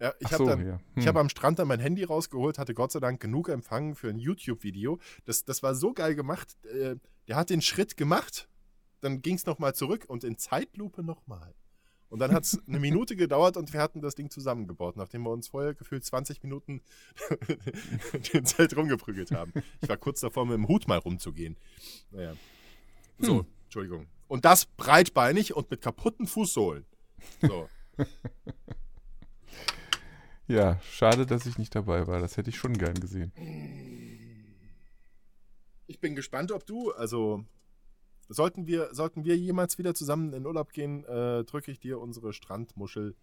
Ja, 0.00 0.14
ich 0.20 0.32
habe 0.32 0.44
so, 0.44 0.50
ja. 0.50 0.80
hm. 0.94 1.06
hab 1.06 1.16
am 1.16 1.28
Strand 1.28 1.58
dann 1.58 1.68
mein 1.68 1.80
Handy 1.80 2.04
rausgeholt, 2.04 2.58
hatte 2.58 2.74
Gott 2.74 2.92
sei 2.92 3.00
Dank 3.00 3.20
genug 3.20 3.48
Empfang 3.48 3.94
für 3.94 4.08
ein 4.08 4.18
YouTube-Video. 4.18 4.98
Das, 5.24 5.44
das 5.44 5.62
war 5.62 5.74
so 5.74 5.92
geil 5.92 6.14
gemacht. 6.14 6.56
Äh, 6.64 6.96
der 7.26 7.36
hat 7.36 7.50
den 7.50 7.60
Schritt 7.60 7.96
gemacht, 7.96 8.48
dann 9.00 9.22
ging 9.22 9.34
es 9.34 9.46
nochmal 9.46 9.74
zurück 9.74 10.04
und 10.08 10.24
in 10.24 10.38
Zeitlupe 10.38 11.02
nochmal. 11.02 11.54
Und 12.10 12.20
dann 12.20 12.32
hat 12.32 12.44
es 12.44 12.58
eine 12.66 12.80
Minute 12.80 13.16
gedauert 13.16 13.56
und 13.56 13.72
wir 13.72 13.80
hatten 13.80 14.00
das 14.00 14.14
Ding 14.14 14.30
zusammengebaut, 14.30 14.96
nachdem 14.96 15.22
wir 15.22 15.30
uns 15.30 15.48
vorher 15.48 15.74
gefühlt 15.74 16.04
20 16.04 16.42
Minuten 16.42 16.80
den 18.32 18.46
Zelt 18.46 18.76
rumgeprügelt 18.76 19.32
haben. 19.32 19.52
Ich 19.82 19.88
war 19.88 19.96
kurz 19.96 20.20
davor, 20.20 20.46
mit 20.46 20.54
dem 20.54 20.68
Hut 20.68 20.88
mal 20.88 20.98
rumzugehen. 20.98 21.56
Naja. 22.10 22.34
So, 23.18 23.40
hm. 23.40 23.46
Entschuldigung. 23.64 24.06
Und 24.28 24.44
das 24.44 24.66
breitbeinig 24.66 25.54
und 25.54 25.70
mit 25.70 25.80
kaputten 25.80 26.26
Fußsohlen. 26.26 26.86
So. 27.42 27.68
Ja, 30.48 30.80
schade, 30.80 31.26
dass 31.26 31.46
ich 31.46 31.58
nicht 31.58 31.74
dabei 31.74 32.06
war. 32.06 32.20
Das 32.20 32.36
hätte 32.36 32.50
ich 32.50 32.56
schon 32.56 32.72
gern 32.72 32.94
gesehen. 32.94 33.32
Ich 35.86 36.00
bin 36.00 36.16
gespannt, 36.16 36.52
ob 36.52 36.66
du, 36.66 36.92
also 36.92 37.44
sollten 38.28 38.66
wir, 38.66 38.94
sollten 38.94 39.24
wir 39.24 39.36
jemals 39.36 39.78
wieder 39.78 39.94
zusammen 39.94 40.32
in 40.32 40.46
Urlaub 40.46 40.72
gehen, 40.72 41.04
äh, 41.04 41.44
drücke 41.44 41.70
ich 41.70 41.80
dir 41.80 42.00
unsere 42.00 42.32
Strandmuschel 42.32 43.14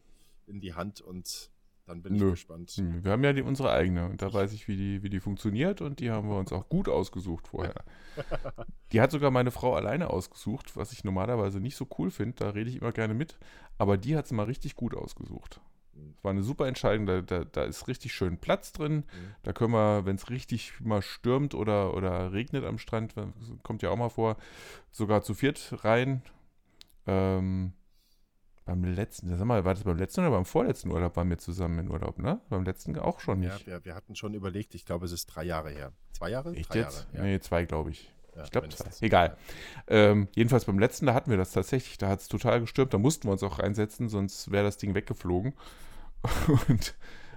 in 0.48 0.60
die 0.60 0.74
Hand 0.74 1.02
und 1.02 1.52
dann 1.86 2.02
bin 2.02 2.14
Nö. 2.14 2.30
ich 2.30 2.32
gespannt. 2.32 2.76
Wir 2.78 3.12
haben 3.12 3.24
ja 3.24 3.34
die, 3.34 3.44
unsere 3.44 3.72
eigene 3.72 4.06
und 4.06 4.22
da 4.22 4.34
weiß 4.34 4.54
ich, 4.54 4.68
wie 4.68 4.76
die, 4.76 5.04
wie 5.04 5.10
die 5.10 5.20
funktioniert 5.20 5.82
und 5.82 6.00
die 6.00 6.10
haben 6.10 6.30
wir 6.30 6.38
uns 6.38 6.52
auch 6.52 6.68
gut 6.68 6.90
ausgesucht 6.90 7.48
vorher. 7.48 7.84
die 8.92 9.02
hat 9.02 9.12
sogar 9.12 9.30
meine 9.30 9.52
Frau 9.52 9.76
alleine 9.76 10.10
ausgesucht, 10.10 10.76
was 10.76 10.92
ich 10.92 11.04
normalerweise 11.04 11.60
nicht 11.60 11.76
so 11.76 11.88
cool 12.00 12.10
finde. 12.10 12.38
Da 12.38 12.50
rede 12.50 12.72
ich 12.72 12.78
immer 12.78 12.92
gerne 12.92 13.14
mit. 13.14 13.38
Aber 13.78 13.98
die 13.98 14.16
hat 14.16 14.26
es 14.26 14.32
mal 14.32 14.44
richtig 14.44 14.76
gut 14.76 14.96
ausgesucht. 14.96 15.62
Es 16.18 16.24
war 16.24 16.32
eine 16.32 16.44
super 16.44 16.68
Entscheidung, 16.68 17.06
da, 17.06 17.22
da, 17.22 17.46
da, 17.46 17.64
ist 17.64 17.88
richtig 17.88 18.14
schön 18.14 18.38
Platz 18.38 18.72
drin. 18.72 18.96
Mhm. 18.96 19.36
Da 19.44 19.54
können 19.54 19.74
wir, 19.74 20.06
wenn 20.06 20.16
es 20.16 20.30
richtig 20.30 20.80
mal 20.82 21.02
stürmt 21.02 21.54
oder, 21.54 21.94
oder 21.94 22.34
regnet 22.34 22.66
am 22.66 22.78
Strand, 22.78 23.14
kommt 23.64 23.82
ja 23.82 23.90
auch 23.90 23.98
mal 23.98 24.10
vor, 24.10 24.38
sogar 24.92 25.22
zu 25.24 25.34
viert 25.34 25.84
rein. 25.84 26.22
Ähm, 27.08 27.74
beim 28.66 28.84
letzten, 28.84 29.30
sag 29.30 29.46
mal, 29.46 29.64
war 29.64 29.76
das 29.76 29.84
beim 29.84 29.98
letzten 29.98 30.22
oder 30.22 30.32
beim 30.32 30.46
vorletzten 30.46 30.92
Urlaub 30.92 31.16
waren 31.16 31.30
wir 31.30 31.38
zusammen 31.38 31.80
in 31.80 31.92
Urlaub, 31.92 32.18
ne? 32.18 32.42
Beim 32.50 32.64
letzten 32.64 32.98
auch 32.98 33.20
schon 33.20 33.40
nicht. 33.40 33.62
Ja, 33.62 33.74
wir, 33.74 33.86
wir 33.86 33.96
hatten 33.96 34.16
schon 34.16 34.34
überlegt, 34.34 34.74
ich 34.74 34.86
glaube, 34.86 35.06
es 35.06 35.12
ist 35.12 35.28
drei 35.28 35.44
Jahre 35.44 35.70
her. 35.70 35.94
Zwei 36.12 36.32
Jahre? 36.32 36.54
Echt 36.56 36.74
drei 36.74 36.80
jetzt? 36.80 37.08
Jahre, 37.14 37.18
ja. 37.18 37.24
Nee, 37.24 37.40
zwei, 37.42 37.66
glaube 37.66 37.92
ich. 37.92 38.12
Ja, 38.36 38.44
ich 38.44 38.52
glaube 38.52 38.70
zwei. 38.70 38.90
Egal. 39.06 39.38
Ähm, 39.88 40.28
jedenfalls 40.36 40.66
beim 40.66 40.80
letzten, 40.80 41.06
da 41.06 41.14
hatten 41.14 41.30
wir 41.30 41.38
das 41.38 41.52
tatsächlich. 41.52 41.98
Da 41.98 42.10
hat 42.10 42.20
es 42.20 42.28
total 42.28 42.60
gestürmt. 42.60 42.94
Da 42.94 42.98
mussten 42.98 43.28
wir 43.28 43.32
uns 43.32 43.44
auch 43.44 43.60
reinsetzen, 43.60 44.10
sonst 44.10 44.52
wäre 44.52 44.66
das 44.66 44.78
Ding 44.78 44.94
weggeflogen. 44.94 45.54
und, 46.68 46.96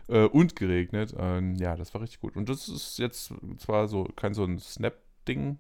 äh, 0.09 0.25
und 0.25 0.57
geregnet. 0.57 1.15
Ähm, 1.17 1.55
ja, 1.55 1.77
das 1.77 1.95
war 1.95 2.01
richtig 2.01 2.21
gut. 2.21 2.37
Und 2.37 2.49
das 2.49 2.69
ist 2.69 2.99
jetzt 2.99 3.33
zwar 3.59 3.89
so 3.89 4.05
kein 4.17 4.35
so 4.35 4.45
ein 4.45 4.59
Snap-Ding, 4.59 5.59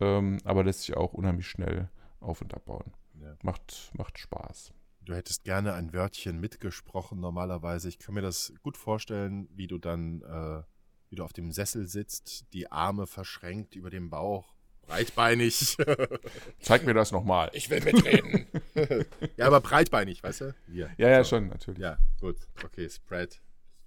ähm, 0.00 0.38
aber 0.44 0.64
lässt 0.64 0.82
sich 0.82 0.96
auch 0.96 1.14
unheimlich 1.14 1.48
schnell 1.48 1.88
auf- 2.20 2.42
und 2.42 2.54
abbauen. 2.54 2.92
Ja. 3.20 3.36
Macht, 3.42 3.90
macht 3.94 4.18
Spaß. 4.18 4.72
Du 5.04 5.14
hättest 5.14 5.44
gerne 5.44 5.72
ein 5.74 5.92
Wörtchen 5.92 6.40
mitgesprochen 6.40 7.20
normalerweise. 7.20 7.88
Ich 7.88 7.98
kann 7.98 8.14
mir 8.14 8.22
das 8.22 8.52
gut 8.62 8.76
vorstellen, 8.76 9.48
wie 9.54 9.68
du 9.68 9.78
dann, 9.78 10.22
äh, 10.22 10.62
wie 11.08 11.16
du 11.16 11.22
auf 11.22 11.32
dem 11.32 11.52
Sessel 11.52 11.86
sitzt, 11.86 12.52
die 12.52 12.70
Arme 12.72 13.06
verschränkt 13.06 13.76
über 13.76 13.88
dem 13.88 14.10
Bauch, 14.10 14.55
breitbeinig. 14.86 15.76
Zeig 16.60 16.84
mir 16.86 16.94
das 16.94 17.12
nochmal. 17.12 17.50
Ich 17.52 17.70
will 17.70 17.80
mitreden. 17.80 18.46
ja, 19.36 19.46
aber 19.46 19.60
breitbeinig, 19.60 20.22
weißt 20.22 20.40
du? 20.42 20.54
Hier. 20.70 20.90
Ja, 20.96 21.08
ja, 21.08 21.24
so. 21.24 21.30
schon, 21.36 21.48
natürlich. 21.48 21.80
Ja, 21.80 21.98
gut. 22.20 22.36
Okay, 22.64 22.88
Spread. 22.88 23.40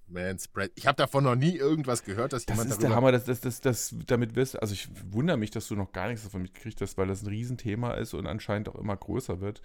Man, 0.08 0.40
Spread. 0.40 0.72
Ich 0.76 0.88
habe 0.88 0.96
davon 0.96 1.24
noch 1.24 1.36
nie 1.36 1.56
irgendwas 1.56 2.04
gehört, 2.04 2.34
dass 2.34 2.46
das 2.46 2.56
jemand 2.56 2.70
Das 2.72 2.78
ist 2.78 2.84
der 2.84 2.96
Hammer, 2.96 3.12
dass 3.12 3.26
das, 3.26 3.42
das, 3.42 3.62
das, 3.62 3.96
damit 4.08 4.36
wirst 4.36 4.60
Also 4.60 4.74
ich 4.74 4.90
wundere 5.12 5.38
mich, 5.38 5.52
dass 5.52 5.68
du 5.68 5.76
noch 5.76 5.92
gar 5.92 6.08
nichts 6.08 6.24
davon 6.24 6.42
mitgekriegt 6.42 6.82
hast, 6.82 6.98
weil 6.98 7.08
das 7.08 7.22
ein 7.22 7.28
Riesenthema 7.28 7.94
ist 7.94 8.14
und 8.14 8.26
anscheinend 8.26 8.70
auch 8.70 8.76
immer 8.76 8.98
größer 8.98 9.40
wird. 9.40 9.62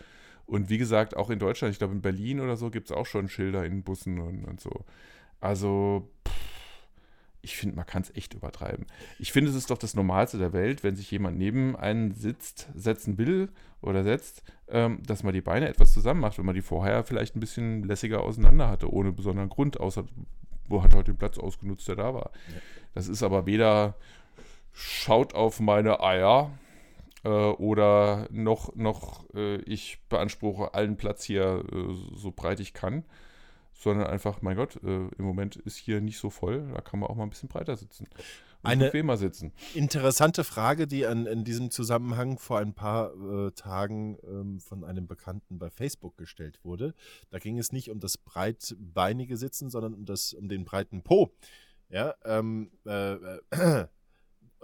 Und 0.46 0.68
wie 0.68 0.76
gesagt, 0.76 1.16
auch 1.16 1.30
in 1.30 1.38
Deutschland, 1.38 1.72
ich 1.72 1.78
glaube 1.78 1.94
in 1.94 2.02
Berlin 2.02 2.40
oder 2.40 2.56
so, 2.56 2.70
gibt 2.70 2.90
es 2.90 2.96
auch 2.96 3.06
schon 3.06 3.28
Schilder 3.28 3.64
in 3.64 3.82
Bussen 3.82 4.20
und, 4.20 4.44
und 4.44 4.60
so. 4.60 4.84
Also, 5.40 6.10
ich 7.44 7.56
finde, 7.56 7.76
man 7.76 7.86
kann 7.86 8.02
es 8.02 8.14
echt 8.16 8.34
übertreiben. 8.34 8.86
Ich 9.18 9.32
finde, 9.32 9.50
es 9.50 9.56
ist 9.56 9.70
doch 9.70 9.78
das 9.78 9.94
Normalste 9.94 10.38
der 10.38 10.52
Welt, 10.52 10.82
wenn 10.82 10.96
sich 10.96 11.10
jemand 11.10 11.38
neben 11.38 11.76
einen 11.76 12.12
sitzt, 12.12 12.68
setzen 12.74 13.18
will 13.18 13.50
oder 13.80 14.02
setzt, 14.02 14.42
ähm, 14.68 15.02
dass 15.06 15.22
man 15.22 15.34
die 15.34 15.40
Beine 15.40 15.68
etwas 15.68 15.92
zusammen 15.92 16.20
macht, 16.20 16.38
wenn 16.38 16.46
man 16.46 16.54
die 16.54 16.62
vorher 16.62 17.04
vielleicht 17.04 17.36
ein 17.36 17.40
bisschen 17.40 17.84
lässiger 17.84 18.22
auseinander 18.22 18.68
hatte, 18.68 18.92
ohne 18.92 19.12
besonderen 19.12 19.50
Grund, 19.50 19.78
außer 19.78 20.04
wo 20.68 20.82
hat 20.82 20.94
heute 20.94 21.12
den 21.12 21.18
Platz 21.18 21.38
ausgenutzt, 21.38 21.86
der 21.88 21.96
da 21.96 22.14
war. 22.14 22.30
Ja. 22.48 22.60
Das 22.94 23.08
ist 23.08 23.22
aber 23.22 23.46
weder 23.46 23.96
schaut 24.72 25.34
auf 25.34 25.60
meine 25.60 26.00
Eier. 26.00 26.50
Äh, 27.24 27.28
oder 27.28 28.28
noch, 28.30 28.74
noch 28.76 29.24
äh, 29.34 29.56
ich 29.62 29.98
beanspruche 30.08 30.74
allen 30.74 30.96
Platz 30.96 31.24
hier 31.24 31.64
äh, 31.72 31.94
so 32.16 32.32
breit 32.32 32.60
ich 32.60 32.74
kann. 32.74 33.04
Sondern 33.76 34.06
einfach, 34.06 34.40
mein 34.40 34.56
Gott, 34.56 34.76
äh, 34.82 34.86
im 34.86 35.24
Moment 35.24 35.56
ist 35.56 35.76
hier 35.76 36.00
nicht 36.00 36.18
so 36.18 36.30
voll, 36.30 36.70
da 36.72 36.80
kann 36.80 37.00
man 37.00 37.10
auch 37.10 37.16
mal 37.16 37.24
ein 37.24 37.30
bisschen 37.30 37.48
breiter 37.48 37.76
sitzen. 37.76 38.08
Eine- 38.62 38.86
bequemer 38.86 39.16
sitzen. 39.16 39.52
Interessante 39.74 40.42
Frage, 40.42 40.86
die 40.86 41.06
an, 41.06 41.26
in 41.26 41.44
diesem 41.44 41.70
Zusammenhang 41.70 42.38
vor 42.38 42.58
ein 42.58 42.72
paar 42.72 43.12
äh, 43.14 43.50
Tagen 43.52 44.16
ähm, 44.26 44.60
von 44.60 44.84
einem 44.84 45.06
Bekannten 45.06 45.58
bei 45.58 45.68
Facebook 45.68 46.16
gestellt 46.16 46.60
wurde. 46.64 46.94
Da 47.30 47.38
ging 47.38 47.58
es 47.58 47.72
nicht 47.72 47.90
um 47.90 48.00
das 48.00 48.16
breitbeinige 48.16 49.36
Sitzen, 49.36 49.68
sondern 49.68 49.92
um, 49.92 50.06
das, 50.06 50.32
um 50.32 50.48
den 50.48 50.64
breiten 50.64 51.02
Po. 51.02 51.34
Ja, 51.90 52.14
ähm, 52.24 52.70
äh, 52.86 53.12
äh, 53.50 53.86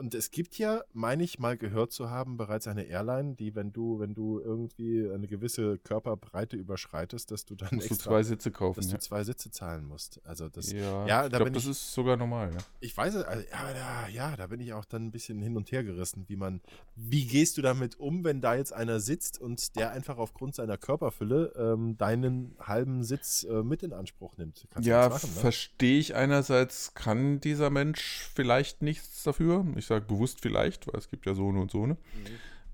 und 0.01 0.15
es 0.15 0.31
gibt 0.31 0.59
ja, 0.59 0.83
meine 0.93 1.23
ich 1.23 1.39
mal 1.39 1.57
gehört 1.57 1.93
zu 1.93 2.11
haben, 2.11 2.37
bereits 2.39 2.67
eine 2.67 2.85
Airline, 2.85 3.35
die, 3.35 3.55
wenn 3.55 3.73
du, 3.73 4.01
wenn 4.01 4.15
du 4.15 4.41
irgendwie 4.41 5.09
eine 5.09 5.27
gewisse 5.29 5.79
Körperbreite 5.79 6.57
überschreitest, 6.57 7.31
dass 7.31 7.45
du 7.45 7.55
dann 7.55 7.69
Musst 7.73 7.91
du 7.91 7.95
extra, 7.95 8.11
zwei 8.11 8.23
Sitze 8.23 8.51
kaufen. 8.51 8.81
dass 8.81 8.91
Ja, 8.91 8.97
du 8.97 9.03
zwei 9.03 9.25
Sitze 9.25 9.51
zahlen 9.51 9.85
musst. 9.85 10.21
Also 10.25 10.49
das, 10.49 10.73
ja, 10.73 11.07
ja, 11.07 11.25
ich 11.27 11.31
da 11.31 11.37
glaube, 11.37 11.45
bin 11.45 11.53
das 11.55 11.65
ich- 11.65 11.71
ist 11.71 11.93
sogar 11.93 12.17
normal. 12.17 12.51
Ja. 12.53 12.59
ich 12.81 12.97
weiß 12.97 13.15
es, 13.15 13.25
also, 13.25 13.45
aber 13.53 13.75
da, 13.75 14.09
ja, 14.09 14.37
da 14.37 14.47
bin 14.47 14.61
ich 14.61 14.73
auch 14.73 14.85
dann 14.87 15.05
ein 15.07 15.11
bisschen 15.13 15.43
hin 15.43 15.57
und 15.57 15.71
her 15.71 15.85
gerissen, 15.85 16.25
wie 16.29 16.37
man, 16.37 16.63
wie 16.97 17.27
gehst 17.27 17.59
du 17.59 17.63
damit 17.63 18.01
um, 18.01 18.25
wenn 18.25 18.41
da 18.41 18.55
jetzt 18.55 18.73
einer 18.73 19.01
sitzt 19.01 19.41
und 19.41 19.77
der 19.77 19.93
einfach 19.93 20.17
aufgrund 20.17 20.55
seiner 20.55 20.79
Körperfülle 20.79 21.53
ähm, 21.57 21.99
deinen 21.99 22.57
halben 22.59 23.05
Sitz 23.05 23.45
äh, 23.45 23.63
mit 23.63 23.83
in 23.83 23.93
Anspruch 23.93 24.37
nimmt? 24.39 24.67
Kannst 24.71 24.87
du 24.87 24.91
Ja, 24.91 25.09
ne? 25.11 25.19
verstehe 25.19 25.99
ich 25.99 26.15
einerseits, 26.15 26.95
kann 26.95 27.41
dieser 27.41 27.69
Mensch 27.69 28.31
vielleicht 28.35 28.81
nichts 28.83 29.23
dafür. 29.25 29.67
Ich 29.77 29.90
sage 29.91 30.07
bewusst 30.07 30.41
vielleicht, 30.41 30.87
weil 30.87 30.99
es 30.99 31.11
gibt 31.11 31.27
ja 31.27 31.35
so 31.35 31.49
eine 31.49 31.61
und 31.61 31.71
so 31.71 31.83
eine. 31.83 31.95
Mhm. 31.95 31.99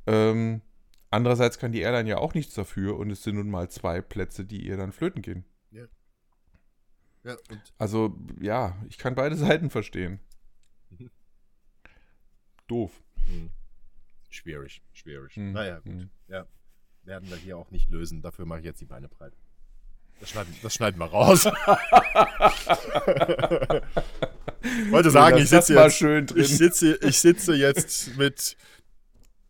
Ähm, 0.07 0.61
andererseits 1.11 1.59
kann 1.59 1.73
die 1.73 1.81
Airline 1.81 2.09
ja 2.09 2.19
auch 2.19 2.35
nichts 2.35 2.55
dafür 2.55 2.97
und 2.97 3.11
es 3.11 3.23
sind 3.25 3.37
nun 3.37 3.51
mal 3.51 3.69
zwei 3.71 4.01
Plätze, 4.01 4.45
die 4.45 4.65
ihr 4.67 4.77
dann 4.77 4.93
flöten 4.93 5.23
gehen. 5.23 5.45
Ja, 7.25 7.35
und 7.51 7.61
Also 7.77 8.17
ja, 8.41 8.77
ich 8.89 8.99
kann 8.99 9.17
beide 9.17 9.35
Seiten 9.37 9.69
verstehen. 9.71 10.21
Mhm. 10.91 11.11
Doof. 12.69 12.93
hm. 13.27 13.51
schwierig, 14.31 14.81
schwierig. 14.93 15.35
Hm, 15.35 15.53
Naja, 15.53 15.81
gut. 15.81 15.93
hm. 15.93 16.11
Werden 17.03 17.31
wir 17.31 17.37
hier 17.37 17.57
auch 17.57 17.71
nicht 17.71 17.89
lösen. 17.91 18.21
Dafür 18.21 18.47
mache 18.47 18.59
ich 18.61 18.65
jetzt 18.65 18.81
die 18.81 18.87
Beine 18.87 19.09
breit. 19.09 19.33
Das 20.19 20.31
schneiden, 20.31 20.57
das 20.63 20.75
schneiden 20.75 20.99
wir 20.99 21.07
raus. 21.07 21.45
Wollte 24.91 25.11
sagen, 25.11 25.39
ich 25.39 25.49
sitze 25.49 25.75
jetzt, 25.75 25.97
schön 25.97 26.27
drin. 26.27 26.43
ich 26.43 26.57
sitze, 26.57 26.99
ich 27.03 27.19
sitze 27.19 27.55
jetzt 27.55 28.17
mit. 28.17 28.57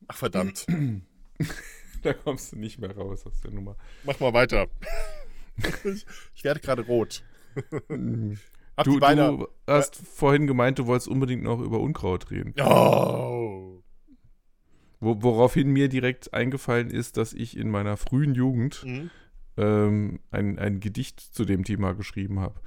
Ach 0.09 0.17
verdammt. 0.17 0.67
da 2.03 2.13
kommst 2.13 2.53
du 2.53 2.57
nicht 2.57 2.79
mehr 2.79 2.95
raus 2.97 3.27
aus 3.27 3.41
der 3.41 3.51
Nummer. 3.51 3.77
Mach 4.05 4.19
mal 4.21 4.33
weiter. 4.33 4.69
ich, 5.85 6.07
ich 6.35 6.45
werde 6.45 6.61
gerade 6.61 6.83
rot. 6.83 7.23
Du, 8.85 9.01
du 9.01 9.49
hast 9.67 9.97
vorhin 9.97 10.47
gemeint, 10.47 10.79
du 10.79 10.87
wolltest 10.87 11.09
unbedingt 11.09 11.43
noch 11.43 11.61
über 11.61 11.81
Unkraut 11.81 12.31
reden. 12.31 12.53
Oh. 12.61 13.83
Wo, 15.01 15.23
woraufhin 15.23 15.71
mir 15.71 15.89
direkt 15.89 16.35
eingefallen 16.35 16.91
ist, 16.91 17.17
dass 17.17 17.33
ich 17.33 17.57
in 17.57 17.71
meiner 17.71 17.97
frühen 17.97 18.35
Jugend 18.35 18.85
Mhm. 18.85 19.11
ähm, 19.57 20.21
ein, 20.31 20.59
ein 20.59 20.81
Gedicht 20.81 21.21
zu 21.21 21.45
dem 21.45 21.65
Thema 21.65 21.95
geschrieben 21.95 22.41
habe. 22.41 22.61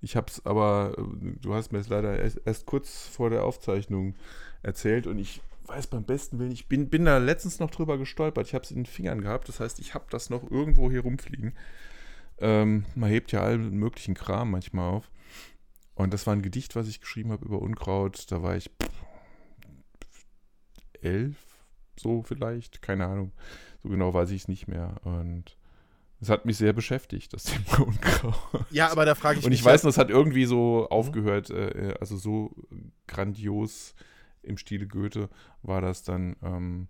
Ich 0.00 0.16
habe 0.16 0.26
es 0.30 0.44
aber, 0.44 0.94
äh, 0.98 1.32
du 1.40 1.54
hast 1.54 1.72
mir 1.72 1.78
es 1.78 1.88
leider 1.88 2.18
erst, 2.18 2.40
erst 2.44 2.66
kurz 2.66 3.06
vor 3.06 3.30
der 3.30 3.44
Aufzeichnung 3.44 4.14
erzählt 4.62 5.06
und 5.06 5.18
ich 5.18 5.40
weiß 5.66 5.88
beim 5.88 6.04
besten 6.04 6.38
Willen, 6.38 6.52
ich 6.52 6.68
bin, 6.68 6.88
bin 6.88 7.04
da 7.04 7.18
letztens 7.18 7.58
noch 7.58 7.70
drüber 7.70 7.98
gestolpert. 7.98 8.46
Ich 8.46 8.54
habe 8.54 8.64
es 8.64 8.70
in 8.70 8.78
den 8.78 8.86
Fingern 8.86 9.20
gehabt, 9.20 9.48
das 9.48 9.60
heißt, 9.60 9.80
ich 9.80 9.94
habe 9.94 10.06
das 10.10 10.30
noch 10.30 10.48
irgendwo 10.50 10.90
hier 10.90 11.00
rumfliegen. 11.00 11.54
Ähm, 12.38 12.84
man 12.94 13.10
hebt 13.10 13.32
ja 13.32 13.40
allen 13.40 13.76
möglichen 13.76 14.14
Kram 14.14 14.50
manchmal 14.50 14.90
auf. 14.90 15.10
Und 15.94 16.12
das 16.12 16.26
war 16.26 16.34
ein 16.34 16.42
Gedicht, 16.42 16.76
was 16.76 16.88
ich 16.88 17.00
geschrieben 17.00 17.32
habe 17.32 17.46
über 17.46 17.60
Unkraut. 17.62 18.30
Da 18.30 18.42
war 18.42 18.56
ich 18.56 18.70
elf, 21.00 21.36
so 21.98 22.22
vielleicht, 22.22 22.82
keine 22.82 23.06
Ahnung. 23.06 23.32
So 23.82 23.88
genau 23.88 24.12
weiß 24.12 24.30
ich 24.30 24.42
es 24.42 24.48
nicht 24.48 24.68
mehr. 24.68 24.96
Und 25.04 25.56
es 26.26 26.30
hat 26.30 26.44
mich 26.44 26.56
sehr 26.56 26.72
beschäftigt, 26.72 27.32
das 27.32 27.44
Thema 27.44 27.86
Unkraut. 27.86 28.66
Ja, 28.70 28.90
aber 28.90 29.04
da 29.04 29.14
frage 29.14 29.38
ich 29.38 29.44
Und 29.44 29.50
mich. 29.50 29.60
ich 29.60 29.64
weiß 29.64 29.84
noch, 29.84 29.90
es 29.90 29.98
hat 29.98 30.10
irgendwie 30.10 30.44
so 30.44 30.88
aufgehört, 30.88 31.50
äh, 31.50 31.94
also 32.00 32.16
so 32.16 32.54
grandios 33.06 33.94
im 34.42 34.58
Stile 34.58 34.86
Goethe 34.86 35.28
war 35.62 35.80
das 35.80 36.02
dann. 36.02 36.36
Ähm, 36.42 36.88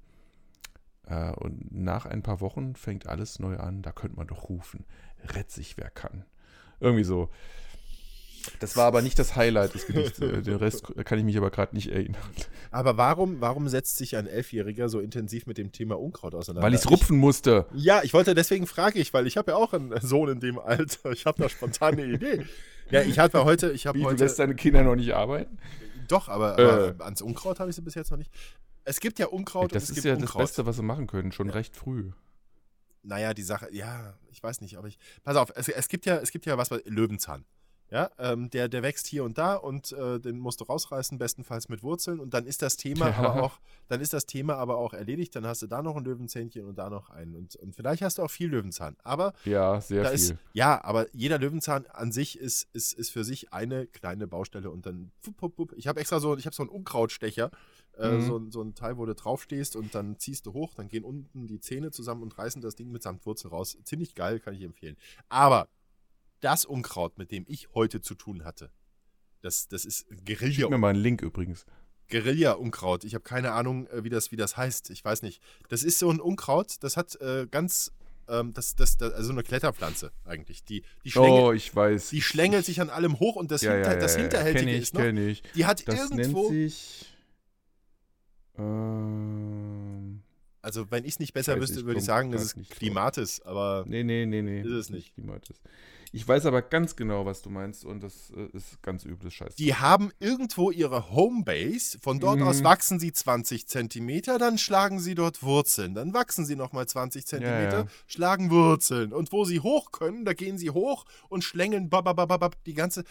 äh, 1.06 1.32
und 1.32 1.72
nach 1.72 2.06
ein 2.06 2.22
paar 2.22 2.40
Wochen 2.40 2.74
fängt 2.74 3.06
alles 3.06 3.38
neu 3.38 3.56
an. 3.58 3.82
Da 3.82 3.92
könnte 3.92 4.16
man 4.16 4.26
doch 4.26 4.48
rufen: 4.48 4.86
Rett 5.22 5.50
sich, 5.50 5.76
wer 5.76 5.90
kann. 5.90 6.24
Irgendwie 6.80 7.04
so. 7.04 7.30
Das 8.60 8.76
war 8.76 8.84
aber 8.86 9.02
nicht 9.02 9.18
das 9.18 9.36
Highlight 9.36 9.74
des 9.74 9.86
Gedichts. 9.86 10.18
Äh, 10.20 10.42
Den 10.42 10.56
Rest 10.56 10.84
kann 11.04 11.18
ich 11.18 11.24
mich 11.24 11.36
aber 11.36 11.50
gerade 11.50 11.74
nicht 11.74 11.90
erinnern. 11.90 12.20
aber 12.70 12.96
warum, 12.96 13.40
warum 13.40 13.68
setzt 13.68 13.96
sich 13.96 14.16
ein 14.16 14.26
Elfjähriger 14.26 14.88
so 14.88 15.00
intensiv 15.00 15.46
mit 15.46 15.58
dem 15.58 15.72
Thema 15.72 15.98
Unkraut 15.98 16.34
auseinander? 16.34 16.66
Weil 16.66 16.74
ich 16.74 16.80
es 16.80 16.90
rupfen 16.90 17.16
musste. 17.18 17.66
Ja, 17.74 18.02
ich 18.02 18.12
wollte, 18.14 18.34
deswegen 18.34 18.66
frage 18.66 18.98
ich, 18.98 19.12
weil 19.14 19.26
ich 19.26 19.36
habe 19.36 19.52
ja 19.52 19.56
auch 19.56 19.72
einen 19.72 19.98
Sohn 20.00 20.28
in 20.28 20.40
dem 20.40 20.58
Alter. 20.58 21.10
Ich 21.12 21.26
habe 21.26 21.42
da 21.42 21.48
spontan 21.48 21.94
eine 21.94 22.04
Idee. 22.06 22.44
Ja, 22.90 23.02
ich 23.02 23.18
hatte 23.18 23.44
heute, 23.44 23.72
ich 23.72 23.86
habe 23.86 23.98
Wie, 23.98 24.02
du 24.02 24.08
heute. 24.10 24.22
lässt 24.24 24.38
deine 24.38 24.54
Kinder 24.54 24.82
noch 24.82 24.94
nicht 24.96 25.12
arbeiten? 25.14 25.58
Doch, 26.08 26.28
aber, 26.28 26.58
Äh. 26.58 26.62
aber 26.92 27.04
ans 27.04 27.20
Unkraut 27.22 27.58
habe 27.58 27.70
ich 27.70 27.76
sie 27.76 27.82
bis 27.82 27.94
jetzt 27.94 28.10
noch 28.10 28.18
nicht. 28.18 28.30
Es 28.84 29.00
gibt 29.00 29.18
ja 29.18 29.26
Unkraut 29.26 29.74
Das 29.74 29.90
ist 29.90 30.04
ja 30.04 30.12
das 30.14 30.22
Unkraut. 30.22 30.42
Beste, 30.42 30.66
was 30.66 30.76
sie 30.76 30.82
machen 30.82 31.08
können, 31.08 31.32
schon 31.32 31.48
Ja. 31.48 31.54
recht 31.54 31.74
früh. 31.74 32.12
Naja, 33.02 33.34
die 33.34 33.42
Sache, 33.42 33.68
ja, 33.72 34.14
ich 34.30 34.42
weiß 34.42 34.60
nicht, 34.60 34.76
aber 34.78 34.88
ich. 34.88 34.98
Pass 35.24 35.36
auf, 35.36 35.52
es, 35.54 35.68
es 35.68 35.88
gibt 35.88 36.06
ja, 36.06 36.16
es 36.18 36.30
gibt 36.30 36.46
ja 36.46 36.58
was 36.58 36.68
bei 36.68 36.80
Löwenzahn. 36.86 37.44
Ja, 37.90 38.10
ähm, 38.18 38.50
der, 38.50 38.68
der 38.68 38.82
wächst 38.82 39.06
hier 39.06 39.22
und 39.22 39.38
da 39.38 39.54
und 39.54 39.92
äh, 39.92 40.18
den 40.18 40.38
musst 40.40 40.60
du 40.60 40.64
rausreißen, 40.64 41.18
bestenfalls 41.18 41.68
mit 41.68 41.84
Wurzeln 41.84 42.18
und 42.18 42.34
dann 42.34 42.44
ist 42.44 42.60
das 42.62 42.76
Thema 42.76 43.10
Ja. 43.10 43.14
aber 43.16 43.40
auch, 43.40 43.60
dann 43.86 44.00
ist 44.00 44.12
das 44.12 44.26
Thema 44.26 44.56
aber 44.56 44.76
auch 44.78 44.92
erledigt, 44.92 45.36
dann 45.36 45.46
hast 45.46 45.62
du 45.62 45.68
da 45.68 45.82
noch 45.82 45.94
ein 45.96 46.04
Löwenzähnchen 46.04 46.64
und 46.64 46.76
da 46.78 46.90
noch 46.90 47.10
einen. 47.10 47.36
Und, 47.36 47.54
und 47.56 47.76
vielleicht 47.76 48.02
hast 48.02 48.18
du 48.18 48.22
auch 48.22 48.30
viel 48.30 48.48
Löwenzahn. 48.50 48.96
Aber 49.04 49.34
Ja, 49.44 49.80
sehr 49.80 50.04
viel. 50.06 50.14
ist, 50.14 50.34
ja, 50.52 50.82
aber 50.84 51.06
jeder 51.14 51.38
Löwenzahn 51.38 51.86
an 51.86 52.10
sich 52.10 52.38
ist, 52.40 52.68
ist, 52.72 52.92
ist 52.92 53.10
für 53.10 53.22
sich 53.22 53.52
eine 53.52 53.86
kleine 53.86 54.26
Baustelle 54.26 54.70
und 54.70 54.84
dann. 54.84 55.12
Wupp, 55.22 55.40
wupp, 55.42 55.58
wupp. 55.58 55.72
Ich 55.76 55.86
habe 55.86 56.00
extra 56.00 56.18
so, 56.18 56.36
ich 56.36 56.46
habe 56.46 56.56
so 56.56 56.64
einen 56.64 56.70
Unkrautstecher, 56.70 57.52
äh, 57.98 58.16
Mhm. 58.16 58.20
so, 58.20 58.50
so 58.50 58.62
ein 58.62 58.74
Teil, 58.74 58.98
wo 58.98 59.06
du 59.06 59.14
draufstehst 59.14 59.76
und 59.76 59.94
dann 59.94 60.18
ziehst 60.18 60.44
du 60.46 60.52
hoch, 60.54 60.74
dann 60.74 60.88
gehen 60.88 61.04
unten 61.04 61.46
die 61.46 61.60
Zähne 61.60 61.92
zusammen 61.92 62.22
und 62.24 62.36
reißen 62.36 62.60
das 62.60 62.74
Ding 62.74 62.90
mitsamt 62.90 63.24
Wurzel 63.26 63.48
raus. 63.48 63.78
Ziemlich 63.84 64.14
geil, 64.16 64.40
kann 64.40 64.54
ich 64.54 64.62
empfehlen. 64.62 64.96
Aber 65.28 65.68
das 66.40 66.64
Unkraut, 66.64 67.18
mit 67.18 67.30
dem 67.30 67.44
ich 67.48 67.68
heute 67.74 68.00
zu 68.00 68.14
tun 68.14 68.44
hatte, 68.44 68.70
das, 69.42 69.68
das 69.68 69.84
ist 69.84 70.06
Guerilla, 70.24 70.54
Gib 70.56 70.70
mir 70.70 70.78
mal 70.78 70.90
einen 70.90 71.02
Link 71.02 71.22
übrigens. 71.22 71.66
Guerilla-Unkraut. 72.08 73.04
Ich 73.04 73.14
habe 73.14 73.24
keine 73.24 73.52
Ahnung, 73.52 73.86
äh, 73.88 74.04
wie 74.04 74.10
das, 74.10 74.30
wie 74.32 74.36
das 74.36 74.56
heißt. 74.56 74.90
Ich 74.90 75.04
weiß 75.04 75.22
nicht. 75.22 75.42
Das 75.68 75.82
ist 75.82 75.98
so 75.98 76.10
ein 76.10 76.20
Unkraut, 76.20 76.76
das 76.80 76.96
hat 76.96 77.20
äh, 77.20 77.46
ganz, 77.50 77.92
ähm, 78.28 78.52
das, 78.52 78.76
das, 78.76 78.96
das, 78.96 79.12
also 79.12 79.32
eine 79.32 79.42
Kletterpflanze 79.42 80.12
eigentlich. 80.24 80.64
Die, 80.64 80.82
die, 81.04 81.10
schlängelt, 81.10 81.42
Oh, 81.42 81.52
ich 81.52 81.74
weiß. 81.74 82.10
die 82.10 82.22
schlängelt 82.22 82.64
sich 82.64 82.80
an 82.80 82.90
allem 82.90 83.18
hoch 83.18 83.36
und 83.36 83.50
das, 83.50 83.62
ja, 83.62 83.72
Hinter, 83.72 83.88
ja, 83.88 83.94
ja, 83.94 84.00
das 84.00 84.16
Hinterhältige 84.16 84.70
ich, 84.70 84.82
ist 84.82 84.94
noch, 84.94 85.02
ich. 85.02 85.42
die 85.54 85.66
hat 85.66 85.86
Das 85.88 86.10
irgendwo, 86.10 86.50
nennt 86.50 86.70
sich. 86.72 87.12
Ähm, 88.58 90.15
also 90.66 90.90
wenn 90.90 91.04
ich 91.04 91.12
es 91.12 91.18
nicht 91.20 91.32
besser 91.32 91.54
Weiß 91.54 91.62
wüsste, 91.62 91.80
ich, 91.80 91.86
würde 91.86 92.00
ich 92.00 92.04
sagen, 92.04 92.32
es 92.32 92.52
ist. 92.54 92.70
Klimatis, 92.70 93.40
aber 93.42 93.84
nee, 93.86 94.02
nee, 94.02 94.26
nee, 94.26 94.42
nee. 94.42 94.62
Ist 94.62 94.72
es 94.72 94.90
nicht. 94.90 95.14
Klimatis. 95.14 95.60
Ich 96.10 96.26
weiß 96.26 96.44
aber 96.46 96.60
ganz 96.60 96.96
genau, 96.96 97.24
was 97.24 97.42
du 97.42 97.50
meinst 97.50 97.84
und 97.84 98.02
das 98.02 98.30
äh, 98.30 98.48
ist 98.56 98.82
ganz 98.82 99.04
übles 99.04 99.32
Scheiß. 99.34 99.54
die 99.54 99.74
haben 99.74 100.10
irgendwo 100.18 100.72
ihre 100.72 101.10
Homebase, 101.10 101.98
von 102.00 102.18
dort 102.18 102.40
Mhm. 102.40 102.48
aus 102.48 102.64
wachsen 102.64 102.98
sie 102.98 103.12
20 103.12 103.68
Zentimeter, 103.68 104.38
dann 104.38 104.58
schlagen 104.58 104.98
sie 104.98 105.14
dort 105.14 105.42
Wurzeln, 105.44 105.94
dann 105.94 106.14
wachsen 106.14 106.44
sie 106.44 106.56
nochmal 106.56 106.86
20 106.88 107.26
Zentimeter, 107.26 107.80
ja. 107.80 107.86
schlagen 108.08 108.50
Wurzeln 108.50 109.12
und 109.12 109.30
wo 109.30 109.44
sie 109.44 109.60
hoch 109.60 109.92
können, 109.92 110.24
da 110.24 110.32
gehen 110.32 110.58
sie 110.58 110.70
hoch 110.70 111.04
und 111.28 111.44
schlängeln 111.44 111.90
babababab 111.90 112.56
die 112.64 112.74
ganze... 112.74 113.04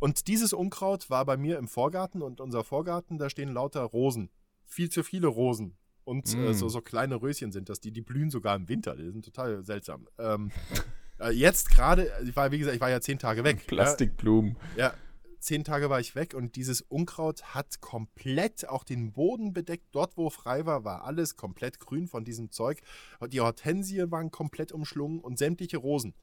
Und 0.00 0.26
dieses 0.26 0.52
Unkraut 0.52 1.08
war 1.08 1.24
bei 1.24 1.38
mir 1.38 1.56
im 1.56 1.68
Vorgarten 1.68 2.20
und 2.20 2.42
unser 2.42 2.62
Vorgarten, 2.62 3.16
da 3.16 3.30
stehen 3.30 3.54
lauter 3.54 3.82
Rosen. 3.84 4.28
Viel 4.66 4.90
zu 4.90 5.02
viele 5.02 5.28
Rosen. 5.28 5.78
Und 6.04 6.32
äh, 6.34 6.50
Mm. 6.50 6.52
so, 6.54 6.68
so 6.68 6.80
kleine 6.80 7.20
Röschen 7.20 7.52
sind 7.52 7.68
das, 7.68 7.80
die, 7.80 7.90
die 7.90 8.02
blühen 8.02 8.30
sogar 8.30 8.56
im 8.56 8.68
Winter. 8.68 8.94
Die 8.96 9.10
sind 9.10 9.24
total 9.24 9.64
seltsam. 9.64 10.06
Ähm, 10.18 10.50
äh, 11.20 11.30
jetzt 11.30 11.70
gerade, 11.70 12.10
ich 12.24 12.36
war, 12.36 12.50
wie 12.52 12.58
gesagt, 12.58 12.74
ich 12.74 12.80
war 12.80 12.90
ja 12.90 13.00
zehn 13.00 13.18
Tage 13.18 13.44
weg. 13.44 13.66
Plastikblumen. 13.66 14.56
Ja, 14.76 14.88
ja, 14.88 14.94
zehn 15.38 15.64
Tage 15.64 15.90
war 15.90 16.00
ich 16.00 16.14
weg 16.14 16.34
und 16.34 16.56
dieses 16.56 16.80
Unkraut 16.80 17.54
hat 17.54 17.80
komplett 17.80 18.68
auch 18.68 18.84
den 18.84 19.12
Boden 19.12 19.52
bedeckt. 19.52 19.86
Dort, 19.92 20.16
wo 20.16 20.30
frei 20.30 20.66
war, 20.66 20.84
war 20.84 21.04
alles 21.04 21.36
komplett 21.36 21.80
grün 21.80 22.06
von 22.06 22.24
diesem 22.24 22.50
Zeug. 22.50 22.80
Die 23.28 23.40
Hortensien 23.40 24.10
waren 24.10 24.30
komplett 24.30 24.72
umschlungen 24.72 25.20
und 25.20 25.38
sämtliche 25.38 25.76
Rosen. 25.76 26.14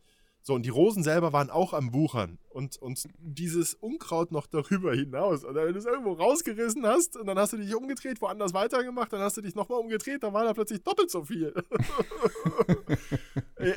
So, 0.44 0.56
und 0.56 0.66
die 0.66 0.70
Rosen 0.70 1.04
selber 1.04 1.34
waren 1.34 1.52
auch 1.52 1.74
am 1.74 1.94
Wuchern. 1.94 2.40
Und, 2.50 2.78
und 2.78 3.04
dieses 3.20 3.76
Unkraut 3.76 4.32
noch 4.32 4.48
darüber 4.48 4.94
hinaus. 4.94 5.44
Und 5.44 5.56
wenn 5.56 5.74
du 5.74 5.80
es 5.80 5.86
irgendwo 5.86 6.14
rausgerissen 6.14 6.86
hast 6.86 7.16
und 7.16 7.28
dann 7.28 7.38
hast 7.38 7.54
du 7.54 7.58
dich 7.58 7.76
umgedreht, 7.76 8.22
woanders 8.22 8.54
weitergemacht, 8.54 9.14
dann 9.14 9.22
hast 9.22 9.38
du 9.38 9.42
dich 9.42 9.54
nochmal 9.54 9.80
umgedreht, 9.80 10.24
dann 10.24 10.34
war 10.34 10.44
da 10.44 10.54
plötzlich 10.54 10.84
doppelt 10.84 11.12
so 11.12 11.26
viel. 11.26 11.54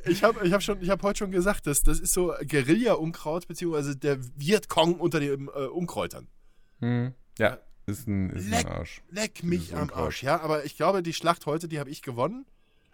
ich 0.07 0.25
habe 0.25 0.47
ich 0.47 0.53
hab 0.55 0.63
hab 0.63 1.03
heute 1.03 1.19
schon 1.19 1.31
gesagt, 1.31 1.67
das, 1.67 1.83
das 1.83 2.01
ist 2.01 2.15
so 2.15 2.33
Guerilla-Unkraut, 2.49 3.47
beziehungsweise 3.47 3.97
der 3.97 4.19
Vietcong 4.37 4.99
unter 4.99 5.21
den 5.21 5.49
äh, 5.49 5.67
Unkräutern. 5.67 6.29
Hm. 6.81 7.13
Ja, 7.39 7.59
ist 7.87 8.09
ein, 8.09 8.31
ist 8.31 8.49
leck, 8.49 8.67
ein 8.67 8.73
Arsch. 8.73 9.03
Leck 9.11 9.43
mich 9.45 9.77
am 9.77 9.91
Arsch, 9.91 10.23
ja. 10.23 10.41
Aber 10.41 10.65
ich 10.65 10.77
glaube, 10.77 11.03
die 11.03 11.13
Schlacht 11.13 11.45
heute, 11.45 11.69
die 11.69 11.79
habe 11.79 11.91
ich 11.91 12.01
gewonnen. 12.01 12.47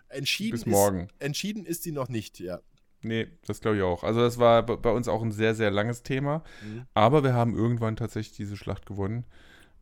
Entschieden 0.09 0.57
Bis 0.57 0.67
morgen. 0.67 1.05
Ist, 1.05 1.15
entschieden 1.21 1.65
ist 1.65 1.85
sie 1.85 1.93
noch 1.93 2.09
nicht, 2.09 2.41
ja. 2.41 2.61
Nee, 3.03 3.29
das 3.47 3.61
glaube 3.61 3.79
ich 3.79 3.83
auch. 3.83 4.05
Also 4.05 4.21
das 4.21 4.39
war 4.39 4.63
bei 4.65 4.91
uns 4.91 5.09
auch 5.09 5.23
ein 5.23 5.33
sehr, 5.33 5.55
sehr 5.55 5.71
langes 5.71 6.03
Thema. 6.03 6.43
Mhm. 6.63 6.87
Aber 6.95 7.25
wir 7.25 7.33
haben 7.33 7.57
irgendwann 7.57 7.97
tatsächlich 7.97 8.37
diese 8.37 8.57
Schlacht 8.57 8.87
gewonnen. 8.87 9.25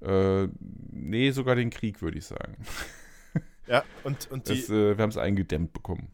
Äh, 0.01 0.49
nee, 0.61 1.31
sogar 1.33 1.57
den 1.57 1.71
Krieg, 1.71 2.03
würde 2.03 2.19
ich 2.19 2.27
sagen. 2.27 2.57
Ja, 3.71 3.85
und, 4.03 4.31
und 4.31 4.49
die, 4.49 4.63
das, 4.63 4.71
äh, 4.71 4.97
wir 4.97 5.03
haben 5.03 5.11
es 5.11 5.19
eingedämmt 5.19 5.75
bekommen. 5.75 6.09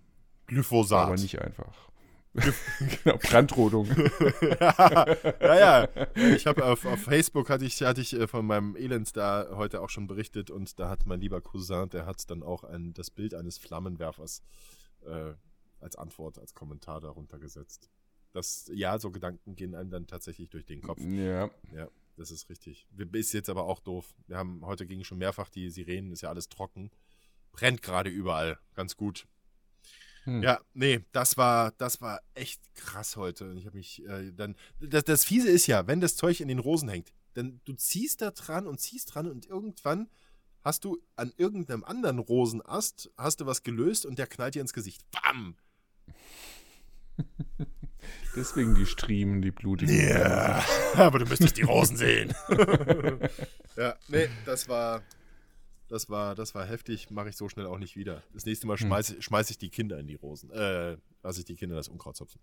Glyphosat. 0.49 1.07
Aber 1.07 1.15
nicht 1.15 1.41
einfach. 1.41 1.89
genau, 2.35 3.17
Brandrodung. 3.19 3.89
ja, 4.61 5.07
ja, 5.41 5.55
ja. 5.55 5.89
Ich 6.35 6.47
habe 6.49 6.65
auf, 6.65 6.85
auf, 6.85 7.01
Facebook 7.01 7.49
hatte 7.49 7.65
ich, 7.65 7.81
hatte 7.83 8.01
ich 8.01 8.13
äh, 8.15 8.27
von 8.27 8.45
meinem 8.45 8.75
Elendstar 8.75 9.57
heute 9.57 9.83
auch 9.83 9.89
schon 9.89 10.09
berichtet 10.09 10.51
und 10.51 10.81
da 10.81 10.89
hat 10.89 11.07
mein 11.07 11.21
lieber 11.21 11.41
Cousin, 11.41 11.89
der 11.91 12.07
hat 12.07 12.29
dann 12.29 12.43
auch 12.43 12.65
ein, 12.65 12.93
das 12.93 13.11
Bild 13.11 13.35
eines 13.35 13.59
Flammenwerfers 13.59 14.43
äh, 15.07 15.35
als 15.85 15.97
Antwort, 15.97 16.39
als 16.39 16.55
Kommentar 16.55 17.01
darunter 17.01 17.39
gesetzt. 17.39 17.91
Das, 18.33 18.69
ja, 18.75 18.99
so 18.99 19.13
Gedanken 19.13 19.55
gehen 19.55 19.75
einem 19.77 19.91
dann 19.91 20.07
tatsächlich 20.09 20.51
durch 20.51 20.65
den 20.65 20.83
Kopf. 20.83 21.01
Ja. 21.01 21.51
Ja, 21.73 21.89
das 22.17 22.33
ist 22.33 22.49
richtig. 22.49 22.89
Ist 23.13 23.33
jetzt 23.33 23.49
aber 23.49 23.65
auch 23.65 23.79
doof. 23.79 24.13
Wir 24.27 24.37
haben, 24.37 24.67
heute 24.67 24.87
ging 24.87 25.05
schon 25.05 25.19
mehrfach 25.19 25.49
die 25.49 25.71
Sirenen, 25.71 26.13
ist 26.13 26.23
ja 26.23 26.31
alles 26.31 26.49
trocken. 26.49 26.91
Brennt 27.53 27.83
gerade 27.83 28.11
überall. 28.11 28.59
Ganz 28.75 28.97
gut. 28.97 29.29
Hm. 30.25 30.43
Ja, 30.43 30.61
nee, 30.73 31.05
das 31.13 31.37
war, 31.37 31.73
das 31.73 32.01
war 32.01 32.21
echt 32.35 32.61
krass 32.75 33.17
heute. 33.17 33.55
Ich 33.57 33.67
habe 33.67 33.77
mich 33.77 34.05
äh, 34.05 34.33
dann. 34.33 34.57
Das, 34.81 35.05
das 35.05 35.25
Fiese 35.25 35.49
ist 35.49 35.67
ja, 35.67 35.87
wenn 35.87 36.01
das 36.01 36.17
Zeug 36.17 36.41
in 36.41 36.49
den 36.49 36.59
Rosen 36.59 36.89
hängt, 36.89 37.13
dann 37.35 37.61
du 37.65 37.75
ziehst 37.75 38.23
da 38.23 38.31
dran 38.31 38.67
und 38.67 38.81
ziehst 38.81 39.15
dran 39.15 39.31
und 39.31 39.47
irgendwann 39.47 40.09
hast 40.63 40.85
du 40.85 40.99
an 41.15 41.33
irgendeinem 41.37 41.85
anderen 41.85 42.19
Rosenast 42.19 43.11
hast 43.19 43.41
du 43.41 43.47
was 43.47 43.63
gelöst 43.63 44.07
und 44.07 44.19
der 44.19 44.27
knallt 44.27 44.55
dir 44.55 44.63
ins 44.63 44.73
Gesicht. 44.73 45.05
Bam! 45.11 45.57
Deswegen 48.37 48.75
die 48.75 48.87
Striemen, 48.87 49.43
die 49.43 49.53
blutigen. 49.53 49.97
Ja, 49.97 50.65
aber 50.95 51.21
du 51.21 51.27
müsstest 51.27 51.57
die 51.57 51.63
Rosen 51.63 51.97
sehen. 51.97 52.35
ja, 53.77 53.95
nee, 54.09 54.29
das 54.45 54.69
war, 54.69 55.03
das 55.89 56.11
war, 56.11 56.35
das 56.35 56.55
war 56.55 56.67
heftig. 56.67 57.11
Mache 57.11 57.29
ich 57.29 57.37
so 57.37 57.49
schnell 57.49 57.67
auch 57.67 57.79
nicht 57.79 57.97
wieder. 57.97 58.23
Das 58.33 58.45
nächste 58.45 58.67
Mal 58.67 58.77
schmeiße 58.77 59.15
hm. 59.15 59.23
schmeiß 59.23 59.51
ich 59.51 59.59
die 59.59 59.71
Kinder 59.71 59.99
in 59.99 60.09
die 60.09 60.17
Rosen. 60.17 60.51
Äh, 60.51 60.97
lasse 61.23 61.41
ich 61.41 61.45
die 61.45 61.55
Kinder 61.55 61.77
das 61.77 61.89
Unkraut 61.89 62.17
zupfen. 62.17 62.41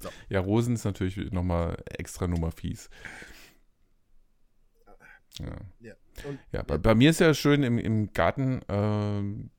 So. 0.00 0.08
Ja, 0.28 0.40
Rosen 0.40 0.74
ist 0.74 0.84
natürlich 0.84 1.16
nochmal 1.32 1.76
extra 1.86 2.26
Nummer 2.26 2.52
fies. 2.52 2.88
Ja. 5.38 5.56
Ja, 5.80 5.94
Und, 6.24 6.38
ja 6.52 6.62
bei, 6.62 6.78
bei, 6.78 6.94
mir 6.94 7.10
ist 7.10 7.20
ja 7.20 7.34
schön 7.34 7.62
im, 7.62 7.78
im 7.78 8.12
Garten. 8.12 8.62
Äh, 8.68 9.50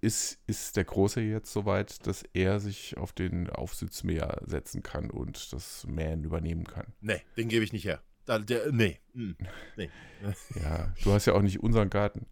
ist, 0.00 0.38
ist 0.46 0.76
der 0.76 0.84
Große 0.84 1.20
jetzt 1.20 1.52
soweit, 1.52 2.06
dass 2.06 2.24
er 2.32 2.60
sich 2.60 2.96
auf 2.96 3.12
den 3.12 3.50
Aufsitzmäher 3.50 4.40
setzen 4.44 4.82
kann 4.82 5.10
und 5.10 5.52
das 5.52 5.86
Mähen 5.86 6.24
übernehmen 6.24 6.64
kann? 6.64 6.86
Nee, 7.00 7.22
den 7.36 7.48
gebe 7.48 7.64
ich 7.64 7.72
nicht 7.72 7.84
her. 7.84 8.02
Da, 8.24 8.38
der, 8.38 8.72
nee. 8.72 8.98
Hm, 9.14 9.36
nee. 9.76 9.90
ja, 10.62 10.92
du 11.02 11.12
hast 11.12 11.26
ja 11.26 11.34
auch 11.34 11.42
nicht 11.42 11.60
unseren 11.60 11.90
Garten. 11.90 12.26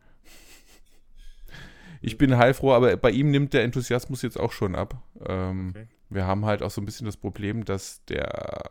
Ich 2.01 2.17
bin 2.17 2.37
heilfroh, 2.37 2.73
aber 2.73 2.97
bei 2.97 3.11
ihm 3.11 3.31
nimmt 3.31 3.53
der 3.55 3.65
Enthusiasmus 3.65 4.23
jetzt 4.23 4.39
auch 4.39 4.53
schon 4.53 4.75
ab. 4.75 5.03
Ähm, 5.27 5.71
okay. 5.71 5.89
Wir 6.09 6.27
haben 6.27 6.47
halt 6.47 6.63
auch 6.63 6.71
so 6.71 6.81
ein 6.81 6.87
bisschen 6.87 7.07
das 7.07 7.17
Problem, 7.17 7.65
dass 7.65 8.05
der 8.07 8.69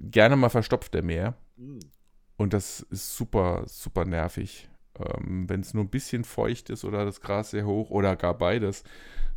gerne 0.00 0.36
mal 0.36 0.50
verstopft, 0.50 0.94
der 0.94 1.02
Meer. 1.02 1.36
Mhm. 1.56 1.80
Und 2.36 2.52
das 2.52 2.80
ist 2.90 3.16
super, 3.16 3.64
super 3.66 4.04
nervig. 4.04 4.68
Ähm, 5.00 5.48
Wenn 5.48 5.60
es 5.60 5.74
nur 5.74 5.84
ein 5.84 5.90
bisschen 5.90 6.24
feucht 6.24 6.70
ist 6.70 6.84
oder 6.84 7.04
das 7.04 7.20
Gras 7.20 7.50
sehr 7.50 7.66
hoch 7.66 7.90
oder 7.90 8.16
gar 8.16 8.34
beides, 8.34 8.84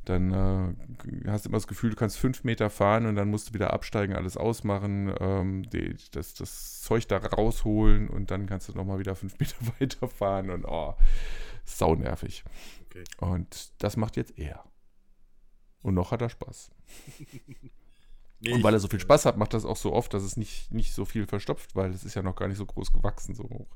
dann 0.05 0.31
äh, 0.31 1.29
hast 1.29 1.45
du 1.45 1.49
immer 1.49 1.57
das 1.57 1.67
Gefühl, 1.67 1.91
du 1.91 1.95
kannst 1.95 2.17
fünf 2.17 2.43
Meter 2.43 2.69
fahren 2.69 3.05
und 3.05 3.15
dann 3.15 3.29
musst 3.29 3.49
du 3.49 3.53
wieder 3.53 3.71
absteigen, 3.71 4.15
alles 4.15 4.35
ausmachen, 4.35 5.13
ähm, 5.19 5.69
die, 5.69 5.95
das, 6.11 6.33
das 6.33 6.81
Zeug 6.81 7.07
da 7.07 7.17
rausholen 7.17 8.09
und 8.09 8.31
dann 8.31 8.47
kannst 8.47 8.67
du 8.67 8.73
nochmal 8.73 8.99
wieder 8.99 9.15
fünf 9.15 9.35
Meter 9.39 9.55
weiter 9.79 10.07
fahren 10.07 10.49
und 10.49 10.65
oh, 10.65 10.95
sau 11.65 11.95
nervig. 11.95 12.43
Okay. 12.85 13.03
Und 13.17 13.71
das 13.83 13.95
macht 13.95 14.17
jetzt 14.17 14.37
er. 14.39 14.63
Und 15.83 15.93
noch 15.93 16.11
hat 16.11 16.21
er 16.21 16.29
Spaß. 16.29 16.71
nee, 18.39 18.53
und 18.53 18.63
weil 18.63 18.73
er 18.73 18.79
so 18.79 18.87
viel 18.87 18.99
Spaß 18.99 19.25
hat, 19.25 19.37
macht 19.37 19.53
das 19.53 19.65
auch 19.65 19.77
so 19.77 19.93
oft, 19.93 20.13
dass 20.13 20.23
es 20.23 20.35
nicht, 20.35 20.71
nicht 20.71 20.93
so 20.93 21.05
viel 21.05 21.27
verstopft, 21.27 21.75
weil 21.75 21.91
es 21.91 22.03
ist 22.03 22.15
ja 22.15 22.23
noch 22.23 22.35
gar 22.35 22.47
nicht 22.47 22.57
so 22.57 22.65
groß 22.65 22.91
gewachsen, 22.91 23.35
so 23.35 23.43
hoch 23.43 23.67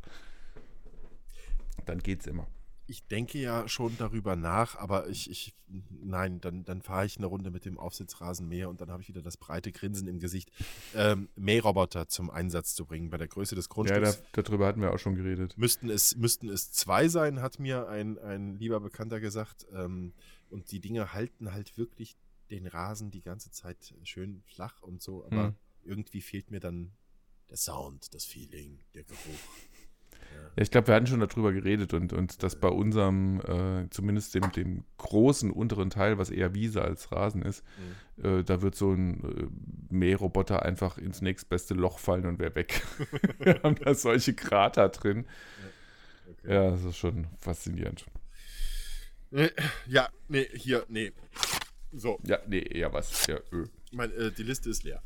dann 1.86 1.99
geht's 1.99 2.28
immer. 2.28 2.47
Ich 2.88 3.07
denke 3.07 3.39
ja 3.39 3.67
schon 3.67 3.97
darüber 3.97 4.36
nach, 4.36 4.76
aber 4.76 5.09
ich, 5.09 5.30
ich 5.32 5.55
nein, 5.89 6.39
dann, 6.39 6.65
dann 6.65 6.84
fahre 6.84 7.07
ich 7.07 7.17
eine 7.17 7.26
Runde 7.26 7.49
mit 7.49 7.65
dem 7.65 7.80
Aufsitzrasenmäher 7.80 8.69
und 8.69 8.80
dann 8.80 8.91
habe 8.91 9.01
ich 9.01 9.07
wieder 9.07 9.23
das 9.23 9.38
breite 9.38 9.71
Grinsen 9.71 10.07
im 10.07 10.19
Gesicht, 10.19 10.51
ähm, 10.93 11.30
Mähroboter 11.36 12.07
zum 12.07 12.30
Einsatz 12.30 12.76
zu 12.76 12.86
bringen. 12.86 13.09
Bei 13.09 13.17
der 13.17 13.28
Größe 13.28 13.55
des 13.55 13.69
Grundstücks. 13.69 14.17
Ja, 14.17 14.23
da, 14.34 14.41
darüber 14.43 14.67
hatten 14.67 14.82
wir 14.82 14.93
auch 14.93 14.99
schon 14.99 15.15
geredet. 15.15 15.57
Müssten 15.57 15.89
es, 15.89 16.15
müssten 16.15 16.47
es 16.47 16.71
zwei 16.71 17.07
sein, 17.07 17.41
hat 17.41 17.59
mir 17.59 17.88
ein, 17.88 18.19
ein 18.19 18.55
lieber 18.57 18.80
Bekannter 18.80 19.19
gesagt. 19.19 19.65
Ähm, 19.73 20.13
und 20.51 20.71
die 20.71 20.80
Dinge 20.80 21.13
halten 21.13 21.53
halt 21.53 21.78
wirklich 21.78 22.15
den 22.51 22.67
Rasen 22.67 23.09
die 23.11 23.21
ganze 23.21 23.51
Zeit 23.51 23.95
schön 24.03 24.43
flach 24.45 24.82
und 24.84 25.01
so, 25.01 25.26
aber 25.26 25.47
hm. 25.47 25.55
irgendwie 25.84 26.21
fehlt 26.21 26.51
mir 26.51 26.59
dann 26.59 26.91
der 27.49 27.57
Sound, 27.57 28.13
das 28.13 28.26
Feeling, 28.26 28.80
der 28.93 29.03
Geruch. 29.03 29.19
Ja, 30.55 30.61
ich 30.61 30.71
glaube, 30.71 30.88
wir 30.88 30.95
hatten 30.95 31.07
schon 31.07 31.19
darüber 31.19 31.51
geredet 31.51 31.93
und, 31.93 32.13
und 32.13 32.41
dass 32.43 32.55
bei 32.55 32.69
unserem, 32.69 33.41
äh, 33.41 33.89
zumindest 33.89 34.36
dem, 34.36 34.51
dem 34.51 34.83
großen 34.97 35.51
unteren 35.51 35.89
Teil, 35.89 36.17
was 36.17 36.29
eher 36.29 36.53
Wiese 36.53 36.81
als 36.81 37.11
Rasen 37.11 37.41
ist, 37.41 37.63
mhm. 38.17 38.39
äh, 38.39 38.43
da 38.43 38.61
wird 38.61 38.75
so 38.75 38.91
ein 38.91 39.23
äh, 39.23 39.93
Mähroboter 39.93 40.63
einfach 40.63 40.97
ins 40.97 41.21
nächstbeste 41.21 41.73
Loch 41.73 41.99
fallen 41.99 42.25
und 42.25 42.39
wäre 42.39 42.55
weg. 42.55 42.81
wir 43.39 43.61
haben 43.63 43.75
da 43.75 43.93
solche 43.93 44.33
Krater 44.33 44.89
drin. 44.89 45.25
Ja, 45.25 46.31
okay. 46.31 46.53
ja, 46.53 46.71
das 46.71 46.83
ist 46.86 46.97
schon 46.97 47.27
faszinierend. 47.38 48.05
Äh, 49.31 49.49
ja, 49.88 50.07
nee, 50.29 50.47
hier, 50.53 50.86
nee. 50.88 51.11
So. 51.91 52.19
Ja, 52.23 52.39
nee, 52.47 52.65
ja, 52.77 52.91
was? 52.93 53.27
Ja, 53.27 53.38
öh. 53.51 53.65
Mein, 53.91 54.11
äh, 54.11 54.31
die 54.31 54.43
Liste 54.43 54.69
ist 54.69 54.83
leer. 54.83 55.01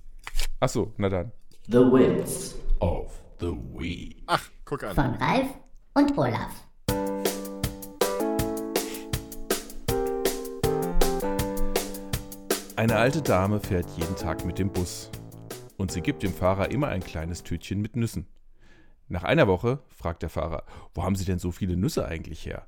Ach 0.59 0.69
so, 0.69 0.93
na 0.97 1.09
dann. 1.09 1.31
The 1.67 1.79
Wits 1.79 2.55
of 2.79 3.28
the 3.39 3.53
Week. 3.73 4.23
Ach, 4.27 4.49
guck 4.65 4.83
an. 4.83 4.95
Von 4.95 5.13
Ralf 5.15 5.47
und 5.93 6.17
Olaf. 6.17 6.69
Eine 12.75 12.95
alte 12.95 13.21
Dame 13.21 13.59
fährt 13.59 13.87
jeden 13.97 14.15
Tag 14.15 14.45
mit 14.45 14.57
dem 14.57 14.71
Bus. 14.71 15.09
Und 15.77 15.91
sie 15.91 16.01
gibt 16.01 16.23
dem 16.23 16.33
Fahrer 16.33 16.71
immer 16.71 16.87
ein 16.87 17.03
kleines 17.03 17.43
Tütchen 17.43 17.81
mit 17.81 17.95
Nüssen. 17.95 18.27
Nach 19.07 19.23
einer 19.23 19.47
Woche 19.47 19.81
fragt 19.89 20.21
der 20.21 20.29
Fahrer, 20.29 20.63
wo 20.93 21.03
haben 21.03 21.15
Sie 21.15 21.25
denn 21.25 21.39
so 21.39 21.51
viele 21.51 21.75
Nüsse 21.75 22.05
eigentlich 22.05 22.45
her? 22.45 22.67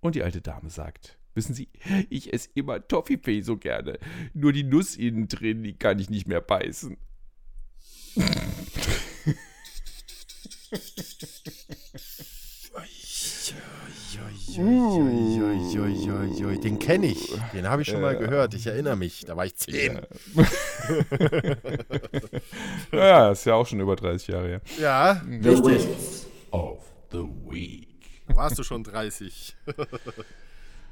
Und 0.00 0.14
die 0.14 0.22
alte 0.22 0.42
Dame 0.42 0.70
sagt, 0.70 1.18
wissen 1.34 1.54
Sie, 1.54 1.68
ich 2.10 2.32
esse 2.32 2.50
immer 2.54 2.86
Toffifee 2.86 3.40
so 3.40 3.56
gerne. 3.56 3.98
Nur 4.34 4.52
die 4.52 4.64
Nuss 4.64 4.96
innen 4.96 5.28
drin, 5.28 5.62
die 5.62 5.74
kann 5.74 5.98
ich 5.98 6.10
nicht 6.10 6.28
mehr 6.28 6.40
beißen. 6.40 6.96
Den 16.62 16.78
kenne 16.78 17.06
ich. 17.06 17.32
Den 17.52 17.68
habe 17.68 17.82
ich 17.82 17.88
schon 17.88 18.00
mal 18.00 18.16
gehört. 18.16 18.54
Ich 18.54 18.66
erinnere 18.66 18.96
mich. 18.96 19.24
Da 19.24 19.36
war 19.36 19.46
ich 19.46 19.54
zehn. 19.56 20.00
Ja, 22.92 23.30
ist 23.30 23.44
ja 23.44 23.54
auch 23.54 23.66
schon 23.66 23.80
über 23.80 23.96
30 23.96 24.28
Jahre 24.28 24.48
her. 24.48 24.60
Ja, 24.78 25.22
richtig. 25.28 25.86
Of 26.50 26.84
the 27.12 27.18
Week. 27.18 27.88
Warst 28.28 28.58
du 28.58 28.62
schon 28.62 28.82
30? 28.82 29.56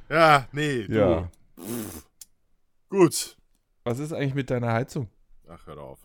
ja, 0.08 0.46
nee. 0.52 0.84
Du. 0.84 0.94
Ja. 0.94 1.30
Gut. 2.88 3.36
Was 3.82 3.98
ist 3.98 4.12
eigentlich 4.12 4.34
mit 4.34 4.50
deiner 4.50 4.72
Heizung? 4.72 5.08
Ach, 5.48 5.66
hör 5.66 5.78
auf. 5.78 5.98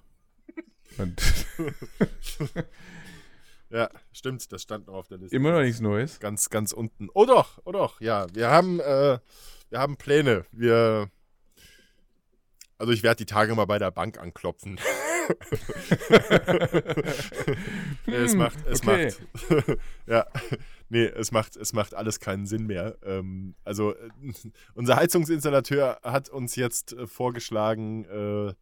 Ja, 3.72 3.90
stimmt, 4.12 4.52
das 4.52 4.64
stand 4.64 4.88
noch 4.88 4.96
auf 4.96 5.08
der 5.08 5.20
Liste. 5.20 5.36
Immer 5.36 5.52
noch 5.52 5.62
nichts 5.62 5.80
Neues. 5.80 6.20
Ganz, 6.20 6.50
ganz 6.50 6.72
unten. 6.72 7.10
Oh 7.14 7.26
doch, 7.26 7.60
oh 7.66 7.72
doch, 7.72 8.02
ja. 8.02 8.26
Wir 8.34 8.50
haben, 8.50 8.80
äh, 8.80 9.20
wir 9.70 9.80
haben 9.80 9.98
Pläne. 9.98 10.46
Wir, 10.52 11.10
Also 12.78 12.92
ich 12.94 13.04
werde 13.04 13.18
die 13.18 13.26
Tage 13.26 13.54
mal 13.56 13.66
bei 13.66 13.78
der 13.78 13.92
Bank 13.92 14.18
anklopfen. 14.20 14.80
es 18.08 18.34
macht, 18.34 18.58
es 18.66 18.82
okay. 18.82 19.14
macht, 19.50 19.78
ja, 20.08 20.26
nee, 20.90 21.06
es 21.06 21.32
macht, 21.32 21.56
es 21.56 21.74
macht 21.74 21.94
alles 21.94 22.20
keinen 22.20 22.48
Sinn 22.48 22.66
mehr. 22.66 22.98
Ähm, 23.04 23.54
also 23.64 23.94
äh, 23.94 24.10
unser 24.74 24.96
Heizungsinstallateur 24.96 26.00
hat 26.04 26.30
uns 26.30 26.56
jetzt 26.56 26.94
äh, 26.94 27.06
vorgeschlagen, 27.06 28.06
äh, 28.06 28.54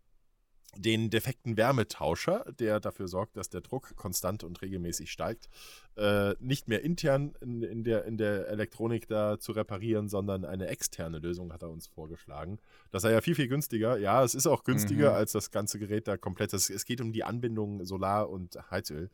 den 0.75 1.09
defekten 1.09 1.57
Wärmetauscher, 1.57 2.45
der 2.59 2.79
dafür 2.79 3.07
sorgt, 3.07 3.37
dass 3.37 3.49
der 3.49 3.61
Druck 3.61 3.95
konstant 3.95 4.43
und 4.43 4.61
regelmäßig 4.61 5.11
steigt, 5.11 5.49
äh, 5.95 6.35
nicht 6.39 6.67
mehr 6.67 6.83
intern 6.83 7.33
in, 7.41 7.63
in, 7.63 7.83
der, 7.83 8.05
in 8.05 8.17
der 8.17 8.47
Elektronik 8.49 9.07
da 9.07 9.39
zu 9.39 9.53
reparieren, 9.53 10.07
sondern 10.09 10.45
eine 10.45 10.67
externe 10.67 11.19
Lösung 11.19 11.51
hat 11.53 11.63
er 11.63 11.69
uns 11.69 11.87
vorgeschlagen. 11.87 12.59
Das 12.91 13.01
sei 13.01 13.11
ja 13.11 13.21
viel, 13.21 13.35
viel 13.35 13.47
günstiger. 13.47 13.97
Ja, 13.97 14.23
es 14.23 14.35
ist 14.35 14.45
auch 14.45 14.63
günstiger 14.63 15.11
Mhm. 15.11 15.15
als 15.15 15.31
das 15.31 15.51
ganze 15.51 15.79
Gerät 15.79 16.07
da 16.07 16.17
komplett. 16.17 16.53
Es, 16.53 16.69
es 16.69 16.85
geht 16.85 17.01
um 17.01 17.11
die 17.11 17.23
Anbindung 17.23 17.83
Solar 17.85 18.29
und 18.29 18.57
Heizöl. 18.69 19.09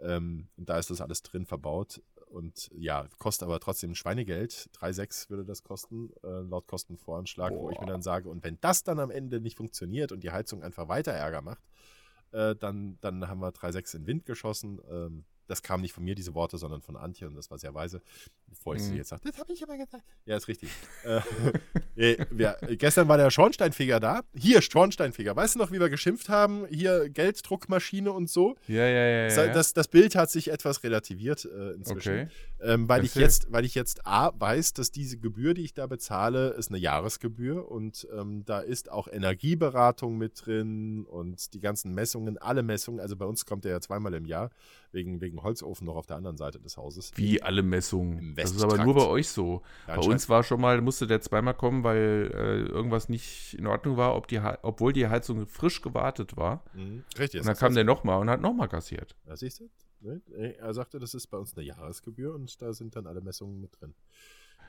Ähm, 0.00 0.48
da 0.56 0.78
ist 0.78 0.90
das 0.90 1.00
alles 1.00 1.22
drin 1.22 1.44
verbaut. 1.46 2.00
Und 2.30 2.70
ja, 2.72 3.08
kostet 3.18 3.46
aber 3.46 3.58
trotzdem 3.58 3.94
Schweinegeld. 3.94 4.70
3,6 4.78 5.30
würde 5.30 5.44
das 5.44 5.64
kosten, 5.64 6.10
äh, 6.22 6.40
laut 6.40 6.66
Kostenvoranschlag, 6.68 7.52
wo 7.52 7.70
ich 7.70 7.80
mir 7.80 7.86
Boah. 7.86 7.92
dann 7.92 8.02
sage, 8.02 8.28
und 8.28 8.44
wenn 8.44 8.58
das 8.60 8.84
dann 8.84 9.00
am 9.00 9.10
Ende 9.10 9.40
nicht 9.40 9.56
funktioniert 9.56 10.12
und 10.12 10.22
die 10.22 10.30
Heizung 10.30 10.62
einfach 10.62 10.88
weiter 10.88 11.12
Ärger 11.12 11.42
macht, 11.42 11.62
äh, 12.32 12.54
dann, 12.54 12.98
dann 13.00 13.26
haben 13.28 13.40
wir 13.40 13.52
3,6 13.52 13.96
in 13.96 14.02
den 14.02 14.06
Wind 14.06 14.26
geschossen. 14.26 14.80
Ähm, 14.88 15.24
das 15.50 15.62
kam 15.62 15.80
nicht 15.80 15.92
von 15.92 16.04
mir, 16.04 16.14
diese 16.14 16.34
Worte, 16.34 16.56
sondern 16.58 16.80
von 16.80 16.96
Antje 16.96 17.26
und 17.26 17.34
das 17.34 17.50
war 17.50 17.58
sehr 17.58 17.74
weise. 17.74 18.00
Bevor 18.46 18.74
ich 18.76 18.82
sie 18.82 18.92
Mhm. 18.92 18.96
jetzt 18.98 19.08
sage, 19.10 19.22
das 19.24 19.38
habe 19.38 19.52
ich 19.52 19.62
aber 19.62 19.76
gesagt. 19.76 20.04
Ja, 20.26 20.36
ist 20.36 20.48
richtig. 20.48 20.70
äh, 21.04 21.20
äh, 22.14 22.26
wir, 22.30 22.56
gestern 22.78 23.08
war 23.08 23.16
der 23.16 23.30
Schornsteinfeger 23.30 24.00
da. 24.00 24.22
Hier, 24.34 24.62
Schornsteinfeger. 24.62 25.34
Weißt 25.36 25.54
du 25.54 25.58
noch, 25.58 25.70
wie 25.72 25.80
wir 25.80 25.88
geschimpft 25.90 26.28
haben? 26.28 26.66
Hier 26.68 27.08
Gelddruckmaschine 27.10 28.12
und 28.12 28.30
so. 28.30 28.56
Ja, 28.66 28.86
ja, 28.86 29.06
ja. 29.06 29.28
Ja. 29.28 29.52
Das, 29.52 29.72
das 29.74 29.88
Bild 29.88 30.14
hat 30.14 30.30
sich 30.30 30.50
etwas 30.50 30.82
relativiert 30.84 31.44
äh, 31.44 31.72
inzwischen. 31.72 32.12
okay. 32.12 32.28
Ähm, 32.62 32.88
weil, 32.88 33.04
ich 33.04 33.14
jetzt, 33.14 33.50
weil 33.52 33.64
ich 33.64 33.74
jetzt 33.74 34.06
A 34.06 34.32
weiß, 34.38 34.74
dass 34.74 34.90
diese 34.90 35.18
Gebühr, 35.18 35.54
die 35.54 35.62
ich 35.62 35.74
da 35.74 35.86
bezahle, 35.86 36.50
ist 36.50 36.68
eine 36.70 36.78
Jahresgebühr 36.78 37.70
und 37.70 38.06
ähm, 38.14 38.44
da 38.44 38.60
ist 38.60 38.90
auch 38.90 39.08
Energieberatung 39.08 40.18
mit 40.18 40.44
drin 40.44 41.04
und 41.06 41.54
die 41.54 41.60
ganzen 41.60 41.94
Messungen, 41.94 42.38
alle 42.38 42.62
Messungen. 42.62 43.00
Also 43.00 43.16
bei 43.16 43.24
uns 43.24 43.46
kommt 43.46 43.64
der 43.64 43.72
ja 43.72 43.80
zweimal 43.80 44.14
im 44.14 44.26
Jahr, 44.26 44.50
wegen, 44.92 45.20
wegen 45.20 45.42
Holzofen 45.42 45.86
noch 45.86 45.96
auf 45.96 46.06
der 46.06 46.16
anderen 46.16 46.36
Seite 46.36 46.60
des 46.60 46.76
Hauses. 46.76 47.12
Wie 47.16 47.42
alle 47.42 47.62
Messungen. 47.62 48.18
Im 48.18 48.34
Das 48.34 48.50
ist 48.52 48.62
aber 48.62 48.84
nur 48.84 48.94
bei 48.94 49.06
euch 49.06 49.28
so. 49.28 49.62
Ja, 49.86 49.96
Bei 49.96 50.02
uns 50.02 50.28
war 50.28 50.42
schon 50.42 50.60
mal, 50.60 50.80
musste 50.80 51.06
der 51.06 51.20
zweimal 51.20 51.54
kommen, 51.54 51.84
weil 51.84 52.30
äh, 52.34 52.60
irgendwas 52.70 53.08
nicht 53.08 53.54
in 53.54 53.66
Ordnung 53.66 53.96
war, 53.96 54.16
ob 54.16 54.28
die, 54.28 54.40
obwohl 54.62 54.92
die 54.92 55.08
Heizung 55.08 55.46
frisch 55.46 55.82
gewartet 55.82 56.36
war. 56.36 56.64
Mhm, 56.74 57.04
richtig. 57.18 57.40
Und 57.40 57.46
dann 57.46 57.56
kam 57.56 57.74
der 57.74 57.84
nochmal 57.84 58.20
und 58.20 58.30
hat 58.30 58.40
nochmal 58.40 58.68
kassiert. 58.68 59.16
Ja, 59.26 59.36
siehst 59.36 59.60
du? 59.60 59.70
Ne? 60.00 60.20
Er 60.58 60.72
sagte, 60.72 60.98
das 60.98 61.14
ist 61.14 61.26
bei 61.26 61.36
uns 61.38 61.56
eine 61.56 61.66
Jahresgebühr 61.66 62.34
und 62.34 62.60
da 62.62 62.72
sind 62.72 62.96
dann 62.96 63.06
alle 63.06 63.20
Messungen 63.20 63.60
mit 63.60 63.80
drin. 63.80 63.94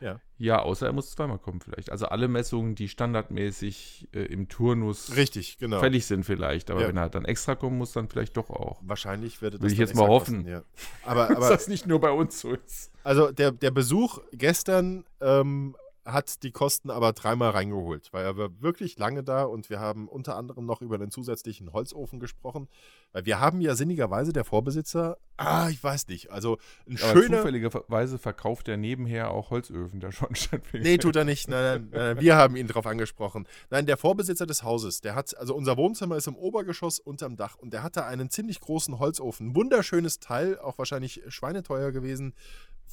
Ja. 0.02 0.20
Ja, 0.38 0.60
außer 0.64 0.88
er 0.88 0.94
muss 0.94 1.12
zweimal 1.12 1.38
kommen 1.38 1.62
vielleicht. 1.62 1.92
Also 1.92 2.08
alle 2.08 2.28
Messungen, 2.28 2.74
die 2.76 2.88
standardmäßig 2.90 4.10
äh, 4.14 4.22
im 4.24 4.48
Turnus 4.50 5.16
Richtig, 5.16 5.58
genau. 5.60 5.80
fällig 5.80 6.06
sind 6.06 6.26
vielleicht. 6.26 6.72
Aber 6.72 6.82
Ja. 6.82 6.88
wenn 6.88 6.98
er 6.98 7.10
dann 7.10 7.26
extra 7.26 7.56
kommen 7.56 7.78
muss, 7.78 7.92
dann 7.94 8.10
vielleicht 8.10 8.36
doch 8.38 8.50
auch. 8.50 8.82
Wahrscheinlich 8.84 9.42
würde 9.42 9.58
das 9.58 9.66
Will 9.66 9.72
ich 9.74 9.78
jetzt 9.80 9.96
mal 9.96 10.08
hoffen. 10.08 10.38
kosten, 10.46 10.50
ja. 10.52 10.64
Aber, 11.06 11.28
Dass 11.30 11.38
aber 11.38 11.50
das 11.50 11.68
nicht 11.68 11.86
nur 11.88 12.00
bei 12.02 12.12
uns 12.12 12.40
so 12.40 12.54
ist. 12.54 12.92
Also 13.04 13.32
der, 13.32 13.52
der 13.52 13.72
Besuch 13.72 14.20
gestern 14.34 15.06
ähm, 15.22 15.76
hat 16.06 16.44
die 16.44 16.52
Kosten 16.52 16.90
aber 16.90 17.14
dreimal 17.14 17.52
reingeholt, 17.52 18.12
weil 18.12 18.26
er 18.26 18.38
war 18.38 18.50
wirklich 18.62 18.98
lange 18.98 19.24
da 19.24 19.44
und 19.44 19.70
wir 19.70 19.80
haben 19.80 20.08
unter 20.08 20.36
anderem 20.36 20.66
noch 20.66 20.82
über 20.82 20.98
den 20.98 21.12
zusätzlichen 21.12 21.74
Holzofen 21.74 22.20
gesprochen, 22.20 22.68
weil 23.12 23.26
wir 23.26 23.40
haben 23.40 23.62
ja 23.62 23.76
sinnigerweise 23.76 24.34
der 24.34 24.44
Vorbesitzer, 24.44 25.18
ah, 25.38 25.70
ich 25.70 25.84
weiß 25.84 26.08
nicht, 26.08 26.32
also 26.32 26.58
ein 26.90 26.98
Aber 27.02 27.14
schöner... 27.14 27.38
zufälligerweise 27.38 28.18
verkauft 28.18 28.68
er 28.68 28.78
nebenher 28.78 29.32
auch 29.32 29.52
Holzöfen, 29.52 30.00
der 30.00 30.12
Schornsteinfeger. 30.12 30.84
Nee, 30.84 30.98
tut 30.98 31.16
er 31.16 31.24
nicht. 31.24 31.48
Nein, 31.48 31.90
nein, 31.92 32.16
nein, 32.16 32.20
wir 32.20 32.36
haben 32.36 32.56
ihn 32.56 32.68
darauf 32.68 32.88
angesprochen. 32.88 33.48
Nein, 33.70 33.86
der 33.86 33.98
Vorbesitzer 33.98 34.48
des 34.48 34.64
Hauses, 34.64 35.02
der 35.02 35.14
hat, 35.14 35.38
also 35.38 35.56
unser 35.56 35.78
Wohnzimmer 35.78 36.16
ist 36.16 36.28
im 36.28 36.36
Obergeschoss 36.36 37.00
unterm 37.00 37.36
Dach 37.36 37.58
und 37.58 37.74
der 37.74 37.84
hatte 37.84 38.06
einen 38.06 38.30
ziemlich 38.30 38.60
großen 38.60 38.98
Holzofen. 38.98 39.56
Wunderschönes 39.56 40.20
Teil, 40.20 40.58
auch 40.58 40.78
wahrscheinlich 40.80 41.22
schweineteuer 41.28 41.92
gewesen. 41.92 42.34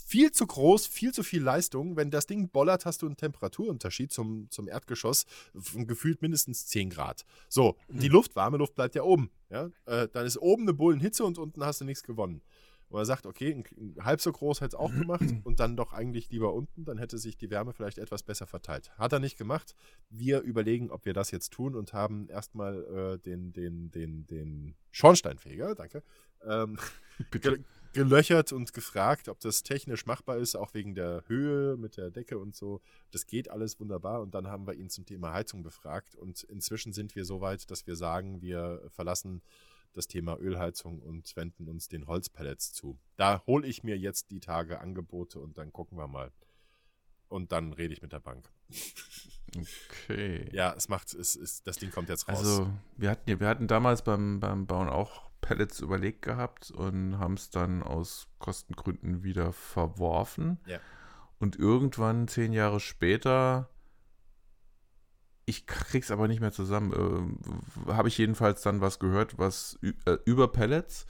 Viel 0.07 0.33
zu 0.33 0.47
groß, 0.47 0.87
viel 0.87 1.13
zu 1.13 1.23
viel 1.23 1.43
Leistung. 1.43 1.97
Wenn 1.97 2.11
das 2.11 2.27
Ding 2.27 2.49
bollert, 2.49 2.87
hast 2.87 3.03
du 3.03 3.07
einen 3.07 3.17
Temperaturunterschied 3.17 4.13
zum, 4.13 4.51
zum 4.51 4.69
Erdgeschoss 4.69 5.27
von 5.55 5.87
gefühlt 5.87 6.23
mindestens 6.23 6.67
10 6.67 6.91
Grad. 6.91 7.25
So, 7.49 7.77
und 7.89 8.03
die 8.03 8.09
Luft, 8.09 8.35
warme 8.37 8.57
Luft 8.57 8.75
bleibt 8.75 8.95
ja 8.95 9.03
oben. 9.03 9.31
Ja? 9.51 9.71
Äh, 9.87 10.09
dann 10.09 10.27
ist 10.27 10.39
oben 10.39 10.63
eine 10.63 10.73
Bullenhitze 10.73 11.25
und 11.25 11.39
unten 11.39 11.65
hast 11.65 11.81
du 11.81 11.85
nichts 11.85 12.03
gewonnen. 12.03 12.43
Und 12.91 13.01
er 13.01 13.05
sagt, 13.05 13.27
okay, 13.27 13.63
halb 14.01 14.21
so 14.21 14.33
groß 14.33 14.63
hätte 14.63 14.77
es 14.77 14.81
auch 14.81 14.91
gemacht 14.91 15.21
und 15.45 15.61
dann 15.61 15.77
doch 15.77 15.93
eigentlich 15.93 16.31
lieber 16.31 16.55
unten, 16.55 16.85
dann 16.85 16.97
hätte 16.97 17.19
sich 17.19 17.37
die 17.37 17.51
Wärme 17.51 17.73
vielleicht 17.73 17.99
etwas 17.99 18.23
besser 18.23 18.47
verteilt. 18.47 18.91
Hat 18.97 19.13
er 19.13 19.19
nicht 19.19 19.37
gemacht. 19.37 19.75
Wir 20.09 20.41
überlegen, 20.41 20.91
ob 20.91 21.05
wir 21.05 21.13
das 21.13 21.31
jetzt 21.31 21.53
tun 21.53 21.75
und 21.75 21.93
haben 21.93 22.29
erstmal 22.29 22.85
äh, 22.85 23.19
den, 23.19 23.53
den, 23.53 23.91
den, 23.91 24.27
den 24.27 24.75
Schornsteinfeger, 24.91 25.75
danke, 25.75 26.03
ähm, 26.47 26.79
ge 27.31 27.59
gelöchert 27.93 28.53
und 28.53 28.73
gefragt, 28.73 29.29
ob 29.29 29.41
das 29.41 29.63
technisch 29.63 30.07
machbar 30.07 30.37
ist, 30.39 30.55
auch 30.57 30.75
wegen 30.75 30.95
der 30.95 31.25
Höhe 31.27 31.77
mit 31.77 31.97
der 31.97 32.11
Decke 32.11 32.39
und 32.39 32.55
so. 32.55 32.81
Das 33.11 33.27
geht 33.27 33.51
alles 33.51 33.81
wunderbar 33.81 34.21
und 34.21 34.35
dann 34.35 34.47
haben 34.49 34.67
wir 34.67 34.75
ihn 34.75 34.91
zum 34.91 35.07
Thema 35.07 35.33
Heizung 35.33 35.63
befragt 35.63 36.15
und 36.15 36.43
inzwischen 36.45 36.93
sind 36.93 37.15
wir 37.17 37.25
so 37.25 37.41
weit, 37.41 37.71
dass 37.71 37.87
wir 37.87 37.97
sagen, 37.97 38.41
wir 38.43 38.83
verlassen 38.91 39.43
das 39.95 40.07
Thema 40.07 40.39
Ölheizung 40.39 41.01
und 41.01 41.35
wenden 41.35 41.67
uns 41.69 41.89
den 41.89 42.07
Holzpellets 42.07 42.73
zu. 42.73 42.99
Da 43.17 43.43
hole 43.47 43.67
ich 43.67 43.83
mir 43.83 43.97
jetzt 43.99 44.31
die 44.31 44.39
Tage 44.41 44.81
Angebote 44.81 45.41
und 45.41 45.59
dann 45.59 45.73
gucken 45.73 45.97
wir 45.99 46.07
mal. 46.07 46.31
Und 47.29 47.53
dann 47.53 47.73
rede 47.73 47.93
ich 47.93 48.01
mit 48.03 48.13
der 48.13 48.21
Bank. 48.21 48.49
Okay. 49.57 50.49
Ja, 50.53 50.75
es 50.77 50.89
macht, 50.89 51.13
es 51.15 51.37
ist, 51.37 51.67
das 51.67 51.79
Ding 51.79 51.91
kommt 51.91 52.09
jetzt 52.09 52.29
raus. 52.29 52.39
Also, 52.39 52.71
wir 52.97 53.11
hatten, 53.11 53.29
ja- 53.31 53.41
wir 53.41 53.49
hatten 53.49 53.67
damals 53.67 54.03
beim, 54.03 54.41
beim 54.41 54.67
Bauen 54.67 54.89
auch 54.89 55.28
Pellets 55.41 55.81
überlegt 55.81 56.23
gehabt 56.23 56.71
und 56.71 57.19
haben 57.19 57.35
es 57.35 57.51
dann 57.51 57.83
aus 57.83 58.29
Kostengründen 58.39 59.23
wieder 59.23 59.53
verworfen. 59.53 60.59
Ja. 60.67 60.79
Und 61.39 61.57
irgendwann, 61.57 62.29
zehn 62.29 62.53
Jahre 62.53 62.81
später, 62.81 63.69
ich 65.45 65.67
krieg's 65.67 66.11
aber 66.11 66.29
nicht 66.29 66.41
mehr 66.41 66.53
zusammen, 66.53 67.39
äh, 67.87 67.93
habe 67.93 68.09
ich 68.09 68.19
jedenfalls 68.19 68.63
dann 68.63 68.81
was 68.81 68.99
gehört, 68.99 69.39
was 69.39 69.79
äh, 69.83 70.19
über 70.25 70.49
Pellets, 70.49 71.07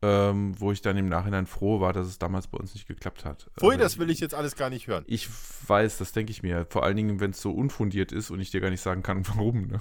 ähm, 0.00 0.58
wo 0.58 0.70
ich 0.70 0.80
dann 0.80 0.96
im 0.96 1.08
Nachhinein 1.08 1.46
froh 1.46 1.80
war, 1.80 1.92
dass 1.92 2.06
es 2.06 2.18
damals 2.18 2.46
bei 2.46 2.56
uns 2.58 2.74
nicht 2.74 2.86
geklappt 2.86 3.24
hat. 3.24 3.50
Pfui, 3.58 3.74
Also, 3.74 3.82
das 3.82 3.98
will 3.98 4.10
ich 4.10 4.20
jetzt 4.20 4.34
alles 4.34 4.54
gar 4.54 4.70
nicht 4.70 4.86
hören. 4.86 5.04
Ich 5.08 5.28
weiß, 5.68 5.98
das 5.98 6.12
denke 6.12 6.30
ich 6.30 6.42
mir. 6.42 6.66
Vor 6.70 6.84
allen 6.84 6.96
Dingen, 6.96 7.20
wenn 7.20 7.32
es 7.32 7.42
so 7.42 7.52
unfundiert 7.52 8.12
ist 8.12 8.30
und 8.30 8.40
ich 8.40 8.50
dir 8.50 8.60
gar 8.60 8.70
nicht 8.70 8.80
sagen 8.80 9.02
kann, 9.02 9.26
warum. 9.34 9.66
Ne? 9.66 9.80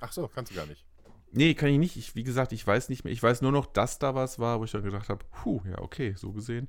Ach 0.00 0.12
so, 0.12 0.28
kannst 0.28 0.52
du 0.52 0.56
gar 0.56 0.66
nicht. 0.66 0.84
Nee, 1.32 1.54
kann 1.54 1.70
ich 1.70 1.78
nicht. 1.78 1.96
Ich, 1.96 2.14
wie 2.14 2.24
gesagt, 2.24 2.52
ich 2.52 2.66
weiß 2.66 2.88
nicht 2.88 3.04
mehr. 3.04 3.12
Ich 3.12 3.22
weiß 3.22 3.40
nur 3.40 3.52
noch, 3.52 3.66
dass 3.66 3.98
da 3.98 4.14
was 4.14 4.38
war, 4.38 4.60
wo 4.60 4.64
ich 4.64 4.70
dann 4.70 4.82
gedacht 4.82 5.08
habe, 5.08 5.24
puh, 5.30 5.62
ja, 5.68 5.78
okay, 5.78 6.14
so 6.16 6.32
gesehen. 6.32 6.68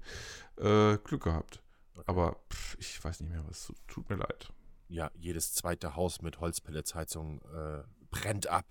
Äh, 0.57 0.97
Glück 1.03 1.23
gehabt. 1.23 1.61
Aber 2.05 2.37
pff, 2.51 2.75
ich 2.79 3.03
weiß 3.03 3.21
nicht 3.21 3.29
mehr, 3.31 3.43
was. 3.47 3.71
Tut 3.87 4.09
mir 4.09 4.15
leid. 4.15 4.51
Ja, 4.87 5.11
jedes 5.15 5.53
zweite 5.53 5.95
Haus 5.95 6.21
mit 6.21 6.39
Holzpelletsheizung 6.39 7.41
äh, 7.53 7.83
brennt 8.09 8.47
ab. 8.47 8.65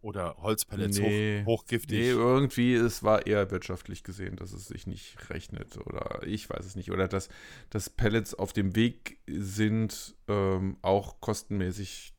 Oder 0.00 0.36
Holzpellets 0.38 0.98
Nee. 0.98 1.42
hoch, 1.44 1.60
hochgiftig. 1.60 1.96
Nee, 1.96 2.08
irgendwie, 2.10 2.74
es 2.74 3.04
war 3.04 3.24
eher 3.26 3.52
wirtschaftlich 3.52 4.02
gesehen, 4.02 4.34
dass 4.34 4.52
es 4.52 4.66
sich 4.66 4.88
nicht 4.88 5.30
rechnet. 5.30 5.78
Oder 5.86 6.26
ich 6.26 6.50
weiß 6.50 6.66
es 6.66 6.74
nicht. 6.74 6.90
Oder 6.90 7.06
dass, 7.06 7.28
dass 7.70 7.88
Pellets 7.88 8.34
auf 8.34 8.52
dem 8.52 8.74
Weg 8.74 9.20
sind, 9.28 10.16
ähm, 10.26 10.76
auch 10.82 11.20
kostenmäßig 11.20 12.14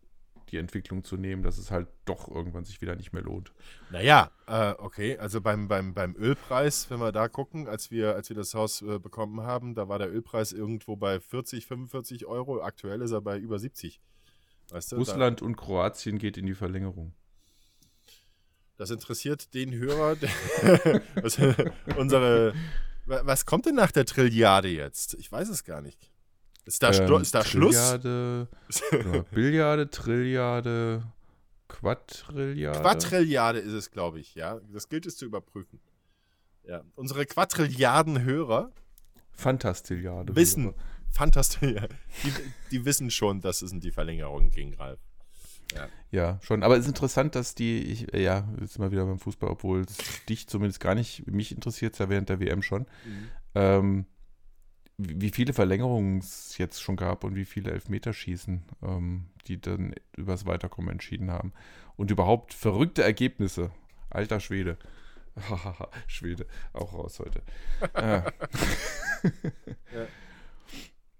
die 0.53 0.57
Entwicklung 0.59 1.03
zu 1.03 1.17
nehmen, 1.17 1.43
dass 1.43 1.57
es 1.57 1.71
halt 1.71 1.87
doch 2.05 2.29
irgendwann 2.29 2.63
sich 2.63 2.79
wieder 2.79 2.95
nicht 2.95 3.11
mehr 3.11 3.23
lohnt. 3.23 3.51
Naja, 3.89 4.31
äh, 4.47 4.73
okay, 4.77 5.17
also 5.17 5.41
beim, 5.41 5.67
beim, 5.67 5.93
beim 5.93 6.15
Ölpreis, 6.15 6.89
wenn 6.89 6.99
wir 6.99 7.11
da 7.11 7.27
gucken, 7.27 7.67
als 7.67 7.91
wir, 7.91 8.15
als 8.15 8.29
wir 8.29 8.35
das 8.35 8.53
Haus 8.53 8.81
äh, 8.81 8.99
bekommen 8.99 9.41
haben, 9.41 9.75
da 9.75 9.89
war 9.89 9.99
der 9.99 10.11
Ölpreis 10.13 10.53
irgendwo 10.53 10.95
bei 10.95 11.19
40, 11.19 11.65
45 11.65 12.25
Euro. 12.27 12.61
Aktuell 12.61 13.01
ist 13.01 13.11
er 13.11 13.21
bei 13.21 13.37
über 13.37 13.59
70. 13.59 13.99
Weißt 14.69 14.91
du, 14.93 14.95
Russland 14.97 15.41
und 15.41 15.57
Kroatien 15.57 16.17
geht 16.19 16.37
in 16.37 16.45
die 16.45 16.53
Verlängerung. 16.53 17.13
Da, 18.05 18.11
das 18.77 18.91
interessiert 18.91 19.53
den 19.53 19.73
Hörer, 19.73 20.15
was, 21.21 21.37
unsere. 21.97 22.53
wa- 23.05 23.21
Was 23.25 23.45
kommt 23.45 23.65
denn 23.65 23.75
nach 23.75 23.91
der 23.91 24.05
Trilliarde 24.05 24.69
jetzt? 24.69 25.15
Ich 25.15 25.31
weiß 25.31 25.49
es 25.49 25.63
gar 25.63 25.81
nicht. 25.81 26.11
Ist 26.65 26.81
da, 26.81 26.91
Ähm, 26.91 27.21
ist 27.21 27.35
da 27.35 27.43
Schluss? 27.43 27.75
Trilliarde, 27.75 28.47
oder 28.91 29.23
Billiarde, 29.31 29.89
Trilliarde, 29.89 31.03
Quadrilliarde. 31.67 32.79
Quadrilliarde 32.79 33.59
ist 33.59 33.73
es, 33.73 33.91
glaube 33.91 34.19
ich, 34.19 34.35
ja. 34.35 34.59
Das 34.71 34.87
gilt 34.87 35.05
es 35.05 35.17
zu 35.17 35.25
überprüfen. 35.25 35.79
Ja. 36.65 36.83
Unsere 36.95 37.25
Quadrilliarden 37.25 38.23
Hörer 38.23 38.71
Fantastilliarde. 39.33 40.35
wissen, 40.35 40.73
fantastisch, 41.11 41.71
ja, 41.71 41.87
die, 42.23 42.33
die 42.71 42.85
wissen 42.85 43.11
schon, 43.11 43.41
dass 43.41 43.61
es 43.61 43.71
in 43.71 43.81
die 43.81 43.91
Verlängerung 43.91 44.49
ging, 44.49 44.75
Ralf. 44.75 44.99
Ja. 45.73 45.87
ja. 46.11 46.39
schon. 46.43 46.63
Aber 46.63 46.75
es 46.75 46.81
ist 46.81 46.87
interessant, 46.87 47.35
dass 47.35 47.55
die, 47.55 47.81
ich, 47.81 48.13
ja, 48.13 48.47
jetzt 48.61 48.77
mal 48.79 48.91
wieder 48.91 49.05
beim 49.05 49.19
Fußball, 49.19 49.49
obwohl 49.49 49.81
es 49.81 49.97
dich 50.29 50.47
zumindest 50.47 50.79
gar 50.79 50.95
nicht, 50.95 51.25
mich 51.27 51.51
interessiert 51.51 51.93
es 51.93 51.99
ja 51.99 52.09
während 52.09 52.29
der 52.29 52.39
WM 52.39 52.61
schon, 52.61 52.83
mhm. 53.05 53.29
ähm, 53.55 54.05
wie 54.97 55.31
viele 55.31 55.53
Verlängerungen 55.53 56.19
es 56.19 56.57
jetzt 56.57 56.81
schon 56.81 56.95
gab 56.95 57.23
und 57.23 57.35
wie 57.35 57.45
viele 57.45 57.71
Elfmeterschießen, 57.71 58.63
ähm, 58.83 59.25
die 59.47 59.59
dann 59.59 59.95
übers 60.15 60.45
Weiterkommen 60.45 60.91
entschieden 60.91 61.31
haben. 61.31 61.53
Und 61.95 62.11
überhaupt 62.11 62.53
verrückte 62.53 63.03
Ergebnisse. 63.03 63.71
Alter 64.09 64.39
Schwede. 64.39 64.77
Schwede, 66.07 66.45
auch 66.73 66.93
raus 66.93 67.19
heute. 67.19 67.41
ja. 67.95 68.25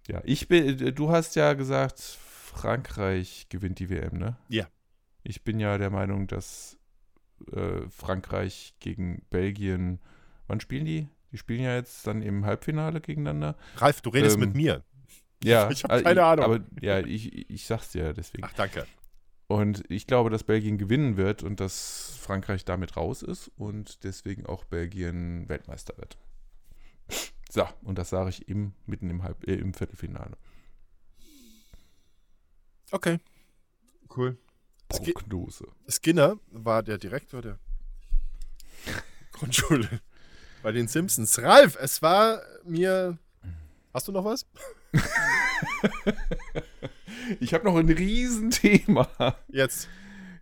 ja, 0.07 0.21
ich 0.23 0.47
bin, 0.47 0.93
du 0.93 1.09
hast 1.09 1.35
ja 1.35 1.53
gesagt, 1.53 1.99
Frankreich 1.99 3.47
gewinnt 3.49 3.79
die 3.79 3.89
WM, 3.89 4.17
ne? 4.17 4.37
Ja. 4.49 4.67
Ich 5.23 5.43
bin 5.43 5.59
ja 5.59 5.77
der 5.77 5.89
Meinung, 5.89 6.27
dass 6.27 6.77
äh, 7.51 7.89
Frankreich 7.89 8.75
gegen 8.79 9.23
Belgien, 9.29 9.99
wann 10.47 10.59
spielen 10.59 10.85
die? 10.85 11.07
Die 11.33 11.39
spielen 11.39 11.63
ja 11.63 11.75
jetzt 11.75 12.05
dann 12.05 12.21
im 12.21 12.45
Halbfinale 12.45 13.01
gegeneinander. 13.01 13.57
Ralf, 13.77 14.01
du 14.01 14.11
redest 14.11 14.35
ähm, 14.35 14.41
mit 14.41 14.55
mir. 14.55 14.83
Ja, 15.43 15.69
ich 15.71 15.83
habe 15.83 16.03
keine 16.03 16.23
Ahnung. 16.23 16.45
Aber 16.45 16.59
ja, 16.79 16.99
ich, 16.99 17.49
ich 17.49 17.65
sag's 17.65 17.91
dir 17.91 18.13
deswegen. 18.13 18.45
Ach, 18.45 18.53
danke. 18.53 18.85
Und 19.47 19.83
ich 19.89 20.05
glaube, 20.05 20.29
dass 20.29 20.43
Belgien 20.43 20.77
gewinnen 20.77 21.17
wird 21.17 21.41
und 21.41 21.59
dass 21.59 22.15
Frankreich 22.21 22.65
damit 22.65 22.95
raus 22.95 23.23
ist 23.23 23.51
und 23.57 24.03
deswegen 24.03 24.45
auch 24.45 24.63
Belgien 24.63 25.49
Weltmeister 25.49 25.97
wird. 25.97 26.17
So, 27.49 27.67
und 27.81 27.97
das 27.97 28.09
sage 28.09 28.29
ich 28.29 28.47
im, 28.47 28.73
mitten 28.85 29.09
im, 29.09 29.23
Halb, 29.23 29.47
äh, 29.47 29.55
im 29.55 29.73
Viertelfinale. 29.73 30.37
Okay. 32.91 33.19
Cool. 34.15 34.37
Prognose. 34.87 35.67
Skinner 35.87 36.37
war 36.51 36.83
der 36.83 36.99
Direktor 36.99 37.41
der 37.41 37.59
Grundschule 39.31 39.99
bei 40.63 40.71
den 40.71 40.87
Simpsons. 40.87 41.39
Ralf, 41.39 41.77
es 41.79 42.01
war 42.01 42.41
mir. 42.65 43.17
Hast 43.93 44.07
du 44.07 44.11
noch 44.11 44.25
was? 44.25 44.47
ich 47.39 47.53
habe 47.53 47.65
noch 47.65 47.75
ein 47.75 47.89
Riesenthema. 47.89 49.07
Jetzt. 49.49 49.87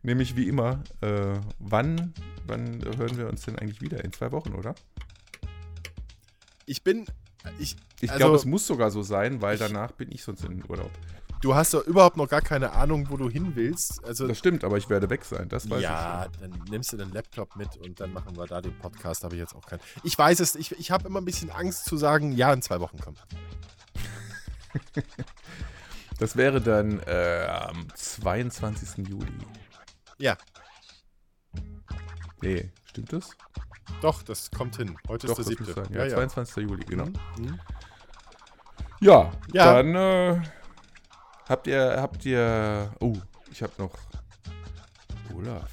Nämlich 0.03 0.38
wie 0.38 0.47
immer, 0.47 0.84
äh, 1.01 1.34
wann, 1.59 2.13
wann 2.47 2.82
hören 2.97 3.17
wir 3.17 3.28
uns 3.28 3.43
denn 3.43 3.59
eigentlich 3.59 3.82
wieder? 3.82 4.03
In 4.05 4.13
zwei 4.13 4.32
Wochen, 4.32 4.53
oder? 4.53 4.74
Ich 6.65 6.84
bin. 6.84 7.05
Ich, 7.59 7.76
ich 7.99 8.09
also, 8.09 8.19
glaube, 8.19 8.36
es 8.38 8.45
muss 8.45 8.65
sogar 8.67 8.91
so 8.91 9.01
sein, 9.01 9.41
weil 9.41 9.57
danach 9.57 9.91
bin 9.91 10.11
ich 10.11 10.24
sonst 10.24 10.45
in 10.45 10.63
Urlaub. 10.69 10.91
Du 11.41 11.55
hast 11.55 11.73
doch 11.73 11.83
überhaupt 11.87 12.17
noch 12.17 12.29
gar 12.29 12.41
keine 12.41 12.71
Ahnung, 12.71 13.09
wo 13.09 13.17
du 13.17 13.27
hin 13.27 13.55
willst. 13.55 14.03
Also, 14.05 14.27
das 14.27 14.37
stimmt, 14.37 14.63
aber 14.63 14.77
ich 14.77 14.89
werde 14.89 15.09
weg 15.09 15.25
sein. 15.25 15.49
Das 15.49 15.67
weiß 15.67 15.81
ja, 15.81 16.27
ich 16.31 16.37
dann 16.39 16.51
nimmst 16.69 16.93
du 16.93 16.97
den 16.97 17.11
Laptop 17.11 17.55
mit 17.55 17.77
und 17.77 17.99
dann 17.99 18.13
machen 18.13 18.37
wir 18.37 18.45
da 18.45 18.61
den 18.61 18.77
Podcast. 18.77 19.23
Habe 19.23 19.33
ich 19.33 19.39
jetzt 19.39 19.55
auch 19.55 19.65
keinen. 19.65 19.81
Ich 20.03 20.15
weiß 20.15 20.39
es, 20.39 20.53
ich, 20.55 20.71
ich 20.79 20.91
habe 20.91 21.07
immer 21.07 21.19
ein 21.19 21.25
bisschen 21.25 21.49
Angst 21.49 21.85
zu 21.85 21.97
sagen, 21.97 22.31
ja, 22.33 22.53
in 22.53 22.61
zwei 22.61 22.79
Wochen 22.79 22.99
kommt. 22.99 23.25
das 26.19 26.35
wäre 26.35 26.61
dann 26.61 26.99
äh, 27.07 27.47
am 27.49 27.87
22. 27.95 29.07
Juli. 29.07 29.33
Ja. 30.19 30.37
Nee, 32.43 32.69
stimmt 32.85 33.13
das? 33.13 33.31
Doch, 34.01 34.21
das 34.21 34.51
kommt 34.51 34.77
hin. 34.77 34.95
Heute 35.07 35.25
Doch, 35.25 35.39
ist 35.39 35.49
der 35.49 35.57
7. 35.57 35.93
Ja, 35.95 36.05
ja, 36.05 36.15
22. 36.15 36.55
Ja. 36.55 36.69
Juli, 36.69 36.85
genau. 36.85 37.05
Mhm. 37.05 37.59
Ja, 38.99 39.31
ja, 39.51 39.81
dann 39.81 39.95
äh, 39.95 40.41
habt 41.52 41.68
ihr, 41.68 41.97
habt 42.02 42.26
ihr, 42.26 42.91
oh, 42.99 43.16
ich 43.52 43.62
hab 43.62 43.78
noch 43.78 43.91
Olaf. 45.36 45.70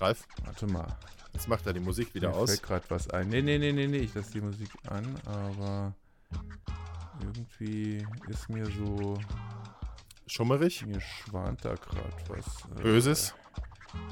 Ralf? 0.00 0.26
Warte 0.44 0.66
mal. 0.66 0.86
Jetzt 1.32 1.48
macht 1.48 1.66
er 1.66 1.72
die 1.72 1.80
Musik 1.80 2.14
wieder 2.14 2.30
Mir 2.30 2.36
aus. 2.36 2.50
fällt 2.50 2.62
gerade 2.62 2.84
was 2.88 3.10
ein. 3.10 3.28
Nee, 3.28 3.42
nee, 3.42 3.58
nee, 3.58 3.72
nee, 3.72 3.86
nee, 3.86 3.98
ich 3.98 4.14
lasse 4.14 4.32
die 4.32 4.40
Musik 4.40 4.70
an, 4.88 5.18
aber 5.26 5.92
irgendwie 7.20 8.06
ist 8.28 8.48
mir 8.48 8.66
so 8.66 9.18
schummerig. 10.26 10.84
Mir 10.86 11.00
schwant 11.00 11.64
da 11.64 11.74
gerade 11.74 12.12
was. 12.28 12.46
Äh, 12.78 12.82
Böses. 12.82 13.34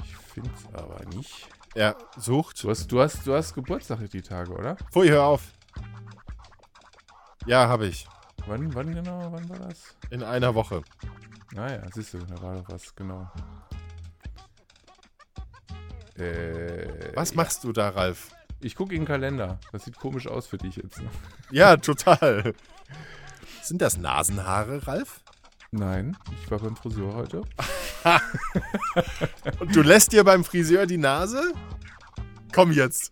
Ich 0.03 0.15
finde 0.15 0.49
es 0.55 0.73
aber 0.73 1.03
nicht. 1.15 1.47
Er 1.75 1.97
sucht. 2.17 2.63
Du 2.63 2.69
hast, 2.69 2.91
du, 2.91 3.01
hast, 3.01 3.25
du 3.25 3.33
hast 3.33 3.53
Geburtstag 3.53 3.99
die 4.09 4.21
Tage, 4.21 4.51
oder? 4.51 4.75
Pfui, 4.91 5.09
hör 5.09 5.23
auf. 5.23 5.43
Ja, 7.45 7.67
habe 7.67 7.87
ich. 7.87 8.07
Wann, 8.45 8.73
wann 8.75 8.93
genau? 8.93 9.31
Wann 9.31 9.47
war 9.49 9.59
das? 9.59 9.95
In 10.09 10.21
einer 10.21 10.53
Woche. 10.53 10.81
Naja, 11.53 11.81
ah 11.85 11.89
siehst 11.93 12.13
du, 12.13 12.17
da 12.19 12.41
war 12.41 12.55
doch 12.55 12.69
was, 12.69 12.93
genau. 12.95 13.31
Äh, 16.17 17.15
was 17.15 17.35
machst 17.35 17.63
ja. 17.63 17.69
du 17.69 17.73
da, 17.73 17.89
Ralf? 17.89 18.35
Ich 18.59 18.75
gucke 18.75 18.93
in 18.95 19.01
den 19.01 19.07
Kalender. 19.07 19.59
Das 19.71 19.85
sieht 19.85 19.97
komisch 19.97 20.27
aus 20.27 20.47
für 20.47 20.57
dich 20.57 20.75
jetzt. 20.77 21.01
Ja, 21.51 21.77
total. 21.77 22.53
Sind 23.61 23.81
das 23.81 23.97
Nasenhaare, 23.97 24.87
Ralf? 24.87 25.21
Nein, 25.71 26.15
ich 26.41 26.51
war 26.51 26.59
beim 26.59 26.75
Friseur 26.75 27.13
heute. 27.13 27.41
Und 29.59 29.75
du 29.75 29.81
lässt 29.81 30.11
dir 30.11 30.23
beim 30.23 30.43
Friseur 30.43 30.85
die 30.85 30.97
Nase? 30.97 31.53
Komm 32.53 32.71
jetzt. 32.71 33.11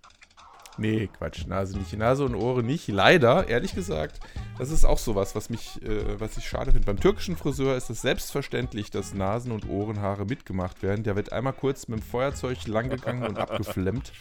Nee, 0.77 1.07
Quatsch, 1.07 1.45
Nase 1.47 1.77
nicht. 1.77 1.95
Nase 1.97 2.25
und 2.25 2.35
Ohren 2.35 2.65
nicht. 2.65 2.87
Leider, 2.87 3.47
ehrlich 3.47 3.75
gesagt, 3.75 4.19
das 4.57 4.71
ist 4.71 4.85
auch 4.85 4.97
sowas, 4.97 5.35
was 5.35 5.49
mich, 5.49 5.81
äh, 5.83 6.19
was 6.19 6.37
ich 6.37 6.47
schade 6.47 6.71
finde. 6.71 6.85
Beim 6.85 6.99
türkischen 6.99 7.35
Friseur 7.35 7.75
ist 7.75 7.89
es 7.89 8.01
selbstverständlich, 8.01 8.89
dass 8.89 9.13
Nasen- 9.13 9.51
und 9.51 9.67
Ohrenhaare 9.67 10.25
mitgemacht 10.25 10.81
werden. 10.81 11.03
Der 11.03 11.15
wird 11.15 11.33
einmal 11.33 11.53
kurz 11.53 11.87
mit 11.87 11.99
dem 11.99 12.03
Feuerzeug 12.03 12.67
langgegangen 12.67 13.27
und 13.27 13.37
abgeflemmt. 13.37 14.13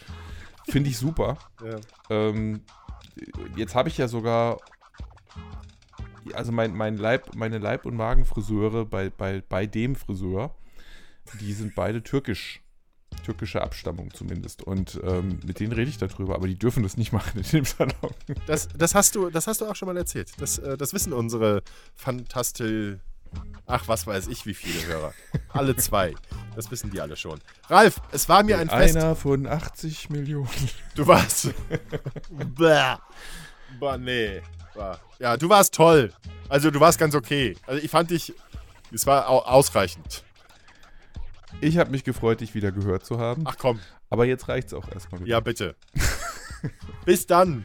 Finde 0.69 0.91
ich 0.91 0.99
super. 0.99 1.39
Ja. 1.65 1.79
Ähm, 2.11 2.63
jetzt 3.57 3.75
habe 3.75 3.89
ich 3.89 3.99
ja 3.99 4.09
sogar 4.09 4.59
also 6.35 6.53
mein, 6.53 6.75
mein 6.75 6.97
Leib, 6.97 7.35
meine 7.35 7.59
Leib- 7.59 7.87
und 7.87 7.97
Magenfriseure 7.97 8.85
bei, 8.87 9.11
bei, 9.11 9.43
bei 9.49 9.67
dem 9.67 9.97
Friseur, 9.97 10.55
die 11.41 11.53
sind 11.53 11.75
beide 11.75 12.03
türkisch. 12.03 12.63
Türkische 13.21 13.63
Abstammung 13.63 14.13
zumindest. 14.13 14.63
Und 14.63 15.01
ähm, 15.05 15.39
mit 15.45 15.61
denen 15.61 15.73
rede 15.73 15.91
ich 15.91 15.99
darüber, 15.99 16.35
aber 16.35 16.47
die 16.47 16.59
dürfen 16.59 16.83
das 16.83 16.97
nicht 16.97 17.13
machen 17.13 17.41
in 17.41 17.51
dem 17.51 17.65
Salon. 17.65 17.95
Das, 18.47 18.69
das, 18.77 18.95
hast, 18.95 19.15
du, 19.15 19.31
das 19.31 19.47
hast 19.47 19.61
du 19.61 19.67
auch 19.67 19.77
schon 19.77 19.87
mal 19.87 19.97
erzählt. 19.97 20.33
Das, 20.39 20.59
äh, 20.59 20.77
das 20.77 20.93
wissen 20.93 21.13
unsere 21.13 21.63
Fantastil. 21.95 23.01
Ach, 23.67 23.87
was 23.87 24.07
weiß 24.07 24.27
ich, 24.27 24.45
wie 24.47 24.55
viele 24.55 24.85
Hörer. 24.87 25.15
Alle 25.51 25.77
zwei. 25.77 26.15
Das 26.57 26.71
wissen 26.71 26.91
die 26.91 27.01
alle 27.01 27.17
schon. 27.17 27.39
Ralf, 27.69 28.01
es 28.11 28.29
war 28.29 28.43
mir 28.43 28.59
ein 28.59 28.69
Fest. 28.69 28.97
Einer 28.97 29.15
von 29.15 29.47
80 29.47 30.11
Millionen. 30.11 30.49
Du 30.97 31.07
warst. 31.07 31.51
Bäh. 32.57 32.97
Bah, 33.79 33.99
nee 33.99 34.43
war. 34.75 35.01
Ja, 35.19 35.37
du 35.37 35.49
warst 35.49 35.75
toll. 35.75 36.13
Also 36.49 36.71
du 36.71 36.81
warst 36.81 36.99
ganz 36.99 37.15
okay. 37.15 37.57
Also 37.67 37.83
ich 37.83 37.91
fand 37.91 38.11
dich, 38.11 38.33
es 38.93 39.07
war 39.07 39.29
ausreichend. 39.29 40.25
Ich 41.61 41.79
habe 41.79 41.91
mich 41.91 42.05
gefreut, 42.05 42.41
dich 42.41 42.55
wieder 42.55 42.73
gehört 42.73 43.05
zu 43.05 43.19
haben. 43.19 43.45
Ach 43.47 43.57
komm. 43.59 43.81
Aber 44.09 44.25
jetzt 44.25 44.49
reicht's 44.49 44.73
auch 44.75 44.91
erstmal 44.91 45.21
wieder. 45.21 45.31
Ja, 45.31 45.41
bitte. 45.41 45.77
Bis 47.05 47.27
dann. 47.27 47.65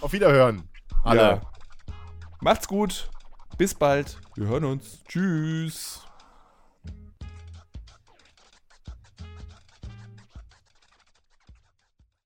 Auf 0.00 0.12
Wiederhören. 0.12 0.68
Alle. 1.04 1.20
Ja. 1.20 1.40
Macht's 2.40 2.68
gut. 2.68 3.10
Bis 3.58 3.74
bald. 3.74 4.18
Wir 4.34 4.46
hören 4.46 4.64
uns. 4.64 5.04
Tschüss. 5.06 6.02